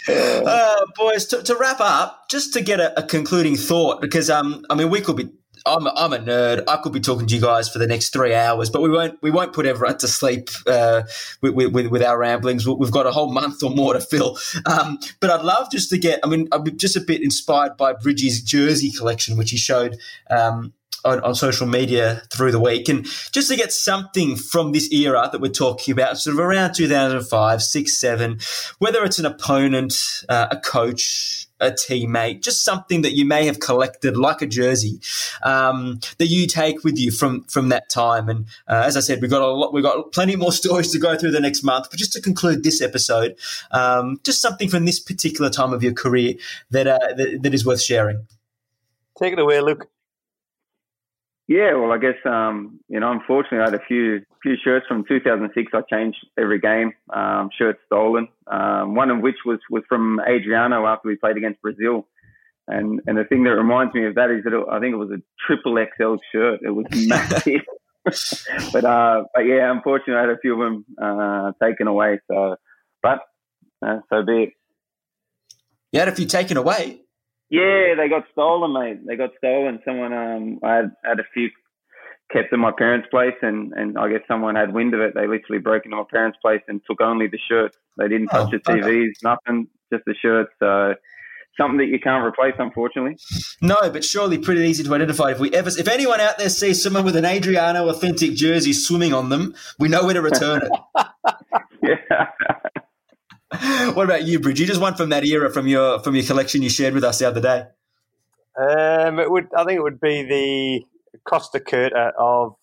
Uh, 0.08 0.76
boys, 0.96 1.26
to, 1.26 1.44
to, 1.44 1.56
wrap 1.56 1.82
up, 1.82 2.30
just 2.30 2.54
to 2.54 2.62
get 2.62 2.80
a, 2.80 2.98
a 2.98 3.04
concluding 3.04 3.58
thought, 3.58 4.02
because 4.02 4.30
um, 4.30 4.66
I 4.70 4.76
mean, 4.76 4.90
we 4.90 5.02
could 5.02 5.18
be 5.18 5.30
I'm 5.66 5.88
a, 5.88 5.94
I'm 5.96 6.14
a 6.14 6.20
nerd. 6.20 6.64
I 6.68 6.78
could 6.78 6.94
be 6.94 7.00
talking 7.00 7.28
to 7.28 7.36
you 7.36 7.42
guys 7.42 7.70
for 7.70 7.80
the 7.80 7.88
next 7.88 8.12
three 8.12 8.34
hours, 8.34 8.70
but 8.70 8.82
we 8.82 8.90
won't 8.90 9.22
we 9.22 9.32
won't 9.32 9.54
put 9.54 9.66
everyone 9.66 9.98
to 10.00 10.08
sleep 10.08 10.50
uh, 10.68 11.04
with, 11.42 11.54
with, 11.54 11.88
with, 11.88 12.04
our 12.04 12.18
ramblings. 12.18 12.68
We've 12.68 12.92
got 12.92 13.06
a 13.06 13.12
whole 13.12 13.32
month 13.32 13.64
or 13.64 13.72
more 13.72 13.94
to 13.94 14.02
fill. 14.02 14.38
Um, 14.66 15.00
but 15.20 15.30
I'd 15.30 15.44
love 15.44 15.72
just 15.72 15.90
to 15.92 15.98
get. 15.98 16.20
I 16.24 16.28
mean, 16.28 16.48
I'm 16.52 16.78
just 16.78 16.96
a 16.96 17.02
bit 17.02 17.22
inspired 17.22 17.78
by 17.78 17.94
Bridgie's 17.94 18.42
jersey 18.42 18.92
collection, 18.92 19.38
which 19.38 19.52
he 19.52 19.58
showed. 19.58 19.98
Um, 20.30 20.74
on, 21.06 21.20
on, 21.22 21.36
social 21.36 21.68
media 21.68 22.22
through 22.32 22.52
the 22.52 22.60
week, 22.60 22.90
and 22.90 23.06
just 23.32 23.50
to 23.50 23.56
get 23.56 23.72
something 23.72 24.36
from 24.36 24.72
this 24.72 24.92
era 24.92 25.30
that 25.32 25.42
we're 25.42 25.50
talking 25.50 25.92
about, 25.92 26.18
sort 26.18 26.36
of 26.36 26.40
around 26.40 26.74
2005, 26.74 27.62
six, 27.62 27.98
seven, 27.98 28.40
whether 28.80 29.04
it's 29.04 29.20
an 29.20 29.26
opponent, 29.26 30.24
uh, 30.30 30.48
a 30.52 30.58
coach, 30.58 31.48
a 31.60 31.72
teammate, 31.72 32.42
just 32.42 32.64
something 32.64 33.02
that 33.02 33.16
you 33.16 33.26
may 33.26 33.46
have 33.46 33.60
collected, 33.60 34.16
like 34.18 34.42
a 34.42 34.48
jersey, 34.48 35.00
um, 35.44 36.00
that 36.18 36.28
you 36.28 36.48
take 36.48 36.84
with 36.84 36.98
you 36.98 37.12
from 37.12 37.44
from 37.44 37.70
that 37.70 37.90
time. 37.90 38.30
And 38.30 38.46
uh, 38.68 38.84
as 38.86 38.96
I 38.96 39.02
said, 39.02 39.22
we've 39.22 39.32
got 39.32 39.42
a 39.42 39.48
lot, 39.48 39.74
we've 39.74 39.84
got 39.84 40.12
plenty 40.12 40.36
more 40.36 40.52
stories 40.64 40.92
to 40.92 41.00
go 41.00 41.18
through 41.18 41.32
the 41.32 41.40
next 41.40 41.64
month. 41.64 41.88
But 41.90 42.00
just 42.00 42.14
to 42.14 42.22
conclude 42.22 42.64
this 42.64 42.82
episode, 42.82 43.36
um, 43.72 44.20
just 44.24 44.42
something 44.42 44.70
from 44.70 44.86
this 44.86 45.00
particular 45.00 45.50
time 45.50 45.74
of 45.74 45.84
your 45.84 45.94
career 45.94 46.36
that, 46.72 46.88
uh, 46.88 47.00
that 47.16 47.40
that 47.44 47.54
is 47.54 47.66
worth 47.66 47.82
sharing. 47.82 48.28
Take 49.18 49.34
it 49.34 49.40
away, 49.40 49.60
Luke. 49.60 49.90
Yeah, 51.50 51.74
well, 51.74 51.92
I 51.92 51.98
guess 51.98 52.14
um, 52.26 52.80
you 52.90 53.00
know, 53.00 53.12
unfortunately, 53.12 53.58
I 53.58 53.72
had 53.72 53.74
a 53.74 53.84
few 53.88 54.22
few 54.44 54.56
shirts 54.64 54.86
from 54.88 55.04
2006. 55.04 55.72
I 55.74 55.82
changed 55.90 56.20
every 56.38 56.60
game, 56.60 56.94
um, 57.12 57.50
shirts 57.58 57.80
stolen. 57.88 58.28
Um, 58.46 58.94
one 58.94 59.10
of 59.10 59.22
which 59.22 59.38
was 59.48 59.58
was 59.68 59.82
from 59.90 60.20
Adriano 60.20 60.86
after 60.86 61.08
we 61.08 61.16
played 61.16 61.38
against 61.38 61.60
Brazil. 61.64 62.06
And 62.68 63.02
and 63.08 63.18
the 63.18 63.24
thing 63.24 63.46
that 63.46 63.56
reminds 63.56 63.96
me 63.96 64.06
of 64.06 64.14
that 64.14 64.30
is 64.30 64.44
that 64.44 64.54
it, 64.54 64.64
I 64.72 64.80
think 64.80 64.94
it 64.94 64.98
was 64.98 65.10
a 65.10 65.24
triple 65.48 65.76
XL 65.76 66.18
shirt. 66.32 66.60
It 66.62 66.70
was 66.70 66.86
massive. 67.08 67.62
but 68.72 68.86
uh, 68.86 69.24
but 69.34 69.42
yeah, 69.42 69.72
unfortunately, 69.72 70.18
I 70.18 70.22
had 70.22 70.30
a 70.30 70.38
few 70.38 70.54
of 70.54 70.60
them 70.60 70.86
uh, 71.02 71.52
taken 71.66 71.88
away. 71.88 72.20
So, 72.30 72.58
but 73.02 73.22
uh, 73.84 74.02
so 74.12 74.24
be 74.24 74.44
it. 74.44 74.50
You 75.92 76.00
had 76.00 76.10
a 76.10 76.16
few 76.16 76.28
taken 76.28 76.58
away. 76.58 77.02
Yeah, 77.50 77.96
they 77.98 78.10
got 78.10 78.26
stolen, 78.32 78.74
mate. 78.74 79.06
They 79.08 79.16
got 79.16 79.32
stolen. 79.38 79.80
Someone, 79.84 80.14
um, 80.14 80.60
I 80.64 80.76
had, 80.76 80.92
had 81.04 81.20
a 81.20 81.24
few 81.34 81.50
kept 82.32 82.54
in 82.54 82.60
my 82.60 82.72
parents' 82.72 83.08
place, 83.10 83.34
and, 83.42 83.74
and 83.74 83.98
I 83.98 84.10
guess 84.10 84.22
someone 84.28 84.56
had 84.56 84.74
wind 84.74 84.94
of 84.94 85.02
it. 85.02 85.14
They 85.16 85.28
literally 85.28 85.60
broke 85.60 85.86
into 85.86 85.98
my 85.98 86.04
parents' 86.10 86.38
place 86.42 86.62
and 86.68 86.82
took 86.88 87.02
only 87.02 87.28
the 87.28 87.40
shirts. 87.50 87.76
They 87.98 88.08
didn't 88.08 88.28
touch 88.28 88.50
oh, 88.54 88.58
the 88.58 88.60
TVs, 88.60 88.84
okay. 88.84 89.12
nothing, 89.24 89.68
just 89.92 90.06
the 90.06 90.14
shirts. 90.22 90.52
So 90.60 90.94
something 91.60 91.78
that 91.78 91.88
you 91.88 92.00
can't 92.00 92.26
replace, 92.26 92.54
unfortunately. 92.58 93.18
No, 93.62 93.78
but 93.92 94.04
surely 94.04 94.38
pretty 94.38 94.62
easy 94.62 94.84
to 94.84 94.94
identify. 94.94 95.32
If 95.32 95.40
we 95.40 95.52
ever, 95.52 95.70
if 95.70 95.88
anyone 95.88 96.20
out 96.22 96.38
there 96.38 96.50
sees 96.50 96.82
someone 96.82 97.04
with 97.04 97.16
an 97.16 97.26
Adriano 97.26 97.90
authentic 97.90 98.36
jersey 98.36 98.74
swimming 98.74 99.14
on 99.14 99.30
them, 99.30 99.56
we 99.78 99.90
know 99.90 100.06
where 100.06 100.14
to 100.14 100.22
return 100.22 100.62
it. 100.64 101.06
yeah. 101.84 102.28
what 103.94 104.06
about 104.06 104.26
you, 104.26 104.40
Bridge? 104.40 104.60
You 104.60 104.68
just 104.68 104.82
one 104.82 104.94
from 104.94 105.10
that 105.10 105.26
era 105.26 105.52
from 105.52 105.68
your 105.68 106.00
from 106.00 106.16
your 106.16 106.24
collection 106.24 106.62
you 106.62 106.70
shared 106.70 106.94
with 106.94 107.04
us 107.04 107.18
the 107.18 107.28
other 107.28 107.42
day. 107.42 107.66
Um, 108.60 109.20
it 109.20 109.32
would. 109.32 109.48
I 109.58 109.64
think 109.64 109.80
it 109.80 109.84
would 109.84 110.00
be 110.00 110.24
the 110.24 111.20
Costacurta 111.28 112.12
of 112.20 112.56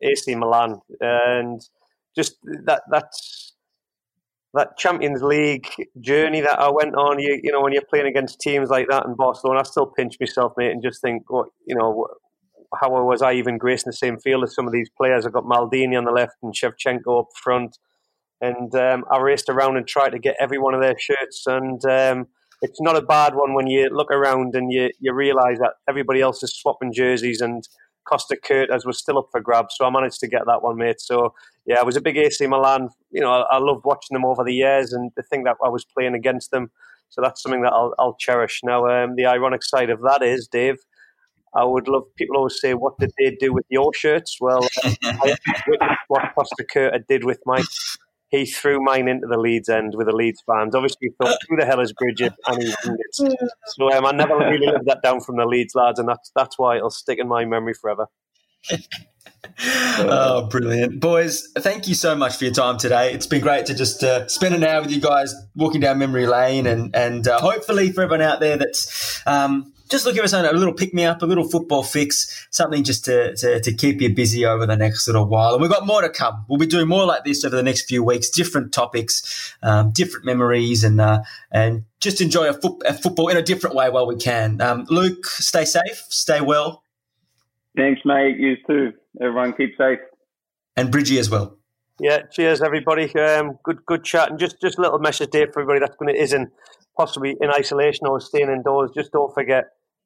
AC 0.00 0.34
Milan, 0.34 0.80
and 1.00 1.60
just 2.16 2.36
that 2.64 2.82
that's 2.90 3.52
that 4.54 4.78
Champions 4.78 5.22
League 5.22 5.68
journey 6.00 6.40
that 6.40 6.58
I 6.58 6.70
went 6.70 6.94
on. 6.94 7.18
You 7.18 7.38
you 7.42 7.52
know 7.52 7.60
when 7.60 7.74
you're 7.74 7.82
playing 7.82 8.06
against 8.06 8.40
teams 8.40 8.70
like 8.70 8.88
that 8.88 9.04
in 9.04 9.14
Barcelona, 9.14 9.60
I 9.60 9.62
still 9.64 9.86
pinch 9.86 10.16
myself, 10.18 10.54
mate, 10.56 10.70
and 10.70 10.82
just 10.82 11.02
think, 11.02 11.30
what 11.30 11.48
you 11.66 11.74
know, 11.74 12.06
how 12.80 12.90
was 13.04 13.20
I 13.20 13.34
even 13.34 13.58
gracing 13.58 13.90
the 13.90 13.96
same 13.96 14.18
field 14.18 14.44
as 14.44 14.54
some 14.54 14.66
of 14.66 14.72
these 14.72 14.88
players? 14.88 15.26
I've 15.26 15.32
got 15.34 15.44
Maldini 15.44 15.98
on 15.98 16.04
the 16.04 16.10
left 16.10 16.36
and 16.42 16.54
Shevchenko 16.54 17.20
up 17.20 17.28
front 17.42 17.76
and 18.42 18.74
um, 18.74 19.04
I 19.10 19.18
raced 19.18 19.48
around 19.48 19.76
and 19.76 19.86
tried 19.86 20.10
to 20.10 20.18
get 20.18 20.34
every 20.40 20.58
one 20.58 20.74
of 20.74 20.80
their 20.80 20.98
shirts. 20.98 21.44
And 21.46 21.82
um, 21.84 22.26
it's 22.60 22.80
not 22.80 22.96
a 22.96 23.02
bad 23.02 23.36
one 23.36 23.54
when 23.54 23.68
you 23.68 23.88
look 23.90 24.10
around 24.10 24.56
and 24.56 24.70
you, 24.70 24.90
you 24.98 25.14
realise 25.14 25.60
that 25.60 25.74
everybody 25.88 26.20
else 26.20 26.42
is 26.42 26.54
swapping 26.54 26.92
jerseys 26.92 27.40
and 27.40 27.66
Costacurtas 28.10 28.84
was 28.84 28.98
still 28.98 29.16
up 29.16 29.28
for 29.30 29.40
grabs. 29.40 29.76
So 29.78 29.84
I 29.86 29.90
managed 29.90 30.18
to 30.20 30.28
get 30.28 30.42
that 30.46 30.60
one, 30.60 30.76
mate. 30.76 31.00
So 31.00 31.34
yeah, 31.66 31.78
I 31.78 31.84
was 31.84 31.96
a 31.96 32.00
big 32.00 32.16
AC 32.16 32.44
Milan. 32.48 32.88
You 33.12 33.20
know, 33.20 33.30
I, 33.30 33.42
I 33.42 33.58
loved 33.58 33.84
watching 33.84 34.16
them 34.16 34.24
over 34.24 34.42
the 34.42 34.54
years 34.54 34.92
and 34.92 35.12
the 35.16 35.22
thing 35.22 35.44
that 35.44 35.56
I 35.64 35.68
was 35.68 35.84
playing 35.84 36.16
against 36.16 36.50
them. 36.50 36.72
So 37.10 37.22
that's 37.22 37.42
something 37.42 37.62
that 37.62 37.72
I'll, 37.72 37.94
I'll 37.96 38.16
cherish. 38.18 38.60
Now, 38.64 38.88
um, 38.88 39.14
the 39.14 39.26
ironic 39.26 39.62
side 39.62 39.90
of 39.90 40.00
that 40.00 40.22
is, 40.22 40.48
Dave, 40.50 40.78
I 41.54 41.64
would 41.64 41.86
love 41.86 42.04
people 42.16 42.36
always 42.36 42.58
say, 42.60 42.72
"What 42.72 42.98
did 42.98 43.12
they 43.18 43.36
do 43.38 43.52
with 43.52 43.66
your 43.68 43.92
shirts?" 43.94 44.38
Well, 44.40 44.66
um, 44.84 44.96
I 45.04 45.36
what 46.08 46.22
Costacurta 46.36 47.06
did 47.06 47.24
with 47.24 47.40
my 47.44 47.62
he 48.32 48.46
threw 48.46 48.82
mine 48.82 49.08
into 49.08 49.26
the 49.26 49.38
Leeds 49.38 49.68
end 49.68 49.92
with 49.94 50.06
the 50.06 50.16
Leeds 50.16 50.42
fans. 50.46 50.74
Obviously, 50.74 51.08
he 51.08 51.10
thought, 51.10 51.36
who 51.48 51.56
the 51.56 51.66
hell 51.66 51.80
is 51.80 51.92
Bridget? 51.92 52.32
And 52.46 52.62
he 52.62 52.72
So 53.66 53.92
um, 53.92 54.06
I 54.06 54.12
never 54.12 54.38
really 54.38 54.66
lived 54.66 54.86
that 54.86 55.02
down 55.02 55.20
from 55.20 55.36
the 55.36 55.44
Leeds 55.44 55.74
lads, 55.74 55.98
and 55.98 56.08
that's, 56.08 56.32
that's 56.34 56.58
why 56.58 56.78
it'll 56.78 56.90
stick 56.90 57.18
in 57.18 57.28
my 57.28 57.44
memory 57.44 57.74
forever. 57.74 58.06
oh, 59.98 60.46
brilliant. 60.46 60.98
Boys, 60.98 61.46
thank 61.58 61.86
you 61.86 61.94
so 61.94 62.16
much 62.16 62.36
for 62.36 62.44
your 62.44 62.54
time 62.54 62.78
today. 62.78 63.12
It's 63.12 63.26
been 63.26 63.42
great 63.42 63.66
to 63.66 63.74
just 63.74 64.02
uh, 64.02 64.26
spend 64.28 64.54
an 64.54 64.64
hour 64.64 64.80
with 64.80 64.90
you 64.90 65.00
guys 65.00 65.34
walking 65.54 65.82
down 65.82 65.98
memory 65.98 66.26
lane 66.26 66.66
and, 66.66 66.96
and 66.96 67.28
uh, 67.28 67.38
hopefully 67.38 67.92
for 67.92 68.02
everyone 68.02 68.22
out 68.22 68.40
there 68.40 68.56
that's 68.56 69.20
um, 69.26 69.74
just 69.88 70.04
looking 70.04 70.22
for 70.22 70.28
something, 70.28 70.50
a 70.50 70.56
little 70.56 70.74
pick 70.74 70.94
me 70.94 71.04
up, 71.04 71.22
a 71.22 71.26
little 71.26 71.48
football 71.48 71.82
fix, 71.82 72.46
something 72.50 72.84
just 72.84 73.04
to, 73.04 73.34
to, 73.36 73.60
to, 73.60 73.72
keep 73.72 74.00
you 74.00 74.14
busy 74.14 74.44
over 74.44 74.66
the 74.66 74.76
next 74.76 75.06
little 75.06 75.26
while. 75.26 75.52
And 75.52 75.62
we've 75.62 75.70
got 75.70 75.86
more 75.86 76.02
to 76.02 76.08
come. 76.08 76.44
We'll 76.48 76.58
be 76.58 76.66
doing 76.66 76.88
more 76.88 77.04
like 77.04 77.24
this 77.24 77.44
over 77.44 77.54
the 77.54 77.62
next 77.62 77.88
few 77.88 78.02
weeks, 78.02 78.30
different 78.30 78.72
topics, 78.72 79.54
um, 79.62 79.90
different 79.90 80.24
memories, 80.24 80.84
and 80.84 81.00
uh, 81.00 81.22
and 81.50 81.84
just 82.00 82.20
enjoy 82.20 82.48
a, 82.48 82.52
fo- 82.52 82.78
a, 82.86 82.94
football 82.94 83.28
in 83.28 83.36
a 83.36 83.42
different 83.42 83.76
way 83.76 83.90
while 83.90 84.06
we 84.06 84.16
can. 84.16 84.60
Um, 84.60 84.86
Luke, 84.88 85.26
stay 85.26 85.64
safe, 85.64 86.04
stay 86.08 86.40
well. 86.40 86.82
Thanks, 87.76 88.02
mate. 88.04 88.38
You 88.38 88.56
too. 88.66 88.92
Everyone 89.20 89.52
keep 89.54 89.76
safe. 89.76 89.98
And 90.76 90.90
Bridgie 90.90 91.18
as 91.18 91.30
well. 91.30 91.58
Yeah, 92.00 92.22
cheers 92.32 92.62
everybody. 92.62 93.14
Um, 93.14 93.58
good, 93.62 93.84
good 93.86 94.04
chat, 94.04 94.30
and 94.30 94.38
just 94.38 94.60
just 94.60 94.78
a 94.78 94.80
little 94.80 94.98
message 94.98 95.30
there 95.30 95.46
for 95.52 95.60
everybody 95.60 95.80
that's 95.80 95.96
going 95.96 96.14
to 96.14 96.20
isn't 96.20 96.50
possibly 97.02 97.36
in 97.40 97.50
isolation 97.50 98.06
or 98.06 98.20
staying 98.20 98.48
indoors. 98.48 98.90
Just 98.94 99.10
don't 99.10 99.34
forget 99.34 99.64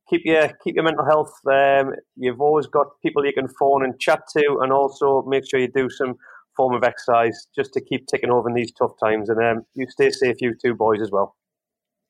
keep 0.08 0.22
your 0.24 0.48
keep 0.64 0.76
your 0.76 0.84
mental 0.84 1.04
health. 1.04 1.32
Um, 1.50 1.92
you've 2.16 2.40
always 2.40 2.66
got 2.66 2.86
people 3.02 3.26
you 3.26 3.34
can 3.34 3.48
phone 3.60 3.84
and 3.84 3.98
chat 4.00 4.22
to, 4.36 4.58
and 4.62 4.72
also 4.72 5.22
make 5.26 5.44
sure 5.48 5.60
you 5.60 5.68
do 5.68 5.90
some 5.90 6.14
form 6.56 6.74
of 6.74 6.82
exercise 6.82 7.48
just 7.54 7.74
to 7.74 7.82
keep 7.82 8.06
ticking 8.06 8.30
over 8.30 8.48
in 8.48 8.54
these 8.54 8.72
tough 8.72 8.92
times. 9.02 9.28
And 9.28 9.44
um, 9.44 9.66
you 9.74 9.86
stay 9.90 10.10
safe, 10.10 10.36
you 10.40 10.54
two 10.54 10.74
boys 10.74 11.02
as 11.02 11.10
well. 11.10 11.36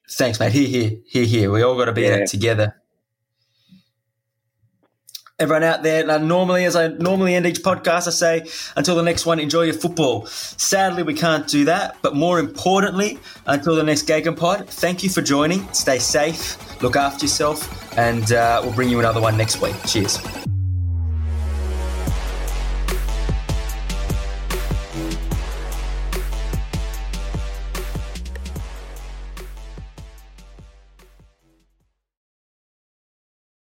Thanks, 0.08 0.38
mate. 0.38 0.52
Here, 0.52 0.68
here, 0.68 0.98
here, 1.04 1.24
here. 1.24 1.50
We 1.50 1.62
all 1.62 1.76
got 1.76 1.86
to 1.86 1.92
be 1.92 2.02
yeah. 2.02 2.14
in 2.14 2.22
it 2.22 2.28
together 2.28 2.76
everyone 5.38 5.64
out 5.64 5.82
there. 5.82 6.06
Now, 6.06 6.16
normally, 6.16 6.64
as 6.64 6.76
I 6.76 6.88
normally 6.88 7.34
end 7.34 7.46
each 7.46 7.60
podcast, 7.60 8.06
I 8.06 8.10
say, 8.10 8.46
until 8.74 8.96
the 8.96 9.02
next 9.02 9.26
one, 9.26 9.38
enjoy 9.38 9.62
your 9.62 9.74
football. 9.74 10.24
Sadly, 10.26 11.02
we 11.02 11.12
can't 11.12 11.46
do 11.46 11.66
that. 11.66 11.96
But 12.00 12.14
more 12.14 12.38
importantly, 12.38 13.18
until 13.46 13.76
the 13.76 13.82
next 13.82 14.06
Pod, 14.36 14.68
thank 14.68 15.02
you 15.02 15.10
for 15.10 15.20
joining. 15.20 15.70
Stay 15.72 15.98
safe, 15.98 16.82
look 16.82 16.96
after 16.96 17.26
yourself, 17.26 17.98
and 17.98 18.32
uh, 18.32 18.60
we'll 18.62 18.72
bring 18.72 18.88
you 18.88 18.98
another 18.98 19.20
one 19.20 19.36
next 19.36 19.60
week. 19.60 19.74
Cheers. 19.86 20.18